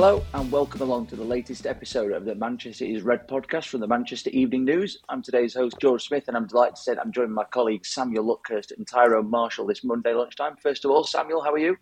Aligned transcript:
Hello 0.00 0.24
and 0.32 0.50
welcome 0.50 0.80
along 0.80 1.08
to 1.08 1.14
the 1.14 1.22
latest 1.22 1.66
episode 1.66 2.12
of 2.12 2.24
the 2.24 2.34
Manchester 2.34 2.86
is 2.86 3.02
Red 3.02 3.28
podcast 3.28 3.66
from 3.66 3.80
the 3.80 3.86
Manchester 3.86 4.30
Evening 4.30 4.64
News. 4.64 4.98
I'm 5.10 5.20
today's 5.20 5.52
host, 5.52 5.76
George 5.78 6.04
Smith, 6.04 6.24
and 6.26 6.38
I'm 6.38 6.46
delighted 6.46 6.76
to 6.76 6.80
say 6.80 6.94
that 6.94 7.02
I'm 7.02 7.12
joined 7.12 7.34
by 7.34 7.42
my 7.42 7.48
colleagues 7.50 7.90
Samuel 7.90 8.24
Luckhurst 8.24 8.74
and 8.74 8.88
Tyrone 8.88 9.28
Marshall 9.28 9.66
this 9.66 9.84
Monday 9.84 10.14
lunchtime. 10.14 10.56
First 10.56 10.86
of 10.86 10.90
all, 10.90 11.04
Samuel, 11.04 11.42
how 11.42 11.52
are 11.52 11.58
you? 11.58 11.76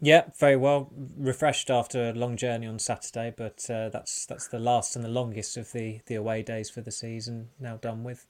Yeah, 0.00 0.30
very 0.40 0.56
well. 0.56 0.90
Refreshed 1.18 1.68
after 1.68 2.08
a 2.08 2.14
long 2.14 2.38
journey 2.38 2.66
on 2.66 2.78
Saturday, 2.78 3.34
but 3.36 3.68
uh, 3.68 3.90
that's 3.90 4.24
that's 4.24 4.48
the 4.48 4.58
last 4.58 4.96
and 4.96 5.04
the 5.04 5.10
longest 5.10 5.58
of 5.58 5.72
the, 5.72 6.00
the 6.06 6.14
away 6.14 6.42
days 6.42 6.70
for 6.70 6.80
the 6.80 6.90
season. 6.90 7.50
Now 7.60 7.76
done 7.76 8.02
with. 8.02 8.26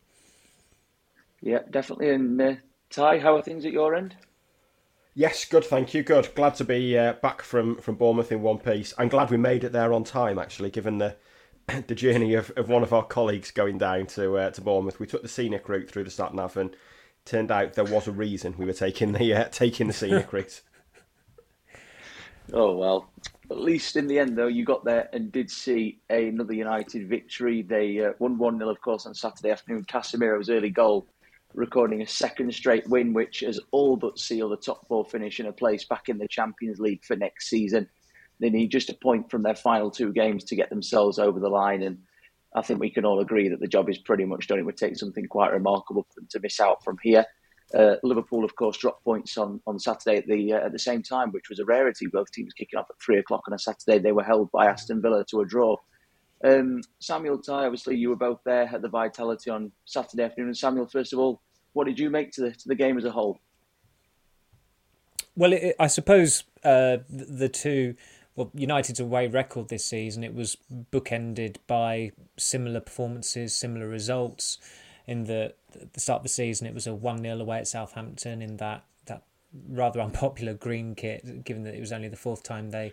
Yeah, 1.40 1.60
definitely. 1.70 2.10
And 2.10 2.42
uh, 2.42 2.54
Ty, 2.90 3.20
how 3.20 3.36
are 3.36 3.42
things 3.42 3.64
at 3.64 3.72
your 3.72 3.94
end? 3.94 4.16
Yes, 5.14 5.44
good, 5.44 5.64
thank 5.64 5.92
you. 5.92 6.02
Good. 6.02 6.34
Glad 6.34 6.54
to 6.54 6.64
be 6.64 6.96
uh, 6.96 7.12
back 7.14 7.42
from, 7.42 7.76
from 7.76 7.96
Bournemouth 7.96 8.32
in 8.32 8.40
one 8.40 8.58
piece. 8.58 8.94
I'm 8.96 9.08
glad 9.08 9.30
we 9.30 9.36
made 9.36 9.62
it 9.62 9.72
there 9.72 9.92
on 9.92 10.04
time, 10.04 10.38
actually, 10.38 10.70
given 10.70 10.98
the 10.98 11.16
the 11.86 11.94
journey 11.94 12.34
of, 12.34 12.50
of 12.56 12.68
one 12.68 12.82
of 12.82 12.92
our 12.92 13.04
colleagues 13.04 13.50
going 13.50 13.78
down 13.78 14.06
to 14.06 14.38
uh, 14.38 14.50
to 14.50 14.60
Bournemouth. 14.60 14.98
We 14.98 15.06
took 15.06 15.22
the 15.22 15.28
scenic 15.28 15.68
route 15.68 15.90
through 15.90 16.04
the 16.04 16.10
sat 16.10 16.34
nav, 16.34 16.56
and 16.56 16.74
turned 17.24 17.50
out 17.50 17.74
there 17.74 17.84
was 17.84 18.08
a 18.08 18.12
reason 18.12 18.54
we 18.56 18.64
were 18.64 18.72
taking 18.72 19.12
the 19.12 19.34
uh, 19.34 19.44
taking 19.50 19.86
the 19.86 19.92
scenic 19.92 20.32
route. 20.32 20.62
Oh 22.52 22.74
well, 22.76 23.10
at 23.50 23.60
least 23.60 23.96
in 23.96 24.06
the 24.06 24.18
end 24.18 24.36
though, 24.36 24.48
you 24.48 24.64
got 24.64 24.84
there 24.84 25.08
and 25.12 25.30
did 25.30 25.50
see 25.50 26.00
another 26.08 26.54
United 26.54 27.08
victory. 27.08 27.62
They 27.62 28.04
uh, 28.04 28.12
won 28.18 28.38
one 28.38 28.58
0 28.58 28.70
of 28.70 28.80
course, 28.80 29.06
on 29.06 29.14
Saturday 29.14 29.50
afternoon. 29.50 29.84
Casemiro's 29.84 30.50
early 30.50 30.70
goal, 30.70 31.06
recording 31.54 32.02
a 32.02 32.06
second 32.06 32.52
straight 32.54 32.88
win, 32.88 33.12
which 33.12 33.40
has 33.40 33.60
all 33.70 33.96
but 33.96 34.18
sealed 34.18 34.52
a 34.52 34.56
top 34.56 34.86
four 34.86 35.04
finish 35.04 35.38
and 35.38 35.48
a 35.48 35.52
place 35.52 35.84
back 35.84 36.08
in 36.08 36.18
the 36.18 36.28
Champions 36.28 36.78
League 36.78 37.04
for 37.04 37.16
next 37.16 37.48
season. 37.48 37.88
They 38.40 38.50
need 38.50 38.70
just 38.70 38.90
a 38.90 38.94
point 38.94 39.30
from 39.30 39.42
their 39.42 39.54
final 39.54 39.90
two 39.90 40.12
games 40.12 40.44
to 40.44 40.56
get 40.56 40.70
themselves 40.70 41.18
over 41.18 41.38
the 41.38 41.48
line, 41.48 41.82
and 41.82 41.98
I 42.54 42.62
think 42.62 42.80
we 42.80 42.90
can 42.90 43.04
all 43.04 43.20
agree 43.20 43.48
that 43.48 43.60
the 43.60 43.68
job 43.68 43.88
is 43.88 43.98
pretty 43.98 44.24
much 44.24 44.46
done. 44.46 44.58
It 44.58 44.66
would 44.66 44.76
take 44.76 44.96
something 44.96 45.26
quite 45.26 45.52
remarkable 45.52 46.06
for 46.08 46.20
them 46.20 46.28
to 46.30 46.40
miss 46.40 46.60
out 46.60 46.82
from 46.82 46.98
here. 47.02 47.24
Uh, 47.74 47.96
Liverpool, 48.02 48.44
of 48.44 48.54
course, 48.56 48.76
dropped 48.76 49.04
points 49.04 49.38
on, 49.38 49.60
on 49.66 49.78
Saturday 49.78 50.18
at 50.18 50.26
the 50.26 50.52
uh, 50.52 50.66
at 50.66 50.72
the 50.72 50.78
same 50.78 51.02
time, 51.02 51.30
which 51.30 51.48
was 51.48 51.58
a 51.58 51.64
rarity. 51.64 52.06
Both 52.06 52.32
teams 52.32 52.52
kicking 52.52 52.78
off 52.78 52.90
at 52.90 53.00
three 53.00 53.18
o'clock 53.18 53.42
on 53.46 53.54
a 53.54 53.58
Saturday. 53.58 53.98
They 53.98 54.12
were 54.12 54.22
held 54.22 54.50
by 54.52 54.66
Aston 54.66 55.00
Villa 55.00 55.24
to 55.30 55.40
a 55.40 55.46
draw. 55.46 55.76
Um, 56.44 56.82
Samuel 56.98 57.38
Ty, 57.38 57.64
obviously, 57.64 57.96
you 57.96 58.08
were 58.08 58.16
both 58.16 58.40
there 58.44 58.68
at 58.72 58.82
the 58.82 58.88
Vitality 58.88 59.50
on 59.50 59.72
Saturday 59.84 60.24
afternoon. 60.24 60.48
And 60.48 60.56
Samuel, 60.56 60.86
first 60.86 61.12
of 61.12 61.18
all, 61.18 61.40
what 61.72 61.86
did 61.86 61.98
you 61.98 62.10
make 62.10 62.32
to 62.32 62.42
the 62.42 62.52
to 62.52 62.68
the 62.68 62.74
game 62.74 62.98
as 62.98 63.04
a 63.04 63.10
whole? 63.10 63.38
Well, 65.36 65.52
it, 65.52 65.76
I 65.78 65.86
suppose 65.86 66.44
uh, 66.62 66.98
the, 67.08 67.48
two 67.48 67.94
well, 68.36 68.50
United's 68.54 69.00
away 69.00 69.28
record 69.28 69.68
this 69.68 69.84
season, 69.84 70.24
it 70.24 70.34
was 70.34 70.56
bookended 70.90 71.56
by 71.66 72.12
similar 72.36 72.80
performances, 72.80 73.54
similar 73.54 73.88
results 73.88 74.58
in 75.06 75.24
the 75.24 75.54
the 75.94 76.00
start 76.00 76.18
of 76.18 76.22
the 76.22 76.28
season, 76.28 76.66
it 76.66 76.74
was 76.74 76.86
a 76.86 76.94
one 76.94 77.22
0 77.22 77.40
away 77.40 77.58
at 77.58 77.68
Southampton 77.68 78.42
in 78.42 78.56
that 78.58 78.84
that 79.06 79.22
rather 79.68 80.00
unpopular 80.06 80.54
green 80.54 80.94
kit, 80.94 81.44
given 81.44 81.64
that 81.64 81.74
it 81.74 81.80
was 81.80 81.92
only 81.92 82.08
the 82.08 82.16
fourth 82.16 82.42
time 82.42 82.70
they 82.70 82.92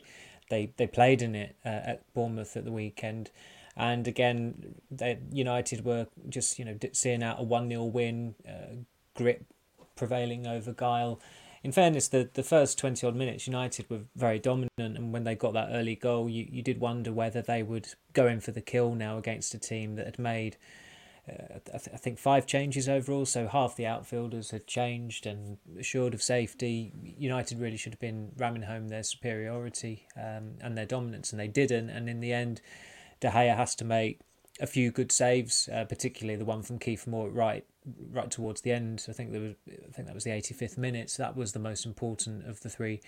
they 0.50 0.72
they 0.78 0.88
played 0.88 1.22
in 1.22 1.36
it 1.36 1.56
uh, 1.66 1.70
at 1.70 2.14
Bournemouth 2.14 2.56
at 2.58 2.66
the 2.66 2.72
weekend. 2.72 3.32
And 3.76 4.08
again, 4.08 4.76
they, 4.92 5.20
United 5.32 5.86
were 5.86 6.08
just 6.28 6.60
you 6.60 6.66
know 6.66 6.78
seeing 6.92 7.24
out 7.24 7.40
a 7.40 7.44
one 7.44 7.70
0 7.70 7.86
win, 7.86 8.36
uh, 8.48 8.76
grip 9.16 9.46
prevailing 9.96 10.48
over 10.48 10.74
guile. 10.74 11.20
In 11.62 11.74
fairness, 11.74 12.08
the, 12.08 12.30
the 12.34 12.44
first 12.44 12.78
20 12.78 13.06
odd 13.06 13.16
minutes, 13.16 13.46
United 13.46 13.90
were 13.90 14.02
very 14.16 14.40
dominant. 14.40 14.70
And 14.78 15.12
when 15.12 15.26
they 15.26 15.36
got 15.36 15.54
that 15.54 15.70
early 15.72 15.96
goal, 15.96 16.30
you, 16.30 16.48
you 16.50 16.62
did 16.62 16.80
wonder 16.80 17.12
whether 17.12 17.42
they 17.42 17.64
would 17.64 17.90
go 18.14 18.28
in 18.28 18.40
for 18.40 18.52
the 18.52 18.62
kill 18.62 18.96
now 18.96 19.18
against 19.18 19.54
a 19.54 19.60
team 19.60 19.96
that 19.96 20.06
had 20.06 20.20
made 20.20 20.56
I, 21.74 21.78
th- 21.78 21.90
I, 21.94 21.98
think 21.98 22.20
five 22.20 22.46
changes 22.46 22.88
overall, 22.88 23.26
so 23.26 23.48
half 23.48 23.76
the 23.76 23.86
outfielders 23.86 24.52
had 24.52 24.68
changed 24.68 25.26
and 25.26 25.58
assured 25.78 26.14
of 26.14 26.22
safety. 26.22 26.92
United 27.18 27.60
really 27.60 27.78
should 27.78 27.94
have 27.94 28.00
been 28.00 28.32
ramming 28.38 28.64
home 28.64 28.90
their 28.90 29.04
superiority 29.04 30.08
um, 30.18 30.56
and 30.62 30.78
their 30.78 30.86
dominance, 30.86 31.32
and 31.32 31.40
they 31.40 31.48
didn't. 31.48 31.90
And 31.90 32.10
in 32.10 32.20
the 32.20 32.34
end, 32.34 32.62
De 33.20 33.30
Gea 33.30 33.56
has 33.56 33.76
to 33.76 33.86
make 33.86 34.20
a 34.60 34.68
few 34.68 34.92
good 34.92 35.12
saves, 35.12 35.70
uh, 35.74 35.86
particularly 35.86 36.38
the 36.38 36.46
one 36.46 36.62
from 36.62 36.80
Kieffer 36.80 37.08
Moore 37.08 37.30
right 37.30 37.66
right 38.12 38.30
towards 38.30 38.62
the 38.62 38.72
end. 38.72 39.06
I 39.10 39.14
think 39.14 39.32
there 39.32 39.42
was 39.42 39.56
I 39.68 39.92
think 39.92 40.08
that 40.08 40.14
was 40.14 40.24
the 40.24 40.32
85th 40.32 40.78
minute. 40.78 41.10
So 41.10 41.24
that 41.24 41.36
was 41.36 41.54
the 41.54 41.60
most 41.60 41.86
important 41.86 42.48
of 42.48 42.60
the 42.62 42.70
three 42.70 43.02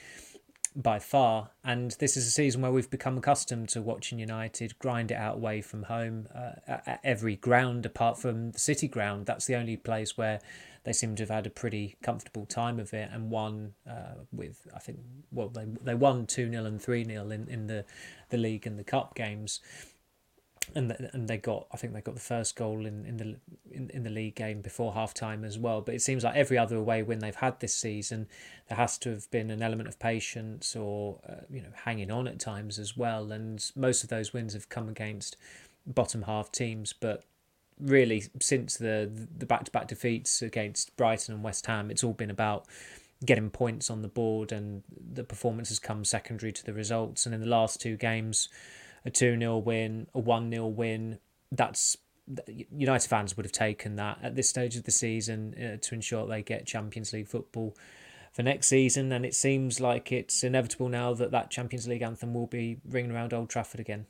by 0.76 1.00
far. 1.00 1.52
And 1.64 1.92
this 2.00 2.16
is 2.16 2.28
a 2.28 2.32
season 2.32 2.62
where 2.62 2.72
we've 2.72 2.90
become 2.90 3.18
accustomed 3.18 3.70
to 3.70 3.82
watching 3.82 4.20
United 4.20 4.78
grind 4.80 5.12
it 5.12 5.16
out 5.16 5.36
away 5.36 5.62
from 5.62 5.84
home 5.84 6.28
uh, 6.34 6.54
at 6.68 7.00
every 7.04 7.36
ground 7.36 7.86
apart 7.86 8.20
from 8.20 8.52
the 8.52 8.60
City 8.60 8.88
ground. 8.88 9.26
That's 9.26 9.46
the 9.46 9.56
only 9.56 9.78
place 9.78 10.18
where 10.18 10.40
they 10.84 10.94
seem 10.94 11.16
to 11.16 11.24
have 11.24 11.30
had 11.30 11.46
a 11.46 11.52
pretty 11.52 11.98
comfortable 12.02 12.46
time 12.46 12.80
of 12.80 12.94
it 12.94 13.10
and 13.12 13.30
won 13.30 13.74
uh, 13.88 14.16
with, 14.32 14.68
I 14.76 14.80
think, 14.80 15.00
well, 15.32 15.50
they, 15.50 15.66
they 15.84 15.94
won 15.94 16.26
2 16.26 16.50
0 16.50 16.66
and 16.66 16.82
3 16.82 17.06
0 17.06 17.30
in, 17.30 17.48
in 17.48 17.68
the, 17.68 17.86
the 18.30 18.38
league 18.38 18.66
and 18.66 18.80
the 18.80 18.84
cup 18.84 19.14
games 19.14 19.60
and 20.76 21.10
and 21.14 21.28
they 21.28 21.38
got 21.38 21.68
I 21.72 21.78
think 21.78 21.94
they 21.94 22.02
got 22.02 22.16
the 22.16 22.22
first 22.22 22.56
goal 22.56 22.86
in, 22.86 23.06
in 23.06 23.18
the 23.18 23.36
in, 23.72 23.90
in 23.90 24.04
the 24.04 24.10
league 24.10 24.36
game 24.36 24.62
before 24.62 24.94
half 24.94 25.14
time 25.14 25.44
as 25.44 25.58
well. 25.58 25.82
But 25.82 25.96
it 25.96 26.02
seems 26.02 26.24
like 26.24 26.36
every 26.36 26.58
other 26.58 26.76
away 26.76 27.04
win 27.04 27.20
they've 27.20 27.36
had 27.36 27.60
this 27.60 27.76
season, 27.76 28.28
there 28.68 28.78
has 28.78 28.98
to 29.00 29.10
have 29.10 29.30
been 29.32 29.52
an 29.52 29.62
element 29.62 29.90
of 29.90 30.00
patience 30.00 30.76
or 30.76 31.20
uh, 31.28 31.44
you 31.50 31.62
know 31.62 31.70
hanging 31.86 32.12
on 32.12 32.28
at 32.28 32.40
times 32.40 32.80
as 32.80 32.96
well. 32.96 33.32
And 33.32 33.64
most 33.76 34.04
of 34.04 34.10
those 34.10 34.34
wins 34.34 34.54
have 34.54 34.70
come 34.70 34.90
against 34.90 35.38
bottom 35.86 36.24
half 36.24 36.52
teams, 36.52 36.94
but 36.94 37.24
really 37.80 38.24
since 38.40 38.78
the 38.78 39.10
the 39.38 39.46
back 39.46 39.66
to 39.66 39.72
back 39.72 39.88
defeats 39.88 40.42
against 40.42 40.96
Brighton 40.98 41.34
and 41.34 41.44
West 41.44 41.66
Ham, 41.66 41.92
it's 41.92 42.04
all 42.04 42.14
been 42.14 42.32
about 42.32 42.66
getting 43.26 43.50
points 43.50 43.90
on 43.90 44.02
the 44.02 44.08
board, 44.08 44.52
and 44.52 44.84
the 45.14 45.24
performance 45.24 45.70
has 45.70 45.80
come 45.80 46.04
secondary 46.06 46.52
to 46.52 46.66
the 46.66 46.74
results. 46.74 47.26
And 47.26 47.36
in 47.36 47.42
the 47.42 47.48
last 47.48 47.82
two 47.82 47.98
games 47.98 48.50
a 49.06 49.10
2 49.10 49.38
0 49.38 49.58
win, 49.58 50.08
a 50.14 50.20
1 50.20 50.52
0 50.52 50.68
win. 50.68 51.20
That's 51.52 51.98
United 52.48 53.08
fans 53.08 53.36
would 53.36 53.46
have 53.46 53.52
taken 53.52 53.96
that 53.98 54.20
at 54.22 54.36
this 54.36 54.48
stage 54.48 54.76
of 54.76 54.84
the 54.84 54.92
season 54.92 55.56
uh, 55.58 55.78
to 55.82 55.96
ensure 55.96 56.26
they 56.28 56.42
get 56.42 56.66
Champions 56.66 57.12
League 57.14 57.28
football 57.28 57.76
for 58.32 58.44
next 58.44 58.68
season. 58.68 59.12
And 59.12 59.26
it 59.26 59.36
seems 59.36 59.80
like 59.80 60.12
it's 60.12 60.44
inevitable 60.44 60.90
now 60.90 61.14
that 61.14 61.32
that 61.32 61.50
Champions 61.50 61.88
League 61.88 62.02
anthem 62.02 62.34
will 62.34 62.48
be 62.48 62.80
ringing 62.88 63.12
around 63.12 63.34
Old 63.34 63.50
Trafford 63.50 63.80
again. 63.80 64.06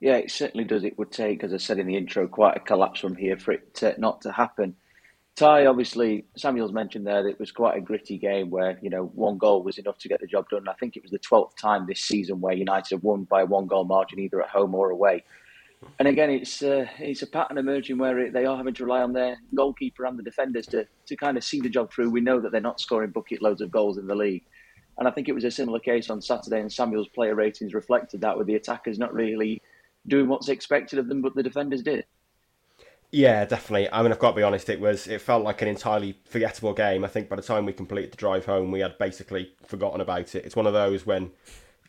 Yeah, 0.00 0.16
it 0.16 0.30
certainly 0.30 0.64
does. 0.64 0.82
It 0.82 0.98
would 0.98 1.12
take, 1.12 1.44
as 1.44 1.52
I 1.52 1.58
said 1.58 1.78
in 1.78 1.86
the 1.86 1.96
intro, 1.96 2.26
quite 2.26 2.56
a 2.56 2.60
collapse 2.60 3.00
from 3.00 3.16
here 3.16 3.36
for 3.36 3.52
it 3.52 3.74
to, 3.76 4.00
not 4.00 4.22
to 4.22 4.32
happen. 4.32 4.74
Ty, 5.40 5.64
obviously, 5.64 6.26
Samuel's 6.36 6.70
mentioned 6.70 7.06
there 7.06 7.22
that 7.22 7.30
it 7.30 7.40
was 7.40 7.50
quite 7.50 7.74
a 7.74 7.80
gritty 7.80 8.18
game 8.18 8.50
where, 8.50 8.78
you 8.82 8.90
know, 8.90 9.04
one 9.14 9.38
goal 9.38 9.62
was 9.62 9.78
enough 9.78 9.96
to 10.00 10.08
get 10.08 10.20
the 10.20 10.26
job 10.26 10.50
done. 10.50 10.68
I 10.68 10.74
think 10.74 10.98
it 10.98 11.02
was 11.02 11.10
the 11.10 11.18
12th 11.18 11.56
time 11.56 11.86
this 11.86 12.02
season 12.02 12.42
where 12.42 12.52
United 12.52 12.90
have 12.90 13.02
won 13.02 13.24
by 13.24 13.44
one 13.44 13.66
goal 13.66 13.84
margin, 13.84 14.18
either 14.18 14.42
at 14.42 14.50
home 14.50 14.74
or 14.74 14.90
away. 14.90 15.24
And 15.98 16.06
again, 16.06 16.28
it's 16.28 16.62
uh, 16.62 16.84
it's 16.98 17.22
a 17.22 17.26
pattern 17.26 17.56
emerging 17.56 17.96
where 17.96 18.18
it, 18.18 18.34
they 18.34 18.44
are 18.44 18.54
having 18.54 18.74
to 18.74 18.84
rely 18.84 19.00
on 19.00 19.14
their 19.14 19.38
goalkeeper 19.54 20.04
and 20.04 20.18
the 20.18 20.22
defenders 20.22 20.66
to, 20.66 20.86
to 21.06 21.16
kind 21.16 21.38
of 21.38 21.42
see 21.42 21.62
the 21.62 21.70
job 21.70 21.90
through. 21.90 22.10
We 22.10 22.20
know 22.20 22.38
that 22.38 22.52
they're 22.52 22.60
not 22.60 22.78
scoring 22.78 23.08
bucket 23.08 23.40
loads 23.40 23.62
of 23.62 23.70
goals 23.70 23.96
in 23.96 24.06
the 24.06 24.14
league. 24.14 24.44
And 24.98 25.08
I 25.08 25.10
think 25.10 25.30
it 25.30 25.34
was 25.34 25.44
a 25.44 25.50
similar 25.50 25.78
case 25.78 26.10
on 26.10 26.20
Saturday, 26.20 26.60
and 26.60 26.70
Samuel's 26.70 27.08
player 27.08 27.34
ratings 27.34 27.72
reflected 27.72 28.20
that 28.20 28.36
with 28.36 28.46
the 28.46 28.56
attackers 28.56 28.98
not 28.98 29.14
really 29.14 29.62
doing 30.06 30.28
what's 30.28 30.50
expected 30.50 30.98
of 30.98 31.08
them, 31.08 31.22
but 31.22 31.34
the 31.34 31.42
defenders 31.42 31.82
did. 31.82 32.04
Yeah, 33.12 33.44
definitely. 33.44 33.90
I 33.92 34.02
mean, 34.02 34.12
I've 34.12 34.18
got 34.20 34.30
to 34.30 34.36
be 34.36 34.42
honest. 34.42 34.68
It 34.68 34.80
was. 34.80 35.06
It 35.06 35.20
felt 35.20 35.42
like 35.42 35.62
an 35.62 35.68
entirely 35.68 36.18
forgettable 36.24 36.74
game. 36.74 37.04
I 37.04 37.08
think 37.08 37.28
by 37.28 37.36
the 37.36 37.42
time 37.42 37.66
we 37.66 37.72
completed 37.72 38.12
the 38.12 38.16
drive 38.16 38.46
home, 38.46 38.70
we 38.70 38.80
had 38.80 38.98
basically 38.98 39.52
forgotten 39.66 40.00
about 40.00 40.34
it. 40.34 40.44
It's 40.44 40.56
one 40.56 40.66
of 40.66 40.72
those 40.72 41.04
when 41.06 41.32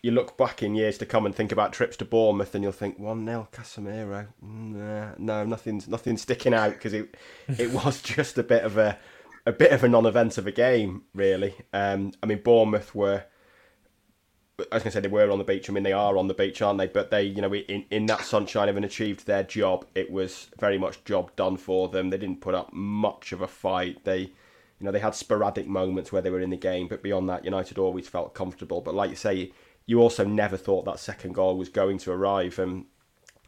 you 0.01 0.12
look 0.12 0.35
back 0.35 0.63
in 0.63 0.73
years 0.73 0.97
to 0.97 1.06
come 1.06 1.27
and 1.27 1.35
think 1.35 1.51
about 1.51 1.73
trips 1.73 1.95
to 1.97 2.06
Bournemouth, 2.06 2.56
and 2.56 2.63
you'll 2.63 2.73
think 2.73 2.97
one 2.97 3.25
0 3.25 3.47
Casemiro. 3.51 4.27
Nah, 4.41 5.12
no, 5.19 5.45
nothing's 5.45 5.88
nothing's 5.88 6.23
sticking 6.23 6.56
out 6.56 6.73
because 6.73 6.94
it 6.94 7.15
it 7.57 7.71
was 7.85 8.01
just 8.01 8.38
a 8.39 8.44
bit 8.44 8.63
of 8.63 8.77
a 8.77 8.97
a 9.45 9.51
bit 9.51 9.71
of 9.71 9.83
a 9.83 9.89
non-event 9.89 10.38
of 10.39 10.47
a 10.47 10.51
game, 10.51 11.03
really. 11.13 11.56
Um, 11.71 12.13
I 12.21 12.25
mean, 12.25 12.41
Bournemouth 12.41 12.95
were 12.95 13.25
I 14.72 14.75
was 14.75 14.84
going 14.84 14.92
to 14.92 14.98
say 14.98 15.00
they 15.02 15.08
were 15.08 15.30
on 15.31 15.38
the 15.38 15.44
beach. 15.44 15.69
I 15.69 15.74
mean, 15.74 15.84
they 15.84 15.94
are 15.94 16.18
on 16.18 16.28
the 16.28 16.34
beach, 16.34 16.62
aren't 16.62 16.80
they? 16.80 16.88
But 16.88 17.12
they, 17.12 17.24
you 17.24 17.42
know, 17.42 17.54
in, 17.54 17.86
in 17.90 18.06
that 18.08 18.24
sunshine, 18.24 18.68
having 18.68 18.84
achieved 18.84 19.25
their 19.25 19.44
job, 19.44 19.86
it 19.96 20.12
was 20.12 20.48
very 20.60 20.78
much 20.78 21.04
job 21.04 21.36
done 21.36 21.58
for 21.58 21.90
them. 21.90 22.10
They 22.10 22.18
didn't 22.18 22.42
put 22.42 22.56
up 22.56 22.72
much 22.74 23.31
of 23.31 23.42
a 23.42 23.48
fight. 23.48 24.04
They, 24.04 24.19
you 24.19 24.86
know, 24.86 24.92
they 24.92 25.00
had 25.00 25.16
sporadic 25.16 25.68
moments 25.68 26.12
where 26.12 26.22
they 26.22 26.30
were 26.30 26.42
in 26.42 26.50
the 26.50 26.58
game, 26.58 26.88
but 26.88 27.04
beyond 27.04 27.30
that, 27.30 27.46
United 27.46 27.78
always 27.78 28.08
felt 28.08 28.34
comfortable. 28.34 28.81
But 28.81 28.96
like 28.96 29.10
you 29.10 29.16
say, 29.16 29.52
you 29.86 30.02
also 30.02 30.25
never 30.25 30.58
thought 30.58 30.86
that 30.86 31.00
second 31.00 31.34
goal 31.34 31.58
was 31.58 31.69
going 31.69 31.98
to 32.00 32.12
arrive. 32.12 32.58
And 32.60 32.86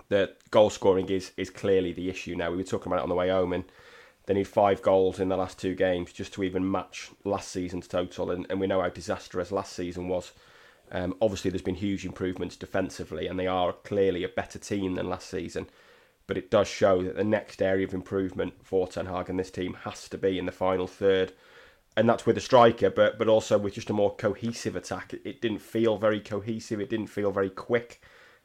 the 0.10 0.34
goal 0.52 0.70
scoring 0.70 1.10
is 1.10 1.32
is 1.38 1.50
clearly 1.50 1.92
the 1.94 2.10
issue 2.10 2.36
now. 2.36 2.52
We 2.52 2.58
were 2.58 2.64
talking 2.64 2.92
about 2.92 3.00
it 3.00 3.04
on 3.04 3.10
the 3.10 3.16
way 3.16 3.30
home, 3.30 3.54
and 3.54 3.64
they 4.26 4.34
need 4.34 4.48
five 4.48 4.82
goals 4.82 5.20
in 5.20 5.30
the 5.30 5.38
last 5.38 5.60
two 5.60 5.76
games 5.76 6.14
just 6.14 6.34
to 6.34 6.44
even 6.44 6.70
match 6.70 7.12
last 7.24 7.50
season's 7.50 7.88
total. 7.88 8.32
And, 8.32 8.46
and 8.50 8.60
we 8.60 8.68
know 8.68 8.82
how 8.82 8.90
disastrous 8.90 9.52
last 9.52 9.74
season 9.74 10.08
was 10.08 10.32
Um, 10.94 11.16
obviously, 11.22 11.50
there's 11.50 11.64
been 11.64 11.76
huge 11.76 12.06
improvements 12.06 12.56
defensively, 12.56 13.28
and 13.28 13.40
they 13.40 13.48
are 13.48 13.74
clearly 13.74 14.24
a 14.24 14.30
better 14.30 14.60
team 14.60 14.94
than 14.94 15.10
last 15.10 15.28
season. 15.30 15.68
But 16.28 16.38
it 16.38 16.52
does 16.52 16.68
show 16.68 17.04
that 17.04 17.18
the 17.18 17.24
next 17.24 17.62
area 17.62 17.86
of 17.86 17.94
improvement 17.94 18.54
for 18.64 18.88
Ten 18.88 19.08
Hag 19.08 19.30
and 19.30 19.40
this 19.40 19.52
team 19.52 19.74
has 19.84 20.08
to 20.10 20.18
be 20.18 20.38
in 20.38 20.46
the 20.46 20.52
final 20.52 20.88
third, 20.88 21.34
and 21.98 22.08
that's 22.08 22.26
with 22.26 22.38
a 22.38 22.42
striker, 22.42 22.90
but 22.90 23.18
but 23.18 23.28
also 23.28 23.58
with 23.58 23.74
just 23.74 23.90
a 23.90 23.94
more 23.94 24.16
cohesive 24.16 24.76
attack. 24.76 25.14
It, 25.14 25.22
it 25.26 25.42
didn't 25.42 25.60
feel 25.60 25.98
very 25.98 26.20
cohesive. 26.20 26.80
It 26.80 26.90
didn't 26.90 27.08
feel 27.08 27.32
very 27.32 27.50
quick 27.50 28.02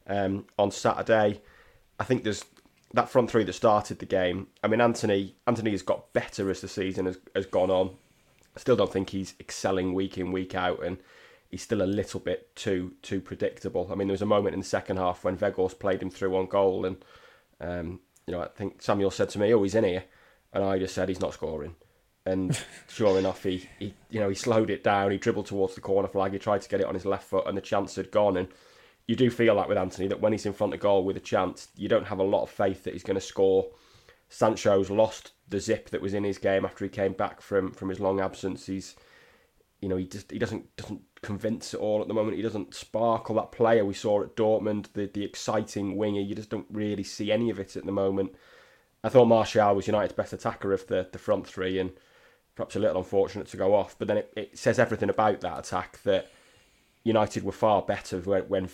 um, 0.07 0.47
on 0.59 0.71
Saturday. 0.71 1.43
I 2.01 2.05
think 2.05 2.25
there's 2.25 2.45
that 2.95 3.11
front 3.11 3.31
three 3.31 3.45
that 3.45 3.53
started 3.53 3.99
the 3.99 4.07
game. 4.07 4.47
I 4.65 4.69
mean, 4.69 4.81
Antony 4.81 5.37
Antony 5.47 5.73
has 5.73 5.83
got 5.83 6.13
better 6.15 6.51
as 6.51 6.63
the 6.63 6.69
season 6.69 7.05
has, 7.05 7.19
has 7.35 7.47
gone 7.47 7.71
on. 7.71 7.91
I 8.57 8.61
still 8.61 8.77
don't 8.77 8.93
think 8.93 9.11
he's 9.11 9.35
excelling 9.39 9.93
week 9.93 10.17
in 10.17 10.33
week 10.33 10.55
out, 10.55 10.83
and 10.83 10.99
he's 11.51 11.63
still 11.63 11.83
a 11.83 11.85
little 11.85 12.21
bit 12.21 12.55
too 12.55 12.95
too 13.03 13.21
predictable. 13.21 13.89
I 13.91 13.95
mean, 13.95 14.09
there 14.09 14.13
was 14.13 14.23
a 14.23 14.27
moment 14.27 14.55
in 14.55 14.61
the 14.61 14.67
second 14.67 14.99
half 14.99 15.25
when 15.25 15.37
Weghorst 15.37 15.79
played 15.79 16.03
him 16.03 16.11
through 16.11 16.37
on 16.37 16.47
goal, 16.47 16.85
and 16.85 16.97
um, 17.61 18.01
you 18.27 18.33
know, 18.33 18.43
I 18.43 18.49
think 18.49 18.83
Samuel 18.83 19.11
said 19.11 19.31
to 19.31 19.39
me, 19.39 19.53
"Oh, 19.53 19.63
he's 19.63 19.75
in 19.75 19.85
here," 19.85 20.05
and 20.53 20.65
I 20.65 20.79
just 20.79 20.95
said 20.95 21.09
he's 21.09 21.21
not 21.21 21.35
scoring. 21.35 21.77
And 22.27 22.59
sure 22.89 23.19
enough, 23.19 23.43
he, 23.43 23.69
he 23.79 23.95
you 24.11 24.21
know 24.21 24.29
he 24.29 24.35
slowed 24.35 24.71
it 24.71 24.85
down. 24.85 25.11
He 25.11 25.19
dribbled 25.19 25.47
towards 25.47 25.75
the 25.75 25.81
corner 25.81 26.09
flag. 26.09 26.33
He 26.33 26.39
tried 26.39 26.63
to 26.63 26.69
get 26.69 26.81
it 26.81 26.87
on 26.87 26.95
his 26.95 27.07
left 27.07 27.25
foot, 27.25 27.47
and 27.47 27.57
the 27.57 27.63
chance 27.63 27.97
had 27.97 28.11
gone. 28.11 28.37
And 28.37 28.49
you 29.07 29.17
do 29.17 29.31
feel 29.31 29.55
like 29.55 29.69
with 29.69 29.79
Antony 29.79 30.09
that 30.09 30.21
when 30.21 30.33
he's 30.33 30.47
in 30.47 30.53
front 30.53 30.75
of 30.75 30.81
goal 30.81 31.05
with 31.05 31.17
a 31.17 31.21
chance, 31.21 31.69
you 31.77 31.89
don't 31.89 32.07
have 32.07 32.19
a 32.19 32.25
lot 32.25 32.43
of 32.43 32.51
faith 32.51 32.85
that 32.85 32.93
he's 32.93 33.03
going 33.03 33.19
to 33.19 33.21
score. 33.21 33.69
Sancho's 34.29 34.91
lost 34.91 35.33
the 35.49 35.59
zip 35.59 35.89
that 35.89 36.03
was 36.03 36.13
in 36.13 36.25
his 36.25 36.37
game 36.37 36.67
after 36.67 36.85
he 36.85 36.91
came 36.91 37.15
back 37.15 37.41
from 37.41 37.73
from 37.73 37.89
his 37.89 38.01
long 38.01 38.21
absence. 38.21 38.67
He's 38.67 38.95
you 39.81 39.89
know 39.89 39.97
he 39.97 40.07
just 40.07 40.31
he 40.31 40.39
doesn't 40.39 40.77
doesn't 40.77 41.08
convince 41.23 41.75
it 41.75 41.81
all 41.81 42.01
at 42.01 42.09
the 42.09 42.15
moment. 42.15 42.37
He 42.37 42.43
doesn't 42.43 42.75
sparkle 42.75 43.35
that 43.37 43.53
player 43.53 43.85
we 43.85 43.95
saw 43.95 44.23
at 44.23 44.37
Dortmund, 44.37 44.93
the 44.93 45.07
the 45.07 45.25
exciting 45.25 45.97
winger. 45.97 46.21
You 46.21 46.35
just 46.35 46.51
don't 46.51 46.67
really 46.71 47.05
see 47.05 47.33
any 47.33 47.51
of 47.51 47.59
it 47.59 47.77
at 47.77 47.87
the 47.87 47.93
moment. 47.93 48.35
I 49.03 49.09
thought 49.09 49.27
Martial 49.27 49.75
was 49.75 49.87
United's 49.87 50.13
best 50.13 50.33
attacker 50.33 50.73
of 50.73 50.87
the, 50.89 51.09
the 51.13 51.19
front 51.19 51.47
three 51.47 51.79
and 51.79 51.93
perhaps 52.57 52.75
a 52.75 52.81
little 52.81 52.99
unfortunate 52.99 53.47
to 53.49 53.57
go 53.57 53.75
off. 53.75 53.97
But 53.97 54.09
then 54.09 54.19
it, 54.19 54.33
it 54.37 54.59
says 54.59 54.79
everything 54.79 55.09
about 55.09 55.41
that 55.43 55.59
attack 55.59 56.03
that 56.03 56.31
United 57.05 57.45
were 57.45 57.53
far 57.53 57.83
better 57.83 58.19
when, 58.19 58.43
when 58.49 58.69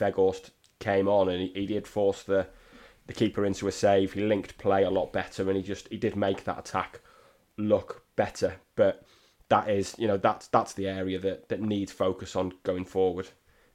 came 0.80 1.08
on 1.08 1.28
and 1.28 1.40
he, 1.40 1.52
he 1.54 1.66
did 1.66 1.86
force 1.86 2.22
the 2.22 2.46
the 3.06 3.12
keeper 3.12 3.44
into 3.44 3.68
a 3.68 3.72
save. 3.72 4.14
He 4.14 4.20
linked 4.22 4.56
play 4.56 4.82
a 4.82 4.90
lot 4.90 5.12
better 5.12 5.46
and 5.48 5.56
he 5.56 5.62
just 5.62 5.88
he 5.88 5.98
did 5.98 6.16
make 6.16 6.44
that 6.44 6.58
attack 6.58 7.00
look 7.58 8.04
better. 8.16 8.56
But 8.76 9.04
that 9.48 9.68
is, 9.68 9.94
you 9.98 10.08
know, 10.08 10.16
that's 10.16 10.48
that's 10.48 10.72
the 10.72 10.88
area 10.88 11.18
that, 11.20 11.48
that 11.48 11.60
needs 11.60 11.92
focus 11.92 12.36
on 12.36 12.52
going 12.62 12.84
forward. 12.84 13.28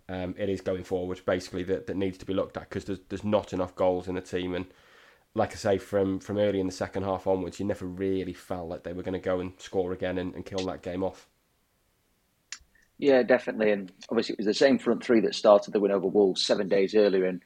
Um, 0.08 0.34
it 0.38 0.50
is 0.50 0.62
going 0.62 0.84
forward 0.84 1.22
basically 1.26 1.64
that, 1.64 1.86
that 1.86 1.96
needs 1.96 2.18
to 2.18 2.26
be 2.26 2.34
looked 2.34 2.58
at 2.58 2.70
because 2.70 2.86
there's 2.86 3.00
there's 3.10 3.24
not 3.24 3.54
enough 3.54 3.76
goals 3.76 4.08
in 4.08 4.16
the 4.16 4.22
team 4.22 4.56
and 4.56 4.66
like 5.36 5.52
I 5.52 5.56
say 5.56 5.78
from 5.78 6.20
from 6.20 6.40
early 6.40 6.60
in 6.60 6.66
the 6.66 6.72
second 6.72 7.04
half 7.04 7.28
onwards 7.28 7.60
you 7.60 7.66
never 7.66 7.86
really 7.86 8.34
felt 8.34 8.70
like 8.70 8.84
they 8.84 8.94
were 8.94 9.04
going 9.04 9.14
to 9.14 9.20
go 9.20 9.40
and 9.40 9.54
score 9.58 9.94
again 9.94 10.18
and, 10.18 10.34
and 10.34 10.46
kill 10.46 10.66
that 10.66 10.82
game 10.82 11.04
off. 11.04 11.28
Yeah, 12.98 13.24
definitely, 13.24 13.72
and 13.72 13.92
obviously 14.10 14.34
it 14.34 14.40
was 14.40 14.48
the 14.48 14.54
same 14.54 14.78
front 14.78 15.04
three 15.04 15.22
that 15.22 15.34
started 15.34 15.74
the 15.74 15.80
win 15.80 15.92
over 15.92 16.08
Wolves 16.08 16.46
seven 16.46 16.68
days 16.68 16.96
earlier, 16.96 17.26
and 17.26 17.42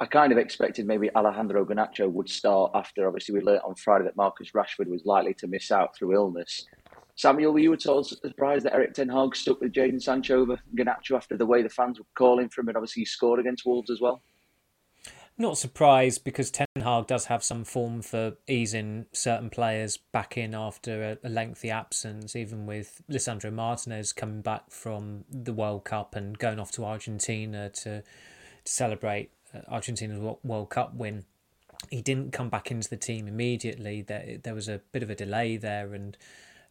I 0.00 0.06
kind 0.06 0.32
of 0.32 0.38
expected 0.38 0.86
maybe 0.86 1.14
Alejandro 1.14 1.64
Garnacho 1.66 2.10
would 2.10 2.28
start 2.30 2.72
after 2.74 3.06
obviously 3.06 3.34
we 3.34 3.42
learnt 3.42 3.64
on 3.64 3.74
Friday 3.74 4.04
that 4.04 4.16
Marcus 4.16 4.52
Rashford 4.52 4.88
was 4.88 5.04
likely 5.04 5.34
to 5.34 5.46
miss 5.46 5.70
out 5.70 5.94
through 5.94 6.14
illness. 6.14 6.66
Samuel, 7.16 7.52
were 7.52 7.60
you 7.60 7.72
at 7.72 7.86
all 7.86 8.02
surprised 8.02 8.64
that 8.64 8.74
Erik 8.74 8.94
Ten 8.94 9.08
Hag 9.08 9.36
stuck 9.36 9.60
with 9.60 9.72
Jadon 9.72 10.02
Sancho 10.02 10.40
over 10.40 10.58
Garnacho 10.76 11.16
after 11.16 11.36
the 11.36 11.46
way 11.46 11.62
the 11.62 11.68
fans 11.68 11.98
were 11.98 12.06
calling 12.14 12.48
for 12.48 12.60
him, 12.60 12.68
and 12.68 12.76
obviously 12.76 13.02
he 13.02 13.06
scored 13.06 13.38
against 13.38 13.64
Wolves 13.64 13.90
as 13.90 14.00
well? 14.00 14.20
Not 15.36 15.58
surprised 15.58 16.22
because 16.22 16.50
Ten 16.50 16.66
Hag 16.76 17.08
does 17.08 17.26
have 17.26 17.42
some 17.42 17.64
form 17.64 18.02
for 18.02 18.34
easing 18.48 19.06
certain 19.12 19.50
players 19.50 19.96
back 19.96 20.36
in 20.36 20.54
after 20.54 21.18
a, 21.22 21.28
lengthy 21.28 21.70
absence, 21.70 22.36
even 22.36 22.66
with 22.66 23.02
Lisandro 23.10 23.52
Martinez 23.52 24.12
coming 24.12 24.42
back 24.42 24.70
from 24.70 25.24
the 25.28 25.52
World 25.52 25.84
Cup 25.84 26.14
and 26.14 26.38
going 26.38 26.60
off 26.60 26.70
to 26.72 26.84
Argentina 26.84 27.68
to, 27.70 28.02
to 28.02 28.72
celebrate 28.72 29.30
uh, 29.52 29.60
Argentina's 29.68 30.20
World 30.44 30.70
Cup 30.70 30.94
win. 30.94 31.24
He 31.90 32.00
didn't 32.00 32.32
come 32.32 32.48
back 32.48 32.70
into 32.70 32.88
the 32.88 32.96
team 32.96 33.26
immediately. 33.26 34.02
There, 34.02 34.38
there 34.42 34.54
was 34.54 34.68
a 34.68 34.80
bit 34.92 35.02
of 35.02 35.10
a 35.10 35.16
delay 35.16 35.56
there, 35.56 35.94
and 35.94 36.16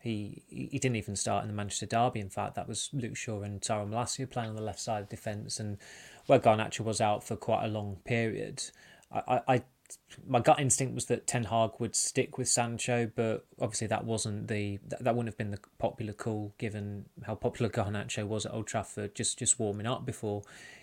he 0.04 0.44
he 0.50 0.80
didn't 0.80 0.98
even 0.98 1.16
start 1.16 1.44
in 1.44 1.48
the 1.48 1.56
Manchester 1.56 1.86
derby. 1.86 2.20
In 2.20 2.30
fact, 2.30 2.56
that 2.56 2.68
was 2.68 2.90
Luke 2.92 3.16
Shaw 3.16 3.42
and 3.42 3.62
Tyrell 3.62 3.88
Malacia 3.88 4.28
playing 4.28 4.50
on 4.50 4.56
the 4.58 4.62
left 4.62 4.82
side 4.82 5.02
of 5.02 5.10
defence, 5.10 5.62
and 5.62 5.78
where 6.26 6.40
Garnacho 6.40 6.82
was 6.82 7.00
out 7.00 7.24
for 7.24 7.38
quite 7.38 7.64
a 7.64 7.70
long 7.70 7.98
period. 8.04 8.64
I, 9.12 9.42
I, 9.48 9.64
my 10.28 10.42
gut 10.42 10.60
instinct 10.60 10.94
was 10.94 11.06
that 11.06 11.26
Ten 11.26 11.46
Hag 11.46 11.72
would 11.80 11.96
stick 11.96 12.38
with 12.38 12.50
Sancho, 12.50 13.12
but 13.16 13.46
obviously 13.62 13.88
that 13.88 14.04
wasn't 14.04 14.50
the 14.50 14.80
that, 14.90 15.06
that 15.06 15.16
wouldn't 15.16 15.30
have 15.30 15.38
been 15.38 15.52
the 15.52 15.60
popular 15.80 16.12
call 16.12 16.54
given 16.58 17.06
how 17.26 17.36
popular 17.36 17.70
Garnacho 17.70 18.28
was 18.28 18.46
at 18.46 18.54
Old 18.54 18.68
Trafford, 18.68 19.16
just 19.16 19.40
just 19.40 19.58
warming 19.58 19.88
up 19.88 20.06
before 20.06 20.42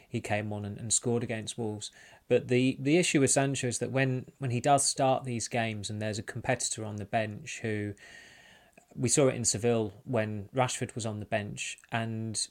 he 0.09 0.23
came 0.23 0.51
on 0.51 0.65
and, 0.65 0.79
and 0.79 0.95
scored 0.95 1.23
against 1.23 1.59
Wolves. 1.59 1.91
But 2.27 2.49
the 2.49 2.79
the 2.81 2.97
issue 2.97 3.21
with 3.21 3.33
Sancho 3.33 3.69
is 3.69 3.81
that 3.81 3.91
when 3.91 4.25
when 4.39 4.51
he 4.51 4.61
does 4.61 4.87
start 4.87 5.25
these 5.25 5.47
games 5.47 5.91
and 5.91 6.01
there's 6.01 6.19
a 6.19 6.23
competitor 6.23 6.87
on 6.87 6.97
the 6.97 7.05
bench 7.05 7.61
who 7.61 7.93
we 8.95 9.09
saw 9.09 9.29
it 9.29 9.35
in 9.35 9.45
Seville 9.45 9.93
when 10.05 10.49
Rashford 10.55 10.95
was 10.95 11.07
on 11.07 11.21
the 11.21 11.27
bench, 11.27 11.79
and 11.93 12.47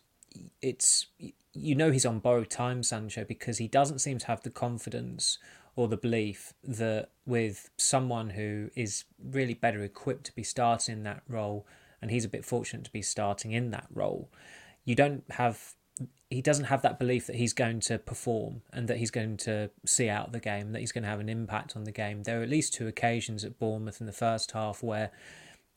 it's 0.62 1.08
you 1.54 1.76
know 1.76 1.92
he's 1.92 2.06
on 2.06 2.20
borrowed 2.20 2.50
time, 2.50 2.84
Sancho, 2.84 3.26
because 3.26 3.58
he 3.58 3.68
doesn't 3.68 4.00
seem 4.00 4.18
to 4.20 4.28
have 4.28 4.44
the 4.44 4.50
confidence 4.50 5.38
or 5.76 5.88
the 5.88 5.98
belief 5.98 6.54
that 6.64 7.10
with 7.26 7.70
someone 7.78 8.32
who 8.32 8.70
is 8.76 9.06
really 9.24 9.54
better 9.54 9.84
equipped 9.84 10.26
to 10.26 10.36
be 10.36 10.44
starting 10.44 11.04
that 11.04 11.24
role, 11.28 11.66
and 12.02 12.12
he's 12.12 12.26
a 12.26 12.30
bit 12.30 12.46
fortunate 12.46 12.84
to 12.84 12.92
be 12.92 13.02
starting 13.02 13.52
in 13.52 13.72
that 13.72 13.88
role, 13.94 14.30
you 14.86 14.96
don't 14.96 15.24
have 15.32 15.76
he 16.30 16.42
doesn't 16.42 16.66
have 16.66 16.82
that 16.84 17.00
belief 17.00 17.28
that 17.28 17.36
he's 17.36 17.54
going 17.54 17.80
to 17.80 17.98
perform 17.98 18.62
and 18.72 18.88
that 18.88 18.98
he's 18.98 19.12
going 19.12 19.36
to 19.36 19.70
see 19.86 20.08
out 20.08 20.32
the 20.32 20.40
game, 20.40 20.72
that 20.72 20.80
he's 20.80 20.92
going 20.92 21.04
to 21.04 21.10
have 21.10 21.20
an 21.20 21.28
impact 21.28 21.76
on 21.76 21.84
the 21.86 21.92
game. 21.92 22.24
There 22.24 22.40
are 22.40 22.44
at 22.44 22.50
least 22.50 22.74
two 22.74 22.88
occasions 22.88 23.44
at 23.44 23.58
Bournemouth 23.58 24.00
in 24.00 24.06
the 24.06 24.14
first 24.14 24.52
half 24.52 24.84
where 24.84 25.12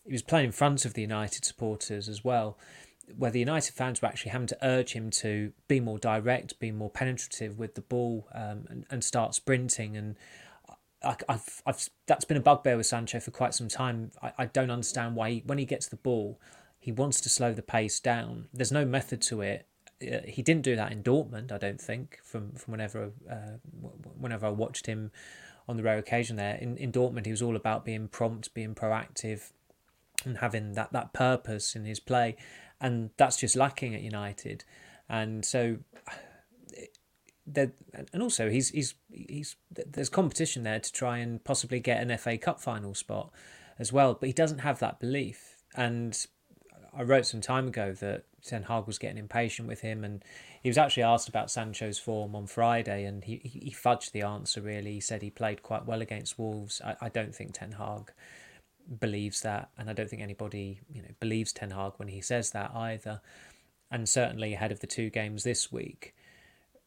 he 0.05 0.13
was 0.13 0.23
playing 0.23 0.47
in 0.47 0.53
front 0.53 0.85
of 0.85 0.95
the 0.95 1.03
United 1.03 1.45
supporters 1.45 2.09
as 2.09 2.25
well, 2.25 2.59
where 3.17 3.31
the 3.31 3.39
United 3.39 3.75
fans 3.75 4.01
were 4.01 4.09
actually 4.09 4.31
having 4.31 4.47
to 4.49 4.59
urge 4.63 4.93
him 4.93 5.11
to 5.11 5.53
be 5.69 5.81
more 5.81 5.99
direct, 5.99 6.59
be 6.59 6.71
more 6.71 6.91
penetrative 6.91 7.59
with 7.59 7.75
the 7.75 7.81
ball, 7.81 8.29
um, 8.35 8.67
and, 8.69 8.87
and 8.91 9.05
start 9.05 9.35
sprinting. 9.35 9.97
And 9.97 10.17
I, 11.05 11.17
have 11.29 11.63
I've 11.67 11.89
that's 12.07 12.25
been 12.25 12.37
a 12.37 12.41
bugbear 12.41 12.77
with 12.77 12.87
Sancho 12.87 13.21
for 13.21 13.31
quite 13.31 13.55
some 13.55 13.69
time. 13.69 14.13
I, 14.23 14.33
I 14.39 14.47
don't 14.47 14.71
understand 14.71 15.17
why 15.17 15.31
he, 15.31 15.43
when 15.47 15.59
he 15.59 15.65
gets 15.65 15.89
the 15.89 15.97
ball, 15.97 16.41
he 16.79 16.93
wants 16.93 17.21
to 17.23 17.29
slow 17.29 17.53
the 17.53 17.63
pace 17.63 18.01
down. 18.01 18.49
There's 18.53 18.73
no 18.73 18.85
method 18.85 19.23
to 19.23 19.41
it. 19.41 19.67
Uh, 20.03 20.19
he 20.27 20.43
didn't 20.43 20.63
do 20.63 20.75
that 20.77 20.91
in 20.91 21.03
Dortmund, 21.03 21.53
I 21.53 21.59
don't 21.59 21.81
think. 21.81 22.19
From 22.25 22.53
from 22.53 22.73
whenever 22.73 23.13
uh, 23.31 23.59
whenever 24.19 24.47
I 24.47 24.51
watched 24.51 24.87
him 24.87 25.11
on 25.69 25.77
the 25.77 25.83
rare 25.83 25.99
occasion 25.99 26.37
there 26.37 26.57
in 26.57 26.77
in 26.77 26.93
Dortmund, 26.93 27.27
he 27.27 27.31
was 27.31 27.43
all 27.43 27.57
about 27.57 27.85
being 27.85 28.09
prompt, 28.09 28.53
being 28.55 28.75
proactive, 28.75 29.53
and 30.25 30.39
having 30.39 30.73
that, 30.75 30.93
that 30.93 31.13
purpose 31.13 31.75
in 31.75 31.85
his 31.85 32.01
play. 32.01 32.37
And 32.81 33.11
that's 33.17 33.37
just 33.37 33.57
lacking 33.57 33.95
at 33.95 34.03
United. 34.03 34.65
And 35.09 35.45
so 35.45 35.79
There, 37.47 37.73
and 38.13 38.23
also 38.23 38.49
he's 38.51 38.69
he's 38.71 38.95
he's 39.11 39.57
there's 39.71 40.09
competition 40.09 40.63
there 40.63 40.79
to 40.79 40.93
try 40.93 41.19
and 41.19 41.43
possibly 41.43 41.81
get 41.81 42.01
an 42.01 42.17
FA 42.17 42.39
Cup 42.39 42.61
final 42.61 42.95
spot 42.95 43.33
as 43.79 43.93
well, 43.93 44.15
but 44.15 44.29
he 44.29 44.33
doesn't 44.33 44.61
have 44.61 44.79
that 44.79 45.01
belief. 45.01 45.57
And 45.75 46.17
I 46.97 47.03
wrote 47.03 47.27
some 47.27 47.41
time 47.41 47.67
ago 47.69 47.93
that 47.95 48.25
Ten 48.45 48.65
Hag 48.65 48.87
was 48.87 48.99
getting 48.99 49.19
impatient 49.19 49.67
with 49.67 49.81
him, 49.81 50.05
and 50.05 50.25
he 50.63 50.69
was 50.69 50.79
actually 50.79 51.03
asked 51.03 51.29
about 51.29 51.51
Sancho's 51.51 51.99
form 51.99 52.37
on 52.37 52.47
Friday, 52.47 53.05
and 53.05 53.25
he 53.25 53.41
he 53.43 53.71
fudged 53.73 54.13
the 54.13 54.23
answer. 54.23 54.61
Really, 54.61 54.95
he 54.95 55.01
said 55.01 55.23
he 55.23 55.31
played 55.31 55.63
quite 55.63 55.85
well 55.85 56.01
against 56.01 56.39
Wolves. 56.39 56.81
I, 56.85 56.97
I 57.03 57.09
don't 57.09 57.35
think 57.35 57.55
Ten 57.55 57.73
Hag 57.73 58.13
believes 59.01 59.41
that, 59.43 59.71
and 59.79 59.89
I 59.89 59.93
don't 59.93 60.09
think 60.09 60.23
anybody 60.23 60.81
you 60.89 61.03
know 61.03 61.09
believes 61.21 61.53
Ten 61.53 61.71
Hag 61.71 61.93
when 61.97 62.09
he 62.09 62.21
says 62.21 62.51
that 62.51 62.73
either. 62.75 63.21
And 63.91 64.09
certainly 64.09 64.55
ahead 64.55 64.73
of 64.73 64.81
the 64.81 64.87
two 64.87 65.11
games 65.11 65.45
this 65.45 65.71
week, 65.71 66.15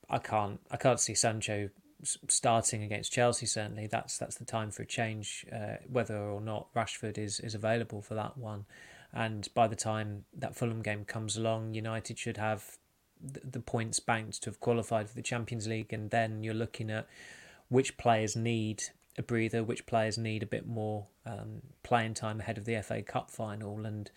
I 0.09 0.17
can't 0.17 0.59
I 0.71 0.77
can't 0.77 0.99
see 0.99 1.13
Sancho 1.13 1.69
starting 2.03 2.83
against 2.83 3.11
Chelsea. 3.11 3.45
Certainly, 3.45 3.87
that's 3.87 4.17
that's 4.17 4.37
the 4.37 4.45
time 4.45 4.71
for 4.71 4.83
a 4.83 4.87
change, 4.87 5.45
uh, 5.53 5.77
whether 5.89 6.17
or 6.17 6.41
not 6.41 6.73
Rashford 6.73 7.17
is 7.17 7.39
is 7.39 7.55
available 7.55 8.01
for 8.01 8.15
that 8.15 8.37
one. 8.37 8.65
And 9.13 9.47
by 9.53 9.67
the 9.67 9.75
time 9.75 10.25
that 10.37 10.55
Fulham 10.55 10.81
game 10.81 11.05
comes 11.05 11.37
along, 11.37 11.73
United 11.73 12.19
should 12.19 12.37
have 12.37 12.77
the 13.21 13.61
points 13.61 13.99
banked 13.99 14.43
to 14.43 14.49
have 14.49 14.59
qualified 14.59 15.09
for 15.09 15.15
the 15.15 15.21
Champions 15.21 15.67
League, 15.67 15.93
and 15.93 16.09
then 16.09 16.43
you're 16.43 16.53
looking 16.53 16.91
at 16.91 17.07
which 17.69 17.97
players 17.97 18.35
need 18.35 18.83
a 19.17 19.23
breather, 19.23 19.63
which 19.63 19.85
players 19.85 20.17
need 20.17 20.43
a 20.43 20.47
bit 20.47 20.67
more 20.67 21.07
um, 21.25 21.61
playing 21.83 22.13
time 22.13 22.39
ahead 22.39 22.57
of 22.57 22.65
the 22.65 22.81
FA 22.81 23.01
Cup 23.01 23.31
final. 23.31 23.85
And 23.85 24.09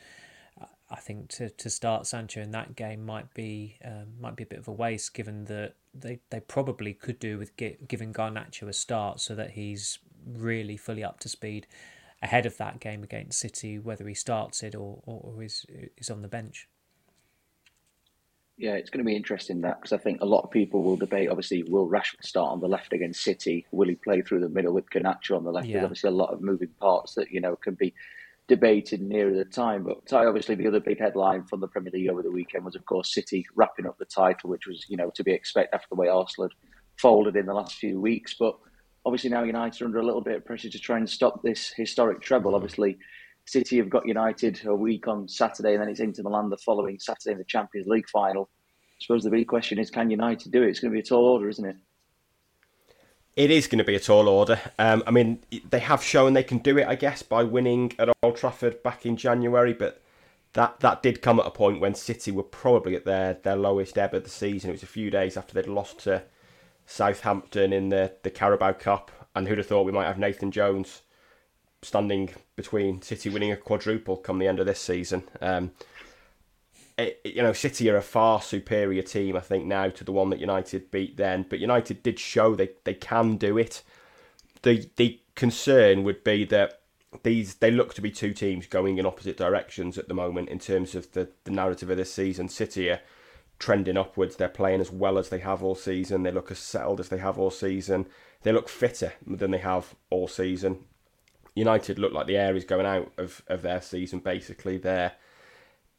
I 0.90 0.96
think 0.96 1.28
to, 1.30 1.50
to 1.50 1.70
start 1.70 2.06
Sancho 2.06 2.40
in 2.40 2.50
that 2.52 2.74
game 2.74 3.04
might 3.04 3.32
be 3.34 3.78
um, 3.84 4.06
might 4.20 4.36
be 4.36 4.44
a 4.44 4.46
bit 4.46 4.58
of 4.58 4.68
a 4.68 4.72
waste, 4.72 5.12
given 5.12 5.44
that 5.46 5.74
they, 5.94 6.20
they 6.30 6.40
probably 6.40 6.94
could 6.94 7.18
do 7.18 7.38
with 7.38 7.56
get, 7.56 7.88
giving 7.88 8.12
Garnacho 8.12 8.68
a 8.68 8.72
start 8.72 9.20
so 9.20 9.34
that 9.34 9.50
he's 9.50 9.98
really 10.26 10.76
fully 10.76 11.04
up 11.04 11.20
to 11.20 11.28
speed 11.28 11.66
ahead 12.22 12.46
of 12.46 12.56
that 12.56 12.80
game 12.80 13.02
against 13.02 13.38
City, 13.38 13.78
whether 13.78 14.08
he 14.08 14.14
starts 14.14 14.62
it 14.62 14.74
or, 14.74 15.00
or, 15.04 15.20
or 15.24 15.42
is 15.42 15.66
is 15.98 16.10
on 16.10 16.22
the 16.22 16.28
bench. 16.28 16.68
Yeah, 18.58 18.72
it's 18.72 18.90
going 18.90 19.04
to 19.04 19.08
be 19.08 19.14
interesting 19.14 19.60
that 19.60 19.80
because 19.80 19.92
I 19.92 20.02
think 20.02 20.20
a 20.20 20.26
lot 20.26 20.42
of 20.42 20.50
people 20.50 20.82
will 20.82 20.96
debate. 20.96 21.28
Obviously, 21.28 21.62
will 21.62 21.88
Rashford 21.88 22.24
start 22.24 22.50
on 22.50 22.60
the 22.60 22.66
left 22.66 22.92
against 22.92 23.22
City? 23.22 23.64
Will 23.70 23.88
he 23.88 23.94
play 23.94 24.20
through 24.20 24.40
the 24.40 24.48
middle 24.48 24.74
with 24.74 24.90
Garnacho 24.90 25.36
on 25.36 25.44
the 25.44 25.52
left? 25.52 25.68
Yeah. 25.68 25.74
There's 25.74 25.84
obviously 25.84 26.08
a 26.08 26.14
lot 26.14 26.32
of 26.32 26.42
moving 26.42 26.70
parts 26.80 27.14
that 27.14 27.30
you 27.30 27.40
know 27.40 27.54
can 27.54 27.74
be 27.74 27.94
debated 28.48 29.00
nearer 29.00 29.32
the 29.32 29.44
time. 29.44 29.84
But 29.84 30.12
obviously, 30.12 30.56
the 30.56 30.66
other 30.66 30.80
big 30.80 30.98
headline 30.98 31.44
from 31.44 31.60
the 31.60 31.68
Premier 31.68 31.92
League 31.92 32.10
over 32.10 32.22
the 32.22 32.32
weekend 32.32 32.64
was, 32.64 32.74
of 32.74 32.84
course, 32.84 33.14
City 33.14 33.46
wrapping 33.54 33.86
up 33.86 33.96
the 33.98 34.04
title, 34.04 34.50
which 34.50 34.66
was 34.66 34.84
you 34.88 34.96
know 34.96 35.10
to 35.14 35.22
be 35.22 35.32
expected 35.32 35.76
after 35.76 35.88
the 35.90 35.96
way 35.96 36.08
Arsenal 36.08 36.48
had 36.48 36.56
folded 37.00 37.36
in 37.36 37.46
the 37.46 37.54
last 37.54 37.76
few 37.76 38.00
weeks. 38.00 38.34
But 38.36 38.58
obviously 39.06 39.30
now 39.30 39.44
United 39.44 39.80
are 39.80 39.86
under 39.86 40.00
a 40.00 40.04
little 40.04 40.20
bit 40.20 40.36
of 40.36 40.44
pressure 40.44 40.68
to 40.68 40.78
try 40.78 40.98
and 40.98 41.08
stop 41.08 41.42
this 41.42 41.72
historic 41.76 42.20
treble. 42.20 42.52
Mm. 42.52 42.56
Obviously, 42.56 42.98
City 43.48 43.78
have 43.78 43.88
got 43.88 44.06
United 44.06 44.60
a 44.66 44.74
week 44.74 45.08
on 45.08 45.26
Saturday, 45.26 45.72
and 45.72 45.82
then 45.82 45.88
it's 45.88 46.00
Inter 46.00 46.22
Milan 46.22 46.50
the 46.50 46.58
following 46.58 46.98
Saturday 46.98 47.32
in 47.32 47.38
the 47.38 47.44
Champions 47.44 47.86
League 47.88 48.08
final. 48.08 48.50
I 48.92 48.96
suppose 49.00 49.24
the 49.24 49.30
big 49.30 49.48
question 49.48 49.78
is, 49.78 49.90
can 49.90 50.10
United 50.10 50.52
do 50.52 50.62
it? 50.62 50.68
It's 50.68 50.80
going 50.80 50.92
to 50.92 50.94
be 50.94 51.00
a 51.00 51.04
tall 51.04 51.24
order, 51.24 51.48
isn't 51.48 51.64
it? 51.64 51.76
It 53.36 53.50
is 53.50 53.66
going 53.66 53.78
to 53.78 53.84
be 53.84 53.94
a 53.94 54.00
tall 54.00 54.28
order. 54.28 54.60
Um, 54.78 55.02
I 55.06 55.12
mean, 55.12 55.42
they 55.70 55.78
have 55.78 56.02
shown 56.02 56.34
they 56.34 56.42
can 56.42 56.58
do 56.58 56.76
it, 56.76 56.86
I 56.86 56.94
guess, 56.94 57.22
by 57.22 57.44
winning 57.44 57.92
at 57.98 58.10
Old 58.22 58.36
Trafford 58.36 58.82
back 58.82 59.06
in 59.06 59.16
January, 59.16 59.72
but 59.72 60.02
that 60.52 60.80
that 60.80 61.02
did 61.02 61.22
come 61.22 61.38
at 61.40 61.46
a 61.46 61.50
point 61.50 61.80
when 61.80 61.94
City 61.94 62.30
were 62.30 62.42
probably 62.42 62.96
at 62.96 63.04
their, 63.04 63.34
their 63.34 63.56
lowest 63.56 63.96
ebb 63.96 64.12
of 64.12 64.24
the 64.24 64.30
season. 64.30 64.70
It 64.70 64.74
was 64.74 64.82
a 64.82 64.86
few 64.86 65.10
days 65.10 65.36
after 65.36 65.54
they'd 65.54 65.66
lost 65.68 66.00
to 66.00 66.24
Southampton 66.84 67.72
in 67.72 67.88
the, 67.88 68.12
the 68.24 68.30
Carabao 68.30 68.72
Cup, 68.72 69.10
and 69.34 69.48
who'd 69.48 69.58
have 69.58 69.66
thought 69.66 69.86
we 69.86 69.92
might 69.92 70.06
have 70.06 70.18
Nathan 70.18 70.50
Jones 70.50 71.02
standing 71.82 72.30
between 72.56 73.02
City 73.02 73.28
winning 73.28 73.52
a 73.52 73.56
quadruple 73.56 74.16
come 74.16 74.38
the 74.38 74.48
end 74.48 74.60
of 74.60 74.66
this 74.66 74.80
season. 74.80 75.24
Um, 75.40 75.72
it, 76.96 77.20
you 77.24 77.42
know, 77.42 77.52
City 77.52 77.88
are 77.88 77.96
a 77.96 78.02
far 78.02 78.42
superior 78.42 79.02
team, 79.02 79.36
I 79.36 79.40
think, 79.40 79.64
now 79.64 79.88
to 79.88 80.04
the 80.04 80.12
one 80.12 80.30
that 80.30 80.40
United 80.40 80.90
beat 80.90 81.16
then. 81.16 81.46
But 81.48 81.60
United 81.60 82.02
did 82.02 82.18
show 82.18 82.54
they, 82.54 82.70
they 82.84 82.94
can 82.94 83.36
do 83.36 83.56
it. 83.56 83.82
The 84.62 84.90
the 84.96 85.20
concern 85.36 86.02
would 86.02 86.24
be 86.24 86.44
that 86.46 86.80
these 87.22 87.54
they 87.54 87.70
look 87.70 87.94
to 87.94 88.02
be 88.02 88.10
two 88.10 88.32
teams 88.32 88.66
going 88.66 88.98
in 88.98 89.06
opposite 89.06 89.36
directions 89.36 89.96
at 89.96 90.08
the 90.08 90.14
moment 90.14 90.48
in 90.48 90.58
terms 90.58 90.94
of 90.96 91.12
the, 91.12 91.28
the 91.44 91.52
narrative 91.52 91.90
of 91.90 91.96
this 91.96 92.12
season. 92.12 92.48
City 92.48 92.90
are 92.90 93.00
trending 93.60 93.96
upwards. 93.96 94.36
They're 94.36 94.48
playing 94.48 94.80
as 94.80 94.90
well 94.90 95.18
as 95.18 95.28
they 95.28 95.38
have 95.38 95.62
all 95.62 95.76
season. 95.76 96.24
They 96.24 96.32
look 96.32 96.50
as 96.50 96.58
settled 96.58 96.98
as 96.98 97.08
they 97.08 97.18
have 97.18 97.38
all 97.38 97.50
season. 97.50 98.06
They 98.42 98.52
look 98.52 98.68
fitter 98.68 99.12
than 99.24 99.52
they 99.52 99.58
have 99.58 99.94
all 100.10 100.26
season. 100.26 100.84
United 101.58 101.98
look 101.98 102.12
like 102.12 102.26
the 102.26 102.36
air 102.36 102.56
is 102.56 102.64
going 102.64 102.86
out 102.86 103.12
of, 103.16 103.42
of 103.48 103.62
their 103.62 103.80
season. 103.80 104.20
Basically, 104.20 104.78
they're 104.78 105.12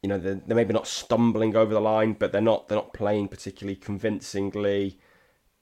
you 0.02 0.08
know 0.08 0.18
they're, 0.18 0.40
they're 0.46 0.56
maybe 0.56 0.72
not 0.72 0.86
stumbling 0.86 1.56
over 1.56 1.72
the 1.72 1.80
line, 1.80 2.14
but 2.14 2.32
they're 2.32 2.40
not 2.40 2.68
they're 2.68 2.78
not 2.78 2.94
playing 2.94 3.28
particularly 3.28 3.76
convincingly. 3.76 4.98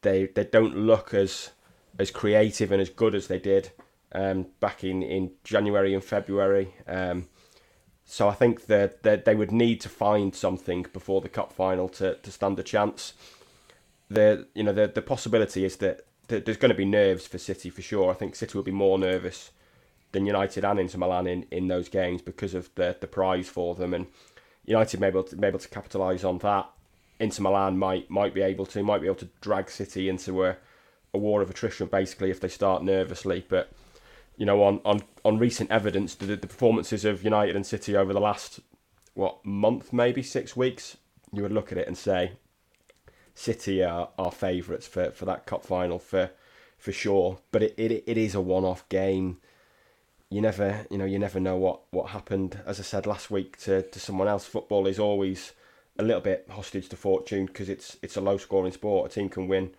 They 0.02 0.26
they 0.26 0.44
don't 0.44 0.76
look 0.76 1.12
as 1.12 1.50
as 1.98 2.10
creative 2.10 2.70
and 2.72 2.80
as 2.80 2.90
good 2.90 3.14
as 3.14 3.26
they 3.26 3.38
did 3.38 3.72
um, 4.12 4.46
back 4.60 4.84
in, 4.84 5.02
in 5.02 5.32
January 5.44 5.94
and 5.94 6.04
February. 6.04 6.74
Um, 6.86 7.28
so 8.04 8.28
I 8.28 8.34
think 8.34 8.66
that, 8.66 9.02
that 9.02 9.24
they 9.24 9.34
would 9.34 9.52
need 9.52 9.80
to 9.82 9.88
find 9.88 10.34
something 10.34 10.86
before 10.92 11.20
the 11.20 11.28
cup 11.28 11.52
final 11.52 11.88
to, 11.90 12.14
to 12.14 12.30
stand 12.30 12.58
a 12.58 12.62
chance. 12.62 13.12
The 14.10 14.46
you 14.54 14.62
know 14.62 14.72
the 14.72 14.88
the 14.88 15.02
possibility 15.02 15.66
is 15.66 15.76
that, 15.76 16.06
that 16.28 16.46
there's 16.46 16.56
going 16.56 16.70
to 16.70 16.74
be 16.74 16.86
nerves 16.86 17.26
for 17.26 17.36
City 17.36 17.68
for 17.68 17.82
sure. 17.82 18.10
I 18.10 18.14
think 18.14 18.34
City 18.34 18.56
will 18.56 18.64
be 18.64 18.70
more 18.70 18.98
nervous 18.98 19.50
than 20.12 20.26
United 20.26 20.64
and 20.64 20.80
Inter 20.80 20.98
Milan 20.98 21.26
in, 21.26 21.46
in 21.50 21.68
those 21.68 21.88
games 21.88 22.22
because 22.22 22.54
of 22.54 22.74
the 22.74 22.96
the 23.00 23.06
prize 23.06 23.48
for 23.48 23.74
them 23.74 23.94
and 23.94 24.06
United 24.68 25.00
may 25.00 25.10
be 25.10 25.18
able 25.18 25.24
to, 25.24 25.46
able 25.46 25.58
to 25.58 25.68
capitalise 25.68 26.24
on 26.24 26.38
that. 26.38 26.68
Inter 27.18 27.42
Milan 27.42 27.78
might 27.78 28.10
might 28.10 28.34
be 28.34 28.42
able 28.42 28.66
to 28.66 28.82
might 28.82 29.00
be 29.00 29.06
able 29.06 29.16
to 29.16 29.28
drag 29.40 29.70
City 29.70 30.08
into 30.08 30.44
a, 30.44 30.56
a 31.14 31.18
war 31.18 31.40
of 31.42 31.50
attrition 31.50 31.88
basically 31.88 32.30
if 32.30 32.40
they 32.40 32.48
start 32.48 32.84
nervously. 32.84 33.44
But 33.48 33.72
you 34.36 34.46
know 34.46 34.62
on 34.62 34.80
on, 34.84 35.02
on 35.24 35.38
recent 35.38 35.70
evidence, 35.70 36.14
the, 36.14 36.36
the 36.36 36.46
performances 36.46 37.04
of 37.04 37.24
United 37.24 37.56
and 37.56 37.66
City 37.66 37.96
over 37.96 38.12
the 38.12 38.20
last 38.20 38.60
what 39.14 39.44
month 39.44 39.92
maybe 39.92 40.22
six 40.22 40.54
weeks, 40.56 40.96
you 41.32 41.42
would 41.42 41.52
look 41.52 41.72
at 41.72 41.78
it 41.78 41.88
and 41.88 41.98
say 41.98 42.32
City 43.34 43.82
are, 43.82 44.10
are 44.18 44.30
favourites 44.30 44.86
for, 44.86 45.10
for 45.10 45.24
that 45.24 45.46
cup 45.46 45.64
final 45.64 45.98
for 45.98 46.30
for 46.76 46.92
sure. 46.92 47.38
But 47.50 47.62
it, 47.62 47.74
it 47.78 48.04
it 48.06 48.16
is 48.18 48.34
a 48.34 48.40
one 48.40 48.64
off 48.64 48.88
game 48.90 49.38
you 50.30 50.40
never 50.40 50.86
you 50.90 50.98
know 50.98 51.04
you 51.04 51.18
never 51.18 51.40
know 51.40 51.56
what 51.56 51.80
what 51.90 52.10
happened. 52.10 52.60
As 52.66 52.78
i 52.78 52.82
said 52.82 53.06
last 53.06 53.30
week 53.30 53.58
to, 53.60 53.82
to 53.82 54.00
someone 54.00 54.28
else 54.28 54.44
football 54.46 54.86
is 54.86 54.98
always 54.98 55.52
a 55.98 56.02
little 56.02 56.20
bit 56.20 56.46
hostage 56.50 56.88
to 56.90 56.96
fortune 56.96 57.46
because 57.46 57.68
it's 57.68 57.96
it's 58.02 58.16
a 58.16 58.20
low 58.20 58.36
scoring 58.36 58.72
sport. 58.72 59.10
A 59.10 59.14
team 59.14 59.28
can 59.28 59.48
win 59.48 59.70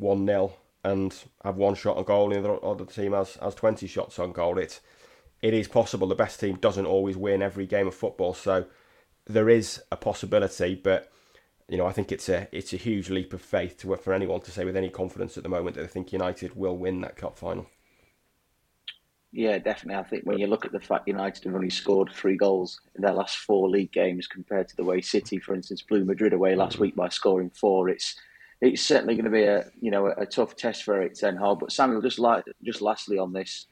1-0 0.00 0.52
and 0.84 1.14
have 1.44 1.56
one 1.56 1.74
shot 1.74 1.96
on 1.96 2.04
goal 2.04 2.32
and 2.32 2.44
the 2.44 2.52
other 2.52 2.84
team 2.84 3.12
has 3.12 3.34
has 3.34 3.54
20 3.54 3.86
shots 3.86 4.18
on 4.18 4.32
goal. 4.32 4.58
It 4.58 4.80
it 5.42 5.54
is 5.54 5.68
possible 5.68 6.06
the 6.08 6.14
best 6.14 6.40
team 6.40 6.56
doesn't 6.56 6.86
always 6.86 7.16
win 7.16 7.42
every 7.42 7.66
game 7.66 7.86
of 7.88 7.94
football 7.94 8.32
so 8.32 8.66
there 9.26 9.48
is 9.48 9.82
a 9.92 9.96
possibility 9.96 10.74
but 10.74 11.12
you 11.68 11.76
know 11.76 11.86
I 11.86 11.92
think 11.92 12.10
it's 12.10 12.28
a 12.28 12.48
it's 12.50 12.72
a 12.72 12.78
huge 12.78 13.10
leap 13.10 13.32
of 13.34 13.42
faith 13.42 13.76
to 13.78 13.94
for 13.96 14.14
anyone 14.14 14.40
to 14.40 14.50
say 14.50 14.64
with 14.64 14.76
any 14.76 14.88
confidence 14.88 15.36
at 15.36 15.42
the 15.42 15.48
moment 15.48 15.76
that 15.76 15.82
they 15.82 15.88
think 15.88 16.12
United 16.12 16.56
will 16.56 16.76
win 16.76 17.02
that 17.02 17.16
cup 17.16 17.36
final 17.36 17.66
yeah, 19.32 19.56
definitely. 19.58 19.98
I 19.98 20.02
think 20.02 20.24
when 20.24 20.38
you 20.38 20.46
look 20.46 20.66
at 20.66 20.72
the 20.72 20.80
fact 20.80 21.08
United 21.08 21.44
have 21.44 21.54
only 21.54 21.70
scored 21.70 22.10
three 22.12 22.36
goals 22.36 22.80
in 22.94 23.02
their 23.02 23.14
last 23.14 23.38
four 23.38 23.68
league 23.68 23.90
games 23.90 24.26
compared 24.26 24.68
to 24.68 24.76
the 24.76 24.84
way 24.84 25.00
City, 25.00 25.38
for 25.38 25.54
instance, 25.54 25.80
blew 25.80 26.04
Madrid 26.04 26.34
away 26.34 26.54
last 26.54 26.76
mm. 26.76 26.80
week 26.80 26.94
by 26.94 27.08
scoring 27.08 27.50
four, 27.50 27.88
it's 27.88 28.16
it's 28.60 28.82
certainly 28.82 29.14
going 29.14 29.24
to 29.24 29.30
be 29.30 29.44
a 29.44 29.64
you 29.80 29.90
know 29.90 30.06
a, 30.06 30.26
tough 30.26 30.54
test 30.54 30.84
for 30.84 30.94
Erik 30.94 31.14
Ten 31.14 31.36
Hag. 31.36 31.58
But 31.60 31.72
Samuel, 31.72 32.02
just 32.02 32.18
like 32.18 32.44
just 32.62 32.82
lastly 32.82 33.18
on 33.18 33.32
this, 33.32 33.66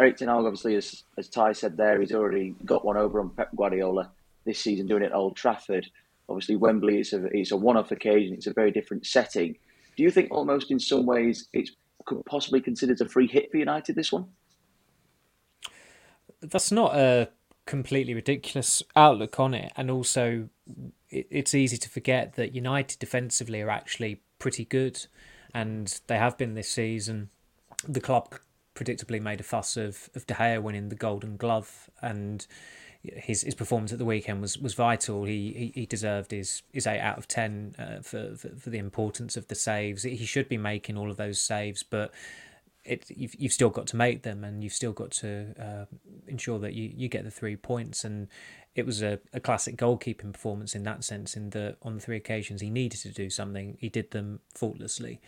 Erik 0.00 0.16
Ten 0.16 0.26
Hag 0.26 0.38
obviously, 0.44 0.74
as 0.74 1.04
as 1.16 1.28
Ty 1.28 1.52
said 1.52 1.76
there, 1.76 2.00
he's 2.00 2.12
already 2.12 2.56
got 2.64 2.84
one 2.84 2.96
over 2.96 3.20
on 3.20 3.30
Pep 3.30 3.50
Guardiola 3.54 4.10
this 4.44 4.58
season 4.58 4.88
doing 4.88 5.02
it 5.02 5.06
at 5.06 5.14
Old 5.14 5.36
Trafford. 5.36 5.86
Obviously, 6.28 6.56
Wembley 6.56 6.98
is 6.98 7.12
a 7.12 7.24
it's 7.26 7.52
a 7.52 7.56
one-off 7.56 7.92
occasion. 7.92 8.34
It's 8.34 8.48
a 8.48 8.52
very 8.52 8.72
different 8.72 9.06
setting. 9.06 9.56
Do 9.96 10.02
you 10.02 10.10
think 10.10 10.32
almost 10.32 10.72
in 10.72 10.80
some 10.80 11.06
ways 11.06 11.48
it's 11.52 11.70
could 12.06 12.24
possibly 12.26 12.60
considered 12.60 13.00
a 13.00 13.08
free 13.08 13.28
hit 13.28 13.52
for 13.52 13.58
United 13.58 13.94
this 13.94 14.10
one? 14.10 14.26
That's 16.50 16.72
not 16.72 16.96
a 16.96 17.28
completely 17.66 18.14
ridiculous 18.14 18.82
outlook 18.94 19.40
on 19.40 19.54
it, 19.54 19.72
and 19.76 19.90
also 19.90 20.48
it, 21.08 21.26
it's 21.30 21.54
easy 21.54 21.76
to 21.76 21.88
forget 21.88 22.34
that 22.34 22.54
United 22.54 22.98
defensively 22.98 23.60
are 23.62 23.70
actually 23.70 24.20
pretty 24.38 24.64
good, 24.64 25.06
and 25.54 26.00
they 26.06 26.18
have 26.18 26.36
been 26.38 26.54
this 26.54 26.70
season. 26.70 27.30
The 27.86 28.00
club 28.00 28.34
predictably 28.74 29.20
made 29.20 29.40
a 29.40 29.44
fuss 29.44 29.76
of, 29.76 30.10
of 30.14 30.26
De 30.26 30.34
Gea 30.34 30.62
winning 30.62 30.88
the 30.88 30.94
Golden 30.94 31.36
Glove, 31.36 31.90
and 32.00 32.46
his 33.02 33.42
his 33.42 33.54
performance 33.54 33.92
at 33.92 33.98
the 33.98 34.04
weekend 34.04 34.40
was, 34.40 34.58
was 34.58 34.74
vital. 34.74 35.24
He, 35.24 35.52
he 35.52 35.80
he 35.80 35.86
deserved 35.86 36.30
his, 36.30 36.62
his 36.72 36.86
eight 36.86 37.00
out 37.00 37.18
of 37.18 37.28
ten 37.28 37.74
uh, 37.78 38.02
for, 38.02 38.36
for 38.36 38.48
for 38.50 38.70
the 38.70 38.78
importance 38.78 39.36
of 39.36 39.48
the 39.48 39.54
saves. 39.54 40.02
He 40.02 40.26
should 40.26 40.48
be 40.48 40.58
making 40.58 40.96
all 40.96 41.10
of 41.10 41.16
those 41.16 41.40
saves, 41.40 41.82
but 41.82 42.12
it 42.86 43.04
you've 43.08 43.34
you've 43.34 43.52
still 43.52 43.70
got 43.70 43.86
to 43.88 43.96
make 43.96 44.22
them, 44.22 44.44
and 44.44 44.62
you've 44.62 44.72
still 44.72 44.92
got 44.92 45.10
to 45.12 45.54
uh, 45.60 45.84
ensure 46.28 46.58
that 46.60 46.74
you, 46.74 46.92
you 46.94 47.08
get 47.08 47.24
the 47.24 47.30
three 47.30 47.56
points. 47.56 48.04
And 48.04 48.28
it 48.74 48.86
was 48.86 49.02
a, 49.02 49.18
a 49.32 49.40
classic 49.40 49.76
goalkeeping 49.76 50.32
performance 50.32 50.74
in 50.74 50.82
that 50.84 51.04
sense. 51.04 51.36
In 51.36 51.50
the 51.50 51.76
on 51.82 51.96
the 51.96 52.00
three 52.00 52.16
occasions 52.16 52.60
he 52.60 52.70
needed 52.70 53.00
to 53.00 53.10
do 53.10 53.28
something, 53.28 53.76
he 53.80 53.88
did 53.88 54.10
them 54.12 54.40
faultlessly. 54.54 55.20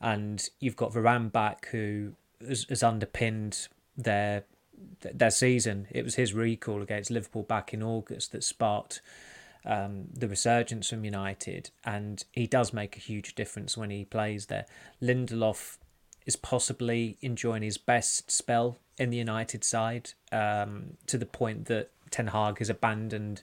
And 0.00 0.46
you've 0.60 0.76
got 0.76 0.92
Varane 0.92 1.32
back, 1.32 1.68
who 1.70 2.12
has, 2.46 2.66
has 2.68 2.82
underpinned 2.82 3.68
their 3.96 4.44
their 5.00 5.30
season. 5.30 5.86
It 5.90 6.04
was 6.04 6.16
his 6.16 6.34
recall 6.34 6.82
against 6.82 7.10
Liverpool 7.10 7.44
back 7.44 7.72
in 7.72 7.82
August 7.82 8.32
that 8.32 8.44
sparked 8.44 9.00
um, 9.64 10.08
the 10.12 10.28
resurgence 10.28 10.90
from 10.90 11.04
United, 11.04 11.70
and 11.84 12.24
he 12.32 12.46
does 12.46 12.72
make 12.72 12.96
a 12.96 13.00
huge 13.00 13.34
difference 13.34 13.76
when 13.76 13.90
he 13.90 14.04
plays 14.04 14.46
there. 14.46 14.66
Lindelof 15.00 15.78
is 16.26 16.36
possibly 16.36 17.18
enjoying 17.20 17.62
his 17.62 17.78
best 17.78 18.30
spell 18.30 18.78
in 18.98 19.10
the 19.10 19.16
United 19.16 19.64
side 19.64 20.10
um, 20.32 20.96
to 21.06 21.18
the 21.18 21.26
point 21.26 21.66
that 21.66 21.90
Ten 22.10 22.28
Hag 22.28 22.58
has 22.58 22.70
abandoned 22.70 23.42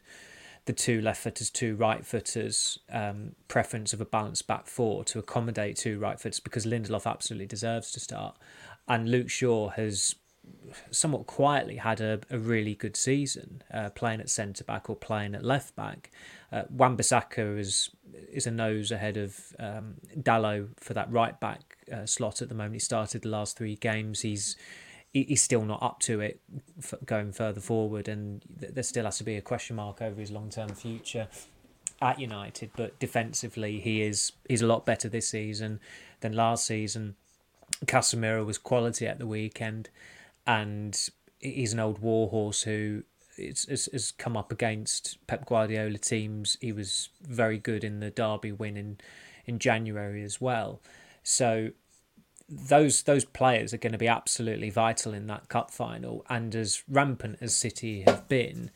the 0.66 0.74
two 0.74 1.02
left 1.02 1.22
footers, 1.24 1.50
two 1.50 1.76
right 1.76 2.06
footers 2.06 2.80
um, 2.92 3.36
preference 3.48 3.94
of 3.94 4.02
a 4.02 4.06
balanced 4.06 4.48
back 4.48 4.68
four 4.68 5.04
to 5.06 5.20
accommodate 5.20 5.76
two 5.76 6.00
right 6.00 6.20
footers 6.20 6.40
because 6.40 6.66
Lindelof 6.66 7.10
absolutely 7.10 7.48
deserves 7.48 7.92
to 7.92 8.00
start. 8.00 8.38
And 8.88 9.10
Luke 9.10 9.30
Shaw 9.30 9.70
has 9.70 10.16
somewhat 10.92 11.28
quietly 11.28 11.78
had 11.78 12.02
a, 12.02 12.20
a 12.30 12.38
really 12.38 12.76
good 12.76 12.96
season, 12.96 13.64
uh, 13.74 13.90
playing 13.90 14.22
at 14.22 14.30
centre 14.30 14.64
back 14.64 14.90
or 14.90 14.96
playing 14.96 15.36
at 15.36 15.44
left 15.44 15.76
back. 15.76 16.12
Uh, 16.52 16.64
Wan-Bissaka 16.70 17.60
is 17.60 17.90
is 18.32 18.46
a 18.46 18.52
nose 18.52 18.92
ahead 18.92 19.18
of 19.18 19.40
um, 19.60 19.96
for 20.78 20.94
that 20.94 21.12
right 21.12 21.40
back 21.40 21.78
uh, 21.92 22.06
slot 22.06 22.42
at 22.42 22.50
the 22.50 22.56
moment. 22.56 22.74
He 22.74 22.80
started 22.80 23.22
the 23.22 23.30
last 23.30 23.58
three 23.58 23.76
games. 23.76 24.22
He's 24.22 24.56
he's 25.14 25.42
still 25.42 25.64
not 25.64 25.84
up 25.84 26.00
to 26.00 26.22
it 26.22 26.40
going 27.06 27.32
further 27.34 27.60
forward, 27.60 28.08
and 28.08 28.44
there 28.48 28.84
still 28.84 29.06
has 29.06 29.18
to 29.18 29.24
be 29.24 29.36
a 29.36 29.42
question 29.42 29.76
mark 29.76 30.02
over 30.02 30.20
his 30.20 30.32
long 30.32 30.50
term 30.50 30.70
future 30.70 31.28
at 32.02 32.20
United. 32.20 32.72
But 32.76 32.98
defensively, 33.00 33.80
he 33.80 34.02
is 34.02 34.32
he's 34.48 34.62
a 34.62 34.68
lot 34.68 34.86
better 34.86 35.10
this 35.10 35.28
season 35.28 35.80
than 36.22 36.34
last 36.34 36.66
season. 36.66 37.16
Casemiro 37.86 38.46
was 38.46 38.58
quality 38.58 39.08
at 39.08 39.20
the 39.20 39.28
weekend, 39.28 39.90
and 40.46 40.98
he's 41.40 41.74
an 41.74 41.80
old 41.80 42.00
warhorse 42.00 42.64
who 42.64 43.04
has, 43.38 44.14
come 44.18 44.38
up 44.38 44.52
against 44.52 45.18
Pep 45.28 45.46
Guardiola 45.46 45.98
teams. 45.98 46.58
He 46.62 46.72
was 46.72 47.10
very 47.22 47.58
good 47.58 47.84
in 47.84 48.00
the 48.00 48.10
Derby 48.10 48.52
win 48.52 48.78
in 48.78 48.98
in 49.46 49.60
January 49.60 50.24
as 50.24 50.40
well. 50.40 50.82
So 51.24 51.72
those 52.52 53.04
those 53.04 53.24
players 53.24 53.74
are 53.74 53.78
going 53.78 53.94
to 53.94 53.98
be 53.98 54.08
absolutely 54.08 54.70
vital 54.70 55.14
in 55.14 55.28
that 55.28 55.48
cup 55.48 55.72
final. 55.72 56.26
And 56.30 56.54
as 56.54 56.84
rampant 56.90 57.38
as 57.40 57.56
City 57.56 58.02
have 58.02 58.28
been, 58.28 58.72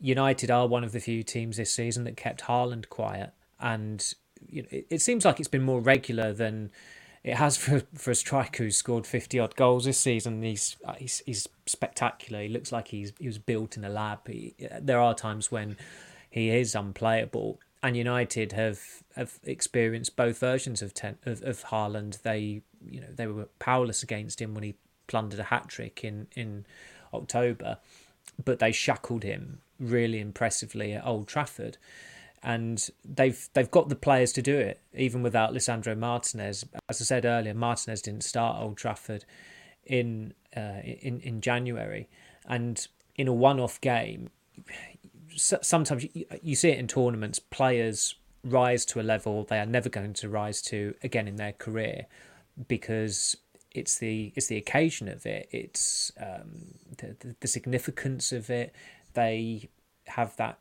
United 0.00 0.50
are 0.50 0.66
one 0.66 0.82
of 0.82 0.92
the 0.92 1.00
few 1.00 1.22
teams 1.22 1.56
this 1.56 1.72
season 1.72 2.04
that 2.04 2.16
kept 2.16 2.42
Haaland 2.42 2.88
quiet. 2.88 3.32
And 3.60 4.04
you 4.48 4.62
know, 4.62 4.68
it, 4.70 4.86
it 4.90 5.02
seems 5.02 5.24
like 5.24 5.38
it's 5.38 5.48
been 5.48 5.62
more 5.62 5.80
regular 5.80 6.32
than 6.32 6.70
it 7.22 7.36
has 7.36 7.56
for, 7.56 7.82
for 7.94 8.10
a 8.10 8.14
striker 8.14 8.64
who's 8.64 8.76
scored 8.76 9.06
50 9.06 9.38
odd 9.38 9.54
goals 9.56 9.84
this 9.84 9.98
season. 9.98 10.42
He's, 10.42 10.76
uh, 10.84 10.94
he's, 10.94 11.22
he's 11.26 11.48
spectacular. 11.66 12.42
He 12.42 12.48
looks 12.48 12.72
like 12.72 12.88
he's, 12.88 13.12
he 13.18 13.26
was 13.26 13.38
built 13.38 13.76
in 13.76 13.84
a 13.84 13.90
lab. 13.90 14.26
He, 14.26 14.54
uh, 14.70 14.78
there 14.80 15.00
are 15.00 15.14
times 15.14 15.52
when 15.52 15.76
he 16.30 16.50
is 16.50 16.74
unplayable. 16.74 17.60
And 17.82 17.96
United 17.96 18.52
have, 18.52 18.80
have 19.16 19.38
experienced 19.44 20.16
both 20.16 20.38
versions 20.38 20.82
of 20.82 20.94
ten, 20.94 21.18
of, 21.24 21.42
of 21.42 21.64
Haaland. 21.64 22.22
They 22.22 22.62
you 22.84 23.00
know 23.00 23.08
they 23.14 23.26
were 23.26 23.48
powerless 23.58 24.02
against 24.02 24.40
him 24.40 24.54
when 24.54 24.64
he 24.64 24.74
plundered 25.06 25.40
a 25.40 25.44
hat 25.44 25.68
trick 25.68 26.04
in 26.04 26.26
in 26.34 26.66
October, 27.12 27.78
but 28.44 28.58
they 28.58 28.72
shackled 28.72 29.22
him 29.22 29.60
really 29.78 30.20
impressively 30.20 30.92
at 30.92 31.06
Old 31.06 31.26
Trafford 31.26 31.78
and 32.42 32.90
they've 33.04 33.48
they've 33.52 33.70
got 33.70 33.88
the 33.88 33.96
players 33.96 34.32
to 34.32 34.42
do 34.42 34.56
it 34.56 34.80
even 34.94 35.22
without 35.22 35.52
Lisandro 35.52 35.96
Martinez. 35.96 36.64
As 36.88 37.00
I 37.00 37.04
said 37.04 37.24
earlier, 37.24 37.54
Martinez 37.54 38.02
didn't 38.02 38.24
start 38.24 38.60
Old 38.60 38.76
Trafford 38.76 39.24
in 39.84 40.34
uh, 40.56 40.80
in 40.82 41.20
in 41.20 41.40
January, 41.40 42.08
and 42.46 42.86
in 43.16 43.28
a 43.28 43.32
one-off 43.32 43.80
game, 43.80 44.30
sometimes 45.36 46.06
you, 46.14 46.24
you 46.42 46.56
see 46.56 46.70
it 46.70 46.78
in 46.78 46.88
tournaments. 46.88 47.38
Players 47.38 48.14
rise 48.42 48.86
to 48.86 48.98
a 48.98 49.02
level 49.02 49.44
they 49.44 49.58
are 49.58 49.66
never 49.66 49.90
going 49.90 50.14
to 50.14 50.26
rise 50.26 50.62
to 50.62 50.94
again 51.02 51.28
in 51.28 51.36
their 51.36 51.52
career 51.52 52.06
because 52.68 53.36
it's 53.72 53.98
the 53.98 54.32
it's 54.34 54.48
the 54.48 54.56
occasion 54.56 55.08
of 55.08 55.26
it. 55.26 55.48
It's 55.50 56.12
um, 56.20 56.74
the, 56.98 57.16
the 57.20 57.36
the 57.40 57.48
significance 57.48 58.32
of 58.32 58.50
it. 58.50 58.74
They 59.14 59.68
have 60.06 60.36
that 60.36 60.58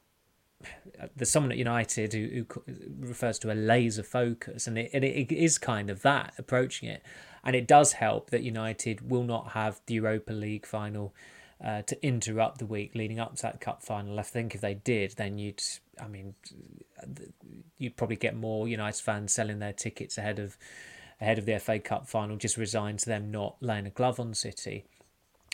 there's 1.15 1.31
someone 1.31 1.51
at 1.51 1.57
United 1.57 2.13
who, 2.13 2.45
who 2.49 2.63
refers 2.99 3.39
to 3.39 3.51
a 3.51 3.55
laser 3.55 4.03
focus, 4.03 4.67
and 4.67 4.77
it, 4.77 4.89
and 4.93 5.03
it 5.03 5.31
is 5.31 5.57
kind 5.57 5.89
of 5.89 6.01
that 6.01 6.33
approaching 6.37 6.89
it, 6.89 7.01
and 7.43 7.55
it 7.55 7.67
does 7.67 7.93
help 7.93 8.29
that 8.31 8.43
United 8.43 9.09
will 9.09 9.23
not 9.23 9.51
have 9.51 9.79
the 9.85 9.95
Europa 9.95 10.33
League 10.33 10.65
final 10.65 11.13
uh, 11.63 11.81
to 11.83 12.05
interrupt 12.05 12.59
the 12.59 12.65
week 12.65 12.93
leading 12.93 13.19
up 13.19 13.35
to 13.35 13.41
that 13.41 13.61
cup 13.61 13.81
final. 13.81 14.19
I 14.19 14.23
think 14.23 14.53
if 14.53 14.61
they 14.61 14.73
did, 14.73 15.11
then 15.17 15.37
you'd, 15.37 15.61
I 16.01 16.07
mean, 16.07 16.35
you'd 17.77 17.97
probably 17.97 18.15
get 18.17 18.35
more 18.35 18.67
United 18.67 19.01
fans 19.01 19.33
selling 19.33 19.59
their 19.59 19.73
tickets 19.73 20.17
ahead 20.17 20.39
of 20.39 20.57
ahead 21.21 21.37
of 21.37 21.45
the 21.45 21.59
FA 21.59 21.79
Cup 21.79 22.07
final, 22.07 22.37
just 22.37 22.57
resigned 22.57 22.99
to 22.99 23.05
them 23.05 23.31
not 23.31 23.57
laying 23.61 23.85
a 23.85 23.91
glove 23.91 24.19
on 24.19 24.33
City. 24.33 24.85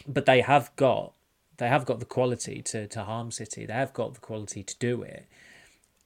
But 0.08 0.25
they 0.25 0.41
have 0.41 0.75
got 0.75 1.13
they 1.58 1.67
have 1.67 1.86
got 1.86 1.99
the 1.99 2.06
quality 2.06 2.62
to, 2.62 2.88
to 2.88 3.04
harm 3.04 3.32
City. 3.32 3.65
They 3.65 3.73
have 3.73 3.93
got 3.93 4.13
the 4.13 4.19
quality 4.19 4.62
to 4.63 4.75
do 4.78 5.01
it. 5.04 5.25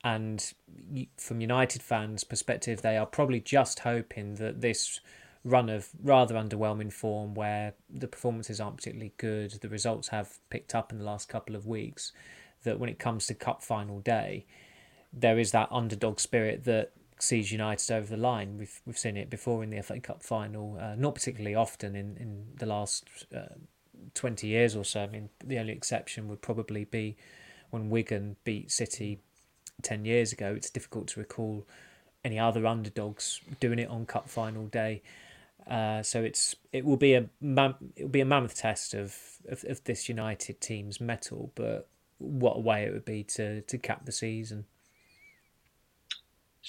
And 0.03 0.53
from 1.17 1.41
United 1.41 1.81
fans' 1.81 2.23
perspective, 2.23 2.81
they 2.81 2.97
are 2.97 3.05
probably 3.05 3.39
just 3.39 3.79
hoping 3.79 4.35
that 4.35 4.61
this 4.61 4.99
run 5.43 5.69
of 5.69 5.89
rather 6.01 6.35
underwhelming 6.35 6.91
form, 6.91 7.33
where 7.33 7.73
the 7.89 8.07
performances 8.07 8.59
aren't 8.59 8.77
particularly 8.77 9.13
good, 9.17 9.51
the 9.61 9.69
results 9.69 10.09
have 10.09 10.37
picked 10.49 10.75
up 10.75 10.91
in 10.91 10.99
the 10.99 11.03
last 11.03 11.27
couple 11.27 11.55
of 11.55 11.65
weeks, 11.65 12.11
that 12.63 12.79
when 12.79 12.89
it 12.89 12.99
comes 12.99 13.25
to 13.27 13.33
Cup 13.33 13.63
final 13.63 13.99
day, 13.99 14.45
there 15.11 15.39
is 15.39 15.51
that 15.51 15.69
underdog 15.71 16.19
spirit 16.19 16.65
that 16.65 16.91
sees 17.21 17.51
United 17.51 17.91
over 17.93 18.08
the 18.08 18.21
line. 18.21 18.58
We've 18.58 18.82
we've 18.86 18.97
seen 18.97 19.17
it 19.17 19.29
before 19.29 19.63
in 19.63 19.69
the 19.69 19.82
FA 19.82 19.99
Cup 19.99 20.23
final, 20.23 20.77
uh, 20.79 20.95
not 20.95 21.15
particularly 21.15 21.55
often 21.55 21.95
in 21.95 22.17
in 22.17 22.45
the 22.58 22.65
last. 22.65 23.05
Uh, 23.36 23.55
20 24.13 24.47
years 24.47 24.75
or 24.75 24.84
so. 24.84 25.01
I 25.01 25.08
mean, 25.08 25.29
the 25.43 25.60
only 25.60 25.73
exception 25.73 26.27
would 26.29 26.41
probably 26.41 26.86
be 26.86 27.17
when 27.69 27.89
Wigan 27.89 28.38
beat 28.43 28.71
City 28.71 29.19
10 29.82 30.05
years 30.05 30.32
ago. 30.32 30.53
It's 30.55 30.69
difficult 30.69 31.08
to 31.10 31.19
recall 31.19 31.67
any 32.23 32.39
other 32.39 32.65
underdogs 32.65 33.41
doing 33.60 33.79
it 33.79 33.89
on 33.89 34.05
cup 34.05 34.29
final 34.29 34.67
day. 34.67 35.01
Uh, 35.69 36.01
so 36.01 36.23
it's 36.23 36.55
it 36.73 36.84
will 36.84 36.97
be 36.97 37.13
a 37.13 37.29
it 37.95 38.03
will 38.03 38.10
be 38.10 38.21
a 38.21 38.25
mammoth 38.25 38.55
test 38.55 38.93
of, 38.93 39.15
of, 39.47 39.63
of 39.65 39.84
this 39.84 40.10
United 40.10 40.60
team's 40.62 40.99
mettle, 40.99 41.51
but 41.53 41.88
what 42.17 42.58
a 42.58 42.60
way 42.60 42.84
it 42.84 42.93
would 42.93 43.05
be 43.05 43.23
to 43.23 43.62
to 43.62 43.77
cap 43.77 44.05
the 44.05 44.12
season 44.12 44.65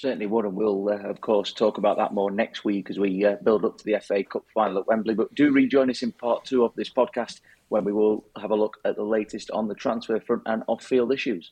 certainly 0.01 0.25
would, 0.25 0.45
and 0.45 0.55
we'll 0.55 0.89
uh, 0.89 0.97
of 1.09 1.21
course 1.21 1.53
talk 1.53 1.77
about 1.77 1.97
that 1.97 2.13
more 2.13 2.31
next 2.31 2.65
week 2.65 2.89
as 2.89 2.97
we 2.97 3.23
uh, 3.23 3.35
build 3.43 3.63
up 3.63 3.77
to 3.77 3.85
the 3.85 3.99
FA 3.99 4.23
Cup 4.23 4.43
final 4.53 4.79
at 4.79 4.87
Wembley. 4.87 5.13
But 5.13 5.33
do 5.35 5.51
rejoin 5.51 5.89
us 5.91 6.01
in 6.01 6.11
part 6.11 6.43
two 6.43 6.65
of 6.65 6.75
this 6.75 6.89
podcast 6.89 7.39
when 7.69 7.85
we 7.85 7.93
will 7.93 8.25
have 8.41 8.51
a 8.51 8.55
look 8.55 8.77
at 8.83 8.95
the 8.95 9.03
latest 9.03 9.51
on 9.51 9.67
the 9.67 9.75
transfer 9.75 10.19
front 10.19 10.41
and 10.45 10.63
off-field 10.67 11.13
issues. 11.13 11.51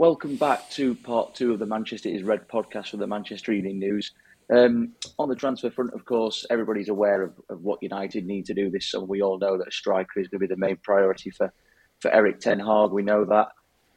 Welcome 0.00 0.36
back 0.36 0.70
to 0.70 0.94
part 0.94 1.34
two 1.34 1.52
of 1.52 1.58
the 1.58 1.66
Manchester 1.66 2.08
is 2.08 2.22
Red 2.22 2.48
podcast 2.48 2.88
for 2.88 2.96
the 2.96 3.06
Manchester 3.06 3.52
Evening 3.52 3.78
News. 3.78 4.12
Um, 4.50 4.94
on 5.18 5.28
the 5.28 5.34
transfer 5.34 5.70
front, 5.70 5.92
of 5.92 6.06
course, 6.06 6.46
everybody's 6.48 6.88
aware 6.88 7.22
of, 7.22 7.34
of, 7.50 7.60
what 7.60 7.82
United 7.82 8.24
need 8.24 8.46
to 8.46 8.54
do 8.54 8.70
this 8.70 8.90
summer. 8.90 9.04
We 9.04 9.20
all 9.20 9.38
know 9.38 9.58
that 9.58 9.68
a 9.68 9.70
striker 9.70 10.18
is 10.18 10.28
going 10.28 10.40
to 10.40 10.48
be 10.48 10.54
the 10.54 10.58
main 10.58 10.78
priority 10.82 11.28
for, 11.28 11.52
for 11.98 12.10
Erik 12.12 12.40
Ten 12.40 12.58
Hag. 12.58 12.92
We 12.92 13.02
know 13.02 13.26
that. 13.26 13.48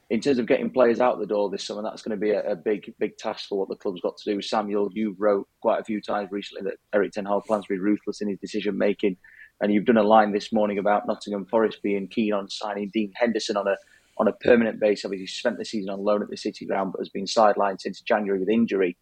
In 0.10 0.20
terms 0.20 0.40
of 0.40 0.46
getting 0.46 0.70
players 0.70 1.00
out 1.00 1.20
the 1.20 1.26
door 1.26 1.50
this 1.50 1.64
summer, 1.64 1.82
that's 1.82 2.02
going 2.02 2.20
to 2.20 2.22
be 2.22 2.32
a, 2.32 2.52
a 2.52 2.56
big, 2.58 2.94
big 3.00 3.18
task 3.18 3.48
for 3.48 3.58
what 3.58 3.70
the 3.70 3.78
club's 3.78 4.02
got 4.02 4.18
to 4.18 4.34
do. 4.34 4.42
Samuel, 4.42 4.90
you 4.92 5.16
wrote 5.18 5.48
quite 5.62 5.80
a 5.80 5.86
few 5.86 6.02
times 6.02 6.34
recently 6.34 6.70
that 6.70 6.80
Erik 6.94 7.14
Ten 7.14 7.24
Hag 7.26 7.44
plans 7.48 7.64
to 7.64 7.74
be 7.76 7.80
ruthless 7.80 8.20
in 8.20 8.28
his 8.28 8.40
decision 8.40 8.78
making, 8.78 9.16
and 9.62 9.74
you've 9.74 9.86
done 9.86 9.96
a 9.96 10.04
line 10.04 10.34
this 10.34 10.52
morning 10.52 10.80
about 10.80 11.08
Nottingham 11.08 11.46
Forest 11.46 11.82
being 11.82 12.10
keen 12.10 12.34
on 12.34 12.50
signing 12.50 12.92
Dean 12.94 13.14
Henderson 13.16 13.56
on 13.56 13.70
a 13.70 13.78
on 14.18 14.28
a 14.28 14.34
permanent 14.34 14.80
basis. 14.80 15.06
Obviously, 15.06 15.28
spent 15.28 15.58
the 15.58 15.66
season 15.66 15.90
on 15.90 16.04
loan 16.04 16.22
at 16.22 16.30
the 16.30 16.38
City 16.38 16.66
Ground, 16.66 16.92
but 16.92 17.02
has 17.02 17.10
been 17.10 17.26
sidelined 17.26 17.82
since 17.82 18.02
January 18.02 18.40
with 18.40 18.50
injury. 18.50 18.98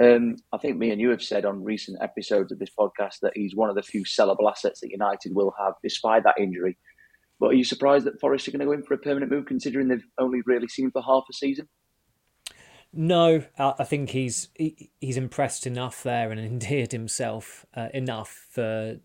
Um, 0.00 0.36
I 0.52 0.58
think 0.58 0.78
me 0.78 0.90
and 0.90 1.00
you 1.00 1.10
have 1.10 1.22
said 1.22 1.44
on 1.44 1.64
recent 1.64 1.98
episodes 2.00 2.50
of 2.50 2.58
this 2.58 2.70
podcast 2.78 3.20
that 3.20 3.32
he's 3.34 3.54
one 3.54 3.68
of 3.68 3.76
the 3.76 3.82
few 3.82 4.04
sellable 4.04 4.50
assets 4.50 4.80
that 4.80 4.90
United 4.90 5.34
will 5.34 5.52
have 5.58 5.74
despite 5.82 6.24
that 6.24 6.40
injury. 6.40 6.78
But 7.38 7.48
are 7.48 7.54
you 7.54 7.64
surprised 7.64 8.06
that 8.06 8.20
Forest 8.20 8.48
are 8.48 8.52
going 8.52 8.60
to 8.60 8.66
go 8.66 8.72
in 8.72 8.84
for 8.84 8.94
a 8.94 8.98
permanent 8.98 9.30
move, 9.30 9.46
considering 9.46 9.88
they've 9.88 10.06
only 10.18 10.40
really 10.46 10.68
seen 10.68 10.90
for 10.90 11.02
half 11.02 11.24
a 11.28 11.32
season? 11.34 11.68
No, 12.94 13.42
I 13.58 13.84
think 13.84 14.10
he's 14.10 14.48
he's 14.56 15.16
impressed 15.16 15.66
enough 15.66 16.02
there 16.02 16.30
and 16.30 16.38
endeared 16.40 16.92
himself 16.92 17.64
uh, 17.74 17.88
enough 17.92 18.46
for 18.50 18.98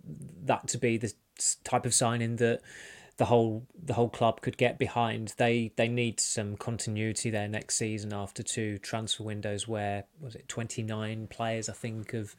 that 0.44 0.68
to 0.70 0.78
be 0.78 0.98
the 0.98 1.14
type 1.64 1.86
of 1.86 1.94
signing 1.94 2.36
that 2.38 2.62
the 3.17 3.25
whole 3.25 3.65
the 3.84 3.95
whole 3.95 4.10
club 4.10 4.41
could 4.41 4.58
get 4.58 4.77
behind. 4.77 5.34
They 5.38 5.71
they 5.75 5.88
need 5.88 6.19
some 6.19 6.56
continuity 6.56 7.32
there 7.32 7.47
next 7.47 7.75
season 7.75 8.13
after 8.13 8.43
two 8.43 8.77
transfer 8.77 9.23
windows 9.23 9.67
where 9.67 10.03
was 10.21 10.36
it 10.36 10.47
twenty 10.47 10.84
nine 10.84 11.27
players 11.27 11.67
I 11.67 11.73
think 11.73 12.12
have 12.12 12.36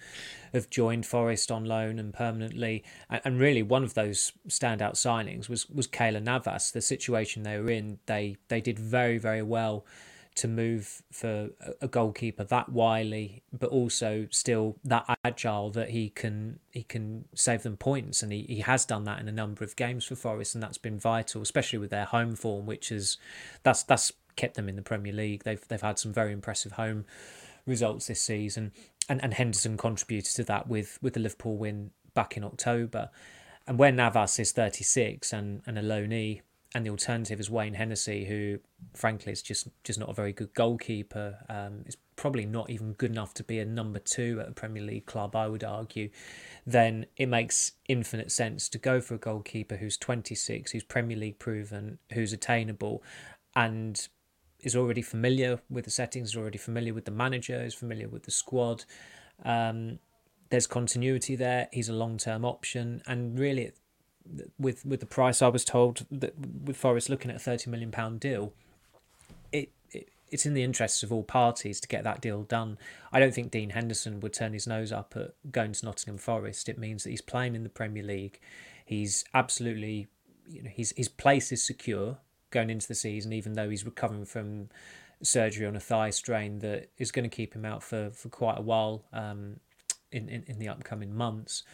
have 0.52 0.70
joined 0.70 1.04
Forest 1.04 1.50
on 1.50 1.64
loan 1.64 1.98
and 1.98 2.14
permanently. 2.14 2.84
And, 3.10 3.20
and 3.24 3.40
really 3.40 3.62
one 3.62 3.82
of 3.82 3.94
those 3.94 4.32
standout 4.48 4.94
signings 4.94 5.48
was 5.48 5.68
was 5.68 5.88
Keylor 5.88 6.22
Navas. 6.22 6.70
The 6.70 6.80
situation 6.80 7.42
they 7.42 7.58
were 7.58 7.70
in, 7.70 7.98
they 8.06 8.36
they 8.46 8.60
did 8.60 8.78
very 8.78 9.18
very 9.18 9.42
well 9.42 9.84
to 10.38 10.48
move 10.48 11.02
for 11.12 11.50
a 11.80 11.88
goalkeeper 11.88 12.44
that 12.44 12.68
wily, 12.68 13.42
but 13.52 13.70
also 13.70 14.26
still 14.30 14.76
that 14.84 15.18
agile 15.24 15.70
that 15.70 15.90
he 15.90 16.10
can 16.10 16.58
he 16.72 16.82
can 16.82 17.24
save 17.34 17.62
them 17.62 17.76
points, 17.76 18.22
and 18.22 18.32
he, 18.32 18.42
he 18.42 18.60
has 18.60 18.84
done 18.84 19.04
that 19.04 19.20
in 19.20 19.28
a 19.28 19.32
number 19.32 19.64
of 19.64 19.76
games 19.76 20.04
for 20.04 20.16
Forest, 20.16 20.54
and 20.54 20.62
that's 20.62 20.78
been 20.78 20.98
vital, 20.98 21.42
especially 21.42 21.78
with 21.78 21.90
their 21.90 22.04
home 22.04 22.34
form, 22.34 22.66
which 22.66 22.90
is 22.90 23.18
that's 23.62 23.82
that's 23.82 24.12
kept 24.36 24.54
them 24.54 24.68
in 24.68 24.76
the 24.76 24.82
Premier 24.82 25.12
League. 25.12 25.44
They've 25.44 25.66
they've 25.68 25.80
had 25.80 25.98
some 25.98 26.12
very 26.12 26.32
impressive 26.32 26.72
home 26.72 27.04
results 27.66 28.06
this 28.06 28.20
season, 28.20 28.72
and 29.08 29.22
and 29.22 29.34
Henderson 29.34 29.76
contributed 29.76 30.34
to 30.36 30.44
that 30.44 30.68
with 30.68 30.98
with 31.02 31.14
the 31.14 31.20
Liverpool 31.20 31.56
win 31.56 31.90
back 32.14 32.36
in 32.36 32.44
October. 32.44 33.10
And 33.66 33.78
when 33.78 33.96
Navas 33.96 34.38
is 34.38 34.52
36 34.52 35.30
and, 35.30 35.60
and 35.66 35.78
a 35.78 35.82
loanee, 35.82 36.40
and 36.74 36.84
the 36.84 36.90
alternative 36.90 37.40
is 37.40 37.50
Wayne 37.50 37.74
Hennessy, 37.74 38.24
who 38.26 38.58
frankly 38.94 39.32
is 39.32 39.42
just 39.42 39.68
just 39.84 39.98
not 39.98 40.10
a 40.10 40.12
very 40.12 40.32
good 40.32 40.52
goalkeeper. 40.54 41.38
Um, 41.48 41.84
is 41.86 41.96
probably 42.16 42.44
not 42.44 42.68
even 42.68 42.92
good 42.94 43.10
enough 43.10 43.32
to 43.34 43.44
be 43.44 43.58
a 43.58 43.64
number 43.64 43.98
two 43.98 44.40
at 44.40 44.48
a 44.48 44.52
Premier 44.52 44.82
League 44.82 45.06
club, 45.06 45.34
I 45.34 45.46
would 45.48 45.64
argue. 45.64 46.10
Then 46.66 47.06
it 47.16 47.26
makes 47.26 47.72
infinite 47.88 48.30
sense 48.30 48.68
to 48.70 48.78
go 48.78 49.00
for 49.00 49.14
a 49.14 49.18
goalkeeper 49.18 49.76
who's 49.76 49.96
26, 49.96 50.72
who's 50.72 50.82
Premier 50.82 51.16
League 51.16 51.38
proven, 51.38 51.98
who's 52.12 52.32
attainable, 52.32 53.02
and 53.56 54.08
is 54.60 54.76
already 54.76 55.02
familiar 55.02 55.60
with 55.70 55.84
the 55.84 55.90
settings, 55.90 56.30
is 56.30 56.36
already 56.36 56.58
familiar 56.58 56.92
with 56.92 57.04
the 57.04 57.10
manager, 57.10 57.62
is 57.62 57.74
familiar 57.74 58.08
with 58.08 58.24
the 58.24 58.30
squad. 58.30 58.84
Um, 59.44 60.00
there's 60.50 60.66
continuity 60.66 61.36
there. 61.36 61.68
He's 61.72 61.88
a 61.88 61.94
long 61.94 62.18
term 62.18 62.44
option, 62.44 63.00
and 63.06 63.38
really, 63.38 63.72
with 64.58 64.84
with 64.84 65.00
the 65.00 65.06
price 65.06 65.42
I 65.42 65.48
was 65.48 65.64
told 65.64 66.06
that 66.10 66.34
with 66.38 66.76
Forest 66.76 67.08
looking 67.08 67.30
at 67.30 67.36
a 67.36 67.40
thirty 67.40 67.70
million 67.70 67.90
pound 67.90 68.20
deal, 68.20 68.52
it, 69.52 69.70
it 69.90 70.08
it's 70.30 70.46
in 70.46 70.54
the 70.54 70.62
interests 70.62 71.02
of 71.02 71.12
all 71.12 71.22
parties 71.22 71.80
to 71.80 71.88
get 71.88 72.04
that 72.04 72.20
deal 72.20 72.42
done. 72.42 72.78
I 73.12 73.20
don't 73.20 73.34
think 73.34 73.50
Dean 73.50 73.70
Henderson 73.70 74.20
would 74.20 74.32
turn 74.32 74.52
his 74.52 74.66
nose 74.66 74.92
up 74.92 75.14
at 75.16 75.34
going 75.50 75.72
to 75.72 75.86
Nottingham 75.86 76.18
Forest. 76.18 76.68
It 76.68 76.78
means 76.78 77.04
that 77.04 77.10
he's 77.10 77.22
playing 77.22 77.54
in 77.54 77.62
the 77.62 77.68
Premier 77.68 78.02
League. 78.02 78.38
He's 78.84 79.24
absolutely, 79.34 80.08
you 80.48 80.62
know, 80.62 80.70
his 80.70 80.92
his 80.96 81.08
place 81.08 81.52
is 81.52 81.62
secure 81.62 82.18
going 82.50 82.70
into 82.70 82.88
the 82.88 82.94
season, 82.94 83.32
even 83.32 83.54
though 83.54 83.68
he's 83.68 83.84
recovering 83.84 84.24
from 84.24 84.68
surgery 85.22 85.66
on 85.66 85.76
a 85.76 85.80
thigh 85.80 86.10
strain 86.10 86.60
that 86.60 86.88
is 86.98 87.10
going 87.10 87.28
to 87.28 87.34
keep 87.34 87.54
him 87.54 87.64
out 87.64 87.82
for, 87.82 88.10
for 88.10 88.28
quite 88.28 88.58
a 88.58 88.62
while 88.62 89.04
um, 89.12 89.58
in, 90.12 90.28
in, 90.28 90.44
in 90.46 90.58
the 90.58 90.68
upcoming 90.68 91.14
months 91.14 91.64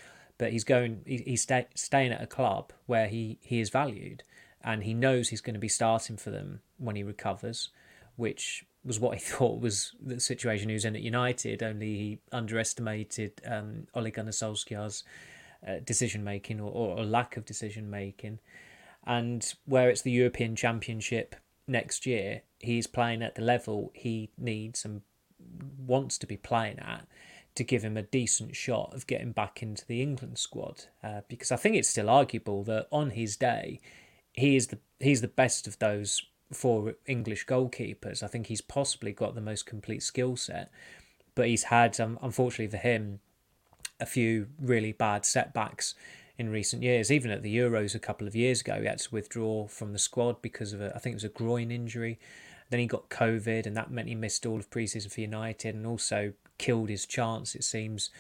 but 0.45 0.53
he's 0.53 0.65
going 0.65 1.01
he, 1.07 1.23
he's 1.25 1.41
stay, 1.41 1.67
staying 1.75 2.13
at 2.13 2.23
a 2.23 2.27
club 2.27 2.71
where 2.85 3.09
he 3.09 3.39
he 3.41 3.61
is 3.61 3.71
valued 3.71 4.23
and 4.63 4.83
he 4.83 4.93
knows 4.93 5.31
he's 5.31 5.41
going 5.41 5.55
to 5.55 5.61
be 5.61 5.71
starting 5.71 6.19
for 6.19 6.29
them 6.29 6.61
when 6.77 6.97
he 6.97 7.03
recovers 7.03 7.71
which 8.17 8.67
was 8.85 9.01
what 9.01 9.17
he 9.17 9.21
thought 9.25 9.59
was 9.59 9.93
the 9.99 10.21
situation. 10.21 10.69
He 10.69 10.75
was 10.75 10.85
in 10.85 10.95
at 10.95 11.01
United 11.01 11.63
only 11.63 11.97
he 11.97 12.19
underestimated 12.31 13.41
um, 13.47 13.87
Ole 13.95 14.11
Gunnar 14.11 14.33
Solskjaer's 14.33 15.03
uh, 15.67 15.77
decision 15.83 16.23
making 16.23 16.61
or, 16.61 16.71
or 16.71 17.07
lack 17.07 17.39
of 17.39 17.47
decision 17.47 17.89
making 17.89 18.39
and 19.07 19.55
where 19.65 19.89
it's 19.89 20.03
the 20.03 20.11
European 20.11 20.57
Championship 20.57 21.37
next 21.67 22.05
year 22.05 22.43
he's 22.59 22.87
playing 22.87 23.23
at 23.23 23.35
the 23.35 23.41
level 23.41 23.93
he 23.95 24.29
needs 24.37 24.85
and 24.85 25.01
wants 25.79 26.19
to 26.19 26.27
be 26.27 26.37
playing 26.37 26.79
at 26.81 27.07
to 27.55 27.65
give 27.65 27.85
him 27.85 27.97
a 27.97 28.03
decent 28.03 28.57
shot 28.57 28.93
of 28.95 29.07
getting 29.07 29.33
back 29.33 29.63
into 29.63 29.87
the 29.87 30.03
England 30.03 30.39
squad 30.39 30.87
uh, 31.03 31.21
because 31.29 31.53
I 31.53 31.57
think 31.57 31.77
it's 31.77 31.89
still 31.89 32.11
arguable 32.11 32.65
that 32.65 32.89
on 32.91 33.11
his 33.11 33.37
day 33.37 33.81
he 34.33 34.57
is 34.57 34.69
the 34.69 34.79
he's 34.99 35.21
the 35.21 35.29
best 35.29 35.67
of 35.67 35.79
those 35.79 36.23
four 36.53 36.95
English 37.07 37.47
goalkeepers. 37.47 38.23
I 38.23 38.27
think 38.27 38.47
he's 38.47 38.61
possibly 38.61 39.13
got 39.13 39.35
the 39.35 39.41
most 39.41 39.67
complete 39.67 40.03
skill 40.03 40.37
set, 40.37 40.71
but 41.35 41.47
he's 41.47 41.65
had 41.65 41.99
um, 42.01 42.19
unfortunately 42.23 42.69
for 42.77 42.83
him 42.83 43.21
a 44.01 44.07
few 44.07 44.49
really 44.61 44.93
bad 44.93 45.25
setbacks 45.25 45.95
in 46.37 46.51
recent 46.51 46.83
years. 46.83 47.13
Even 47.13 47.31
at 47.31 47.43
the 47.43 47.57
Euros 47.57 47.95
a 47.95 48.01
couple 48.01 48.27
of 48.27 48.35
years 48.35 48.61
ago, 48.61 48.81
he 48.81 48.87
had 48.87 48.99
to 48.99 49.15
withdraw 49.15 49.69
from 49.69 49.93
the 49.93 49.99
squad 49.99 50.43
because 50.43 50.73
of 50.73 50.81
a, 50.81 50.95
I 50.95 50.99
think 50.99 51.13
it 51.13 51.17
was 51.17 51.25
a 51.25 51.29
groin 51.29 51.71
injury. 51.71 52.19
Then 52.71 52.81
he 52.81 52.87
got 52.87 53.11
COVID, 53.11 53.67
and 53.67 53.77
that 53.77 53.91
meant 53.91 54.09
he 54.09 54.15
missed 54.15 54.47
all 54.47 54.59
of 54.59 54.71
preseason 54.71 55.13
for 55.13 55.21
United, 55.21 55.75
and 55.75 55.87
also 55.87 56.33
killed 56.59 56.89
his 56.89 57.07
chance, 57.07 57.55
it 57.55 57.65
seems, 57.65 58.11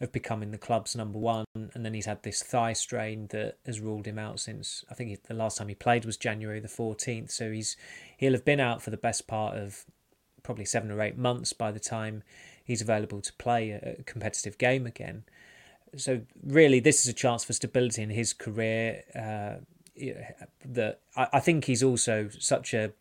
of 0.00 0.12
becoming 0.12 0.50
the 0.50 0.58
club's 0.58 0.94
number 0.94 1.18
one. 1.18 1.44
And 1.54 1.84
then 1.84 1.94
he's 1.94 2.06
had 2.06 2.22
this 2.22 2.42
thigh 2.42 2.72
strain 2.72 3.28
that 3.28 3.56
has 3.64 3.80
ruled 3.80 4.06
him 4.06 4.18
out 4.18 4.40
since 4.40 4.84
I 4.90 4.94
think 4.94 5.22
the 5.24 5.34
last 5.34 5.58
time 5.58 5.68
he 5.68 5.74
played 5.74 6.04
was 6.04 6.16
January 6.16 6.60
the 6.60 6.68
14th. 6.68 7.30
So 7.30 7.50
he's 7.50 7.76
he'll 8.16 8.32
have 8.32 8.44
been 8.44 8.60
out 8.60 8.82
for 8.82 8.90
the 8.90 8.96
best 8.96 9.26
part 9.26 9.56
of 9.56 9.84
probably 10.42 10.64
seven 10.64 10.90
or 10.90 11.02
eight 11.02 11.18
months 11.18 11.52
by 11.52 11.72
the 11.72 11.80
time 11.80 12.22
he's 12.62 12.82
available 12.82 13.20
to 13.20 13.32
play 13.34 13.70
a 13.70 14.02
competitive 14.04 14.58
game 14.58 14.86
again. 14.86 15.24
So 15.96 16.22
really, 16.42 16.80
this 16.80 17.00
is 17.00 17.08
a 17.08 17.12
chance 17.12 17.44
for 17.44 17.52
stability 17.52 18.02
in 18.02 18.10
his 18.10 18.32
career. 18.32 19.02
Uh, 19.14 19.64
that 20.64 21.00
I, 21.16 21.28
I 21.34 21.40
think 21.40 21.64
he's 21.64 21.82
also 21.82 22.28
such 22.38 22.74
a 22.74 22.92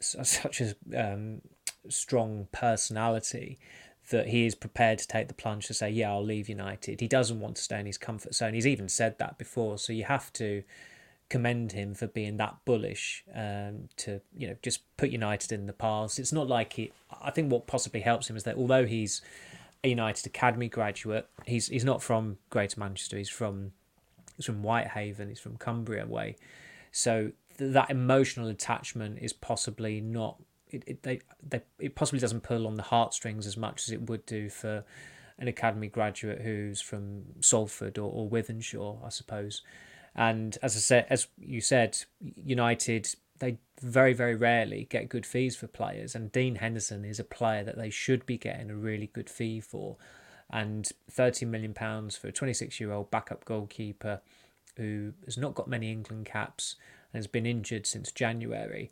such 0.00 0.60
a 0.60 0.74
um, 0.96 1.40
strong 1.88 2.48
personality 2.52 3.58
that 4.10 4.28
he 4.28 4.46
is 4.46 4.54
prepared 4.54 4.98
to 4.98 5.06
take 5.06 5.28
the 5.28 5.34
plunge 5.34 5.66
to 5.66 5.74
say, 5.74 5.90
yeah, 5.90 6.10
I'll 6.10 6.24
leave 6.24 6.48
United. 6.48 7.00
He 7.00 7.08
doesn't 7.08 7.40
want 7.40 7.56
to 7.56 7.62
stay 7.62 7.78
in 7.78 7.86
his 7.86 7.98
comfort 7.98 8.34
zone. 8.34 8.54
He's 8.54 8.66
even 8.66 8.88
said 8.88 9.18
that 9.18 9.38
before. 9.38 9.78
So 9.78 9.92
you 9.92 10.04
have 10.04 10.32
to 10.34 10.62
commend 11.28 11.72
him 11.72 11.94
for 11.94 12.06
being 12.06 12.38
that 12.38 12.56
bullish 12.64 13.22
um, 13.34 13.88
to, 13.98 14.20
you 14.36 14.48
know, 14.48 14.56
just 14.62 14.80
put 14.96 15.10
United 15.10 15.52
in 15.52 15.66
the 15.66 15.72
past. 15.74 16.18
It's 16.18 16.32
not 16.32 16.48
like 16.48 16.72
he, 16.74 16.92
I 17.20 17.30
think 17.30 17.52
what 17.52 17.66
possibly 17.66 18.00
helps 18.00 18.30
him 18.30 18.36
is 18.36 18.44
that 18.44 18.56
although 18.56 18.86
he's 18.86 19.20
a 19.84 19.88
United 19.88 20.26
Academy 20.26 20.68
graduate, 20.68 21.28
he's 21.44 21.68
he's 21.68 21.84
not 21.84 22.02
from 22.02 22.38
Greater 22.50 22.80
Manchester. 22.80 23.18
He's 23.18 23.28
from 23.28 23.72
he's 24.36 24.46
from 24.46 24.62
Whitehaven. 24.62 25.28
He's 25.28 25.40
from 25.40 25.56
Cumbria 25.56 26.06
way. 26.06 26.36
So 26.92 27.32
th- 27.58 27.72
that 27.74 27.90
emotional 27.90 28.48
attachment 28.48 29.18
is 29.20 29.32
possibly 29.32 30.00
not 30.00 30.40
it, 30.70 30.84
it 30.86 31.02
they, 31.02 31.20
they 31.46 31.62
it 31.78 31.94
possibly 31.94 32.20
doesn't 32.20 32.42
pull 32.42 32.66
on 32.66 32.76
the 32.76 32.82
heartstrings 32.82 33.46
as 33.46 33.56
much 33.56 33.84
as 33.84 33.92
it 33.92 34.08
would 34.08 34.24
do 34.26 34.48
for 34.48 34.84
an 35.38 35.48
academy 35.48 35.88
graduate 35.88 36.42
who's 36.42 36.80
from 36.80 37.22
Salford 37.40 37.98
or, 37.98 38.10
or 38.10 38.28
Wythenshawe, 38.28 39.04
I 39.04 39.08
suppose. 39.08 39.62
And 40.14 40.58
as 40.62 40.74
I 40.74 40.80
said, 40.80 41.06
as 41.10 41.28
you 41.38 41.60
said, 41.60 41.98
United 42.20 43.14
they 43.38 43.58
very 43.80 44.12
very 44.12 44.34
rarely 44.34 44.88
get 44.90 45.08
good 45.08 45.24
fees 45.24 45.54
for 45.54 45.68
players, 45.68 46.14
and 46.14 46.32
Dean 46.32 46.56
Henderson 46.56 47.04
is 47.04 47.20
a 47.20 47.24
player 47.24 47.62
that 47.64 47.78
they 47.78 47.90
should 47.90 48.26
be 48.26 48.36
getting 48.36 48.70
a 48.70 48.76
really 48.76 49.06
good 49.12 49.30
fee 49.30 49.60
for, 49.60 49.96
and 50.50 50.88
thirty 51.10 51.46
million 51.46 51.74
pounds 51.74 52.16
for 52.16 52.28
a 52.28 52.32
twenty 52.32 52.52
six 52.52 52.80
year 52.80 52.92
old 52.92 53.10
backup 53.10 53.44
goalkeeper 53.44 54.20
who 54.76 55.12
has 55.24 55.36
not 55.36 55.54
got 55.54 55.68
many 55.68 55.90
England 55.90 56.26
caps 56.26 56.76
and 57.12 57.18
has 57.18 57.26
been 57.26 57.46
injured 57.46 57.86
since 57.86 58.12
January 58.12 58.90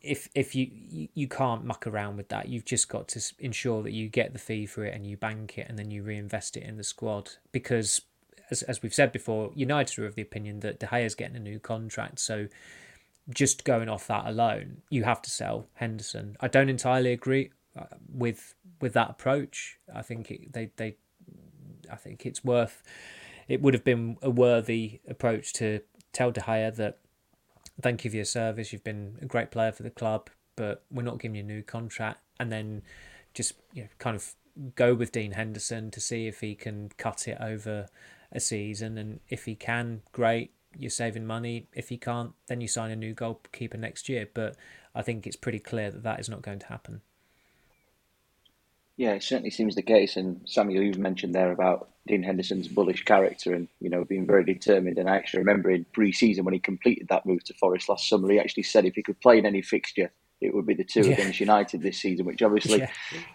if 0.00 0.28
if 0.34 0.54
you, 0.54 0.68
you 0.70 1.08
you 1.14 1.28
can't 1.28 1.64
muck 1.64 1.86
around 1.86 2.16
with 2.16 2.28
that 2.28 2.48
you've 2.48 2.64
just 2.64 2.88
got 2.88 3.08
to 3.08 3.20
ensure 3.38 3.82
that 3.82 3.92
you 3.92 4.08
get 4.08 4.32
the 4.32 4.38
fee 4.38 4.66
for 4.66 4.84
it 4.84 4.94
and 4.94 5.06
you 5.06 5.16
bank 5.16 5.58
it 5.58 5.66
and 5.68 5.78
then 5.78 5.90
you 5.90 6.02
reinvest 6.02 6.56
it 6.56 6.62
in 6.62 6.76
the 6.76 6.84
squad. 6.84 7.30
Because 7.52 8.02
as, 8.50 8.62
as 8.62 8.82
we've 8.82 8.94
said 8.94 9.12
before 9.12 9.50
united 9.54 9.98
are 9.98 10.06
of 10.06 10.14
the 10.14 10.22
opinion 10.22 10.60
that 10.60 10.78
de 10.78 10.86
Gea's 10.86 11.14
getting 11.14 11.36
a 11.36 11.40
new 11.40 11.58
contract 11.58 12.20
so 12.20 12.46
just 13.28 13.64
going 13.64 13.88
off 13.88 14.06
that 14.06 14.24
alone 14.26 14.82
you 14.88 15.04
have 15.04 15.20
to 15.22 15.30
sell 15.30 15.66
henderson. 15.74 16.36
I 16.40 16.48
don't 16.48 16.68
entirely 16.68 17.12
agree 17.12 17.50
uh, 17.76 17.84
with 18.08 18.54
with 18.80 18.92
that 18.94 19.10
approach. 19.10 19.78
I 19.94 20.02
think 20.02 20.30
it, 20.30 20.52
they 20.52 20.70
they 20.76 20.96
i 21.90 21.96
think 21.96 22.26
it's 22.26 22.44
worth 22.44 22.82
it 23.48 23.62
would 23.62 23.74
have 23.74 23.84
been 23.84 24.16
a 24.22 24.30
worthy 24.30 25.00
approach 25.08 25.52
to 25.52 25.80
tell 26.12 26.30
de 26.30 26.40
Gea 26.40 26.74
that 26.76 26.98
thank 27.80 28.04
you 28.04 28.10
for 28.10 28.16
your 28.16 28.24
service. 28.24 28.72
You've 28.72 28.84
been 28.84 29.18
a 29.20 29.26
great 29.26 29.50
player 29.50 29.72
for 29.72 29.82
the 29.82 29.90
club, 29.90 30.30
but 30.56 30.84
we're 30.90 31.02
not 31.02 31.18
giving 31.18 31.36
you 31.36 31.42
a 31.42 31.46
new 31.46 31.62
contract. 31.62 32.20
And 32.38 32.50
then 32.52 32.82
just 33.34 33.54
you 33.72 33.82
know, 33.82 33.88
kind 33.98 34.16
of 34.16 34.34
go 34.74 34.94
with 34.94 35.12
Dean 35.12 35.32
Henderson 35.32 35.90
to 35.90 36.00
see 36.00 36.26
if 36.26 36.40
he 36.40 36.54
can 36.54 36.90
cut 36.96 37.28
it 37.28 37.38
over 37.40 37.86
a 38.32 38.40
season. 38.40 38.98
And 38.98 39.20
if 39.28 39.44
he 39.44 39.54
can, 39.54 40.02
great, 40.12 40.52
you're 40.76 40.90
saving 40.90 41.26
money. 41.26 41.68
If 41.72 41.88
he 41.88 41.98
can't, 41.98 42.32
then 42.48 42.60
you 42.60 42.68
sign 42.68 42.90
a 42.90 42.96
new 42.96 43.14
goalkeeper 43.14 43.76
next 43.76 44.08
year. 44.08 44.28
But 44.32 44.56
I 44.94 45.02
think 45.02 45.26
it's 45.26 45.36
pretty 45.36 45.60
clear 45.60 45.90
that 45.90 46.02
that 46.02 46.20
is 46.20 46.28
not 46.28 46.42
going 46.42 46.58
to 46.60 46.66
happen. 46.66 47.02
Yeah, 48.96 49.12
it 49.12 49.22
certainly 49.22 49.50
seems 49.50 49.74
the 49.74 49.82
case. 49.82 50.16
And 50.16 50.40
Samuel, 50.46 50.82
you 50.82 50.94
mentioned 50.94 51.34
there 51.34 51.52
about 51.52 51.90
Dean 52.06 52.22
Henderson's 52.22 52.68
bullish 52.68 53.04
character 53.04 53.52
and 53.54 53.68
you 53.80 53.90
know 53.90 54.04
being 54.04 54.26
very 54.26 54.44
determined. 54.44 54.98
And 54.98 55.08
I 55.08 55.16
actually 55.16 55.40
remember 55.40 55.70
in 55.70 55.84
pre-season 55.92 56.44
when 56.44 56.54
he 56.54 56.60
completed 56.60 57.08
that 57.08 57.26
move 57.26 57.44
to 57.44 57.54
Forest 57.54 57.88
last 57.88 58.08
summer, 58.08 58.30
he 58.30 58.38
actually 58.40 58.62
said 58.62 58.84
if 58.86 58.94
he 58.94 59.02
could 59.02 59.20
play 59.20 59.38
in 59.38 59.44
any 59.46 59.60
fixture, 59.60 60.10
it 60.40 60.54
would 60.54 60.66
be 60.66 60.74
the 60.74 60.84
two 60.84 61.02
Yeah. 61.02 61.12
against 61.14 61.40
United 61.40 61.82
this 61.82 61.98
season. 62.00 62.24
Which 62.24 62.42
obviously 62.42 62.78
Yeah. 62.80 62.90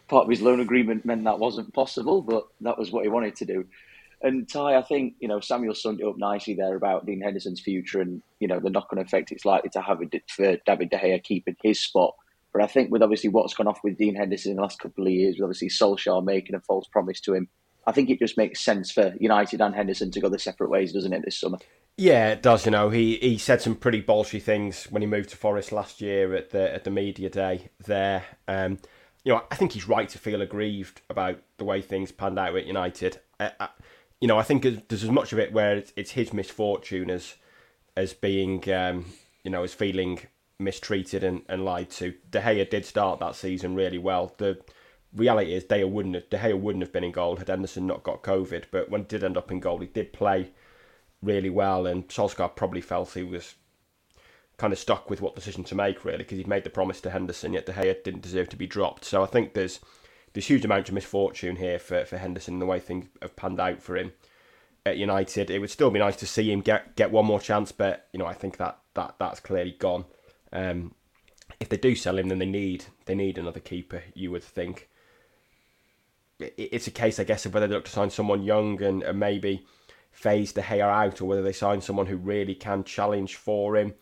part 0.08 0.24
of 0.24 0.30
his 0.30 0.41
loan 0.41 0.62
agreement 0.62 1.06
meant 1.06 1.26
that 1.26 1.38
wasn't 1.39 1.74
possible, 1.74 2.21
but 2.24 2.43
that 2.62 2.78
was 2.80 2.91
what 2.91 3.04
he 3.04 3.10
wanted 3.10 3.36
to 3.38 3.45
do. 3.45 3.65
And 4.24 4.47
Ty, 4.47 4.76
I 4.78 4.82
think 4.84 5.15
you 5.19 5.28
know 5.28 5.39
Samuel 5.41 5.76
summed 5.76 6.00
it 6.00 6.08
up 6.08 6.17
nicely 6.17 6.54
there 6.56 6.76
about 6.76 7.06
Dean 7.06 7.21
Henderson's 7.21 7.60
future 7.62 8.02
and 8.02 8.24
you 8.39 8.47
know 8.47 8.60
the 8.60 8.69
knock-on 8.71 8.97
effect 9.00 9.32
it's 9.32 9.45
likely 9.45 9.69
to 9.71 9.82
have 9.82 10.00
for 10.30 10.58
David 10.65 10.89
De 10.89 10.97
Gea 10.97 11.24
keeping 11.24 11.56
his 11.62 11.84
spot. 11.84 12.15
But 12.54 12.62
I 12.62 12.68
think 12.68 12.92
with 12.92 13.02
obviously 13.02 13.30
what's 13.30 13.54
gone 13.54 13.68
off 13.68 13.80
with 13.84 13.98
Dean 13.98 14.16
Henderson 14.16 14.52
in 14.52 14.56
the 14.58 14.64
last 14.64 14.80
couple 14.80 15.06
of 15.06 15.14
years, 15.14 15.36
with 15.36 15.44
obviously 15.44 15.70
Solskjaer 15.70 16.24
making 16.24 16.56
a 16.56 16.60
false 16.60 16.88
promise 16.88 17.22
to 17.22 17.34
him, 17.34 17.48
I 17.88 17.92
think 17.92 18.10
it 18.10 18.20
just 18.20 18.38
makes 18.38 18.60
sense 18.60 18.92
for 18.92 19.16
United 19.20 19.62
and 19.62 19.74
Henderson 19.74 20.12
to 20.12 20.20
go 20.20 20.30
their 20.30 20.38
separate 20.38 20.70
ways, 20.70 20.94
doesn't 20.94 21.14
it, 21.14 21.24
this 21.24 21.40
summer? 21.40 21.58
Yeah, 21.98 22.30
it 22.30 22.42
does. 22.42 22.66
You 22.66 22.72
know, 22.72 22.90
he, 22.90 23.18
he 23.18 23.38
said 23.38 23.62
some 23.62 23.76
pretty 23.76 24.02
bolshy 24.02 24.42
things 24.42 24.86
when 24.86 25.02
he 25.02 25.08
moved 25.08 25.30
to 25.30 25.38
Forest 25.38 25.72
last 25.72 26.02
year 26.02 26.36
at 26.36 26.52
the 26.52 26.74
at 26.74 26.84
the 26.84 26.92
media 26.92 27.30
day 27.30 27.70
there. 27.86 28.24
Um, 28.48 28.80
you 29.24 29.34
know, 29.34 29.44
I 29.52 29.56
think 29.56 29.74
he's 29.74 29.88
right 29.88 30.10
to 30.10 30.18
feel 30.18 30.42
aggrieved 30.42 31.02
about 31.10 31.42
the 31.58 31.64
way 31.64 31.82
things 31.82 32.12
panned 32.12 32.40
out 32.40 32.56
at 32.56 32.66
United. 32.66 33.20
I, 33.40 33.52
I, 33.60 33.70
you 34.20 34.28
know, 34.28 34.38
I 34.38 34.44
think 34.44 34.64
there's 34.88 35.04
as 35.04 35.10
much 35.10 35.34
of 35.34 35.40
it 35.40 35.54
where 35.54 35.76
it's, 35.76 35.94
it's 35.96 36.12
his 36.12 36.34
misfortune 36.34 37.10
as 37.10 37.36
as 37.98 38.14
being, 38.14 38.68
um, 38.72 39.06
you 39.44 39.52
know, 39.52 39.64
as 39.64 39.74
feeling 39.74 40.20
mistreated 40.62 41.24
and, 41.24 41.41
and 41.50 41.65
lied 41.65 41.89
to. 41.91 42.13
De 42.30 42.39
Gea 42.39 42.69
did 42.69 42.86
start 42.86 43.19
that 43.19 43.36
season 43.36 43.76
really 43.76 43.97
well. 43.97 44.34
The 44.38 44.60
reality 45.13 45.54
is 45.54 45.63
De 45.63 45.80
Gea 45.80 45.89
wouldn't 45.89 46.15
have, 46.15 46.30
De 46.30 46.38
Gea 46.38 46.60
wouldn't 46.60 46.84
have 46.84 46.93
been 46.93 47.04
in 47.04 47.12
goal 47.12 47.38
had 47.38 47.50
Henderson 47.50 47.88
not 47.88 48.04
got 48.04 48.24
COVID. 48.24 48.65
But 48.71 48.89
when 48.89 49.02
he 49.02 49.08
did 49.08 49.24
end 49.24 49.38
up 49.38 49.52
in 49.52 49.60
goal, 49.60 49.80
he 49.80 49.88
did 49.88 50.13
play 50.13 50.52
really 51.21 51.50
well, 51.50 51.86
and 51.86 52.08
Solskjaer 52.08 52.56
probably 52.56 52.82
felt 52.82 53.13
he 53.13 53.24
was 53.24 53.56
kind 54.58 54.74
of 54.74 54.80
stuck 54.80 55.10
with 55.10 55.21
what 55.21 55.36
decision 55.36 55.63
to 55.63 55.76
make 55.76 56.06
really 56.06 56.19
because 56.19 56.38
he'd 56.38 56.47
made 56.47 56.63
the 56.63 56.69
promise 56.69 57.02
to 57.02 57.10
Henderson, 57.10 57.54
yet 57.54 57.65
De 57.65 57.74
Gea 57.74 58.04
didn't 58.04 58.21
deserve 58.21 58.50
to 58.50 58.56
be 58.56 58.67
dropped. 58.67 59.06
So 59.06 59.24
I 59.24 59.26
think 59.26 59.54
there's 59.54 59.80
there's 60.34 60.47
huge 60.47 60.63
amount 60.63 60.88
of 60.88 60.95
misfortune 60.95 61.58
here 61.58 61.80
for, 61.80 62.06
for 62.06 62.17
Henderson 62.17 62.60
the 62.60 62.65
way 62.65 62.80
things 62.80 63.08
have 63.21 63.36
panned 63.36 63.60
out 63.60 63.82
for 63.82 63.97
him 63.97 64.13
at 64.86 64.97
United. 64.97 65.50
It 65.50 65.60
would 65.60 65.69
still 65.69 65.91
be 65.91 66.00
nice 66.00 66.15
to 66.17 66.28
see 66.28 66.52
him 66.52 66.62
get 66.62 66.95
get 66.95 67.12
one 67.12 67.26
more 67.26 67.39
chance, 67.39 67.71
but 67.71 68.08
you 68.13 68.19
know 68.19 68.26
I 68.26 68.34
think 68.34 68.58
that 68.58 68.80
that 68.93 69.15
that's 69.19 69.39
clearly 69.39 69.76
gone. 69.80 70.06
Um, 70.54 70.94
if 71.60 71.70
they 71.70 71.78
do 71.78 71.96
sell 71.96 72.18
him, 72.18 72.30
then 72.30 72.40
they 72.40 72.46
need 72.46 72.86
they 73.06 73.16
need 73.16 73.38
another 73.38 73.60
keeper. 73.60 74.04
You 74.14 74.32
would 74.32 74.44
think. 74.44 74.90
It's 76.40 76.88
a 76.88 76.92
case, 76.92 77.20
I 77.20 77.24
guess, 77.24 77.46
of 77.46 77.54
whether 77.54 77.68
they 77.68 77.76
look 77.76 77.86
to 77.86 77.92
sign 77.92 78.10
someone 78.10 78.42
young 78.42 78.82
and, 78.82 79.04
and 79.04 79.20
maybe 79.20 79.64
phase 80.12 80.52
De 80.54 80.62
Gea 80.62 80.82
out, 80.82 81.22
or 81.22 81.26
whether 81.26 81.44
they 81.44 81.54
sign 81.54 81.82
someone 81.82 82.08
who 82.08 82.18
really 82.18 82.56
can 82.56 82.84
challenge 82.84 83.36
for 83.36 83.78
him. 83.78 83.94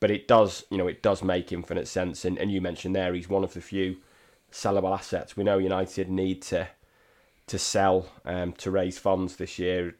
But 0.00 0.10
it 0.10 0.26
does, 0.26 0.64
you 0.68 0.78
know, 0.78 0.88
it 0.88 1.00
does 1.00 1.22
make 1.22 1.52
infinite 1.52 1.86
sense. 1.86 2.24
And, 2.24 2.38
and 2.38 2.50
you 2.50 2.60
mentioned 2.60 2.96
there, 2.96 3.14
he's 3.14 3.28
one 3.28 3.44
of 3.44 3.54
the 3.54 3.60
few 3.60 3.98
sellable 4.50 4.92
assets. 4.92 5.36
We 5.36 5.44
know 5.44 5.58
United 5.58 6.08
need 6.08 6.42
to 6.42 6.68
to 7.46 7.58
sell 7.58 8.08
um, 8.24 8.52
to 8.54 8.70
raise 8.72 8.98
funds 8.98 9.36
this 9.36 9.58
year. 9.58 9.94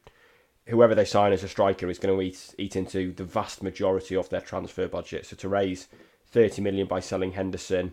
Whoever 0.69 0.95
they 0.95 1.05
sign 1.05 1.33
as 1.33 1.45
a 1.45 1.49
striker 1.49 1.89
is 1.89 1.99
going 1.99 2.17
to 2.17 2.23
eat 2.23 2.55
eat 2.59 2.75
into 2.75 3.13
the 3.13 3.25
vast 3.25 3.63
majority 3.63 4.17
of 4.17 4.29
their 4.29 4.41
transfer 4.41 4.89
budget. 4.89 5.27
So 5.27 5.37
to 5.37 5.49
raise 5.49 5.89
thirty 6.27 6.61
million 6.61 6.87
by 6.87 7.01
selling 7.01 7.33
Henderson, 7.33 7.93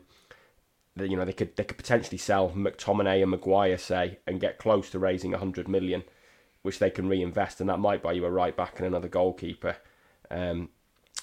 you 0.96 1.16
know 1.16 1.26
they 1.26 1.34
could 1.34 1.56
they 1.56 1.64
could 1.64 1.78
potentially 1.78 2.18
sell 2.18 2.50
McTominay 2.50 3.22
and 3.22 3.32
Maguire 3.32 3.78
say 3.78 4.20
and 4.26 4.42
get 4.42 4.58
close 4.58 4.90
to 4.90 5.00
raising 5.00 5.34
hundred 5.34 5.68
million, 5.68 6.04
which 6.64 6.80
they 6.80 6.90
can 6.90 7.08
reinvest, 7.08 7.62
and 7.62 7.70
that 7.70 7.80
might 7.80 8.02
buy 8.02 8.14
you 8.14 8.26
a 8.26 8.32
right 8.32 8.56
back 8.56 8.80
and 8.80 8.88
another 8.88 9.08
goalkeeper. 9.08 9.78
Um, 10.32 10.70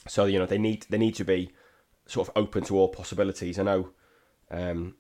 so 0.06 0.26
you 0.26 0.38
know 0.38 0.46
they 0.46 0.58
need 0.58 0.86
they 0.88 0.98
need 0.98 1.16
to 1.16 1.24
be 1.24 1.52
sort 2.06 2.28
of 2.28 2.36
open 2.36 2.62
to 2.64 2.76
all 2.76 2.88
possibilities. 2.88 3.58
I 3.58 3.62
know, 3.64 3.90
um, 4.50 4.94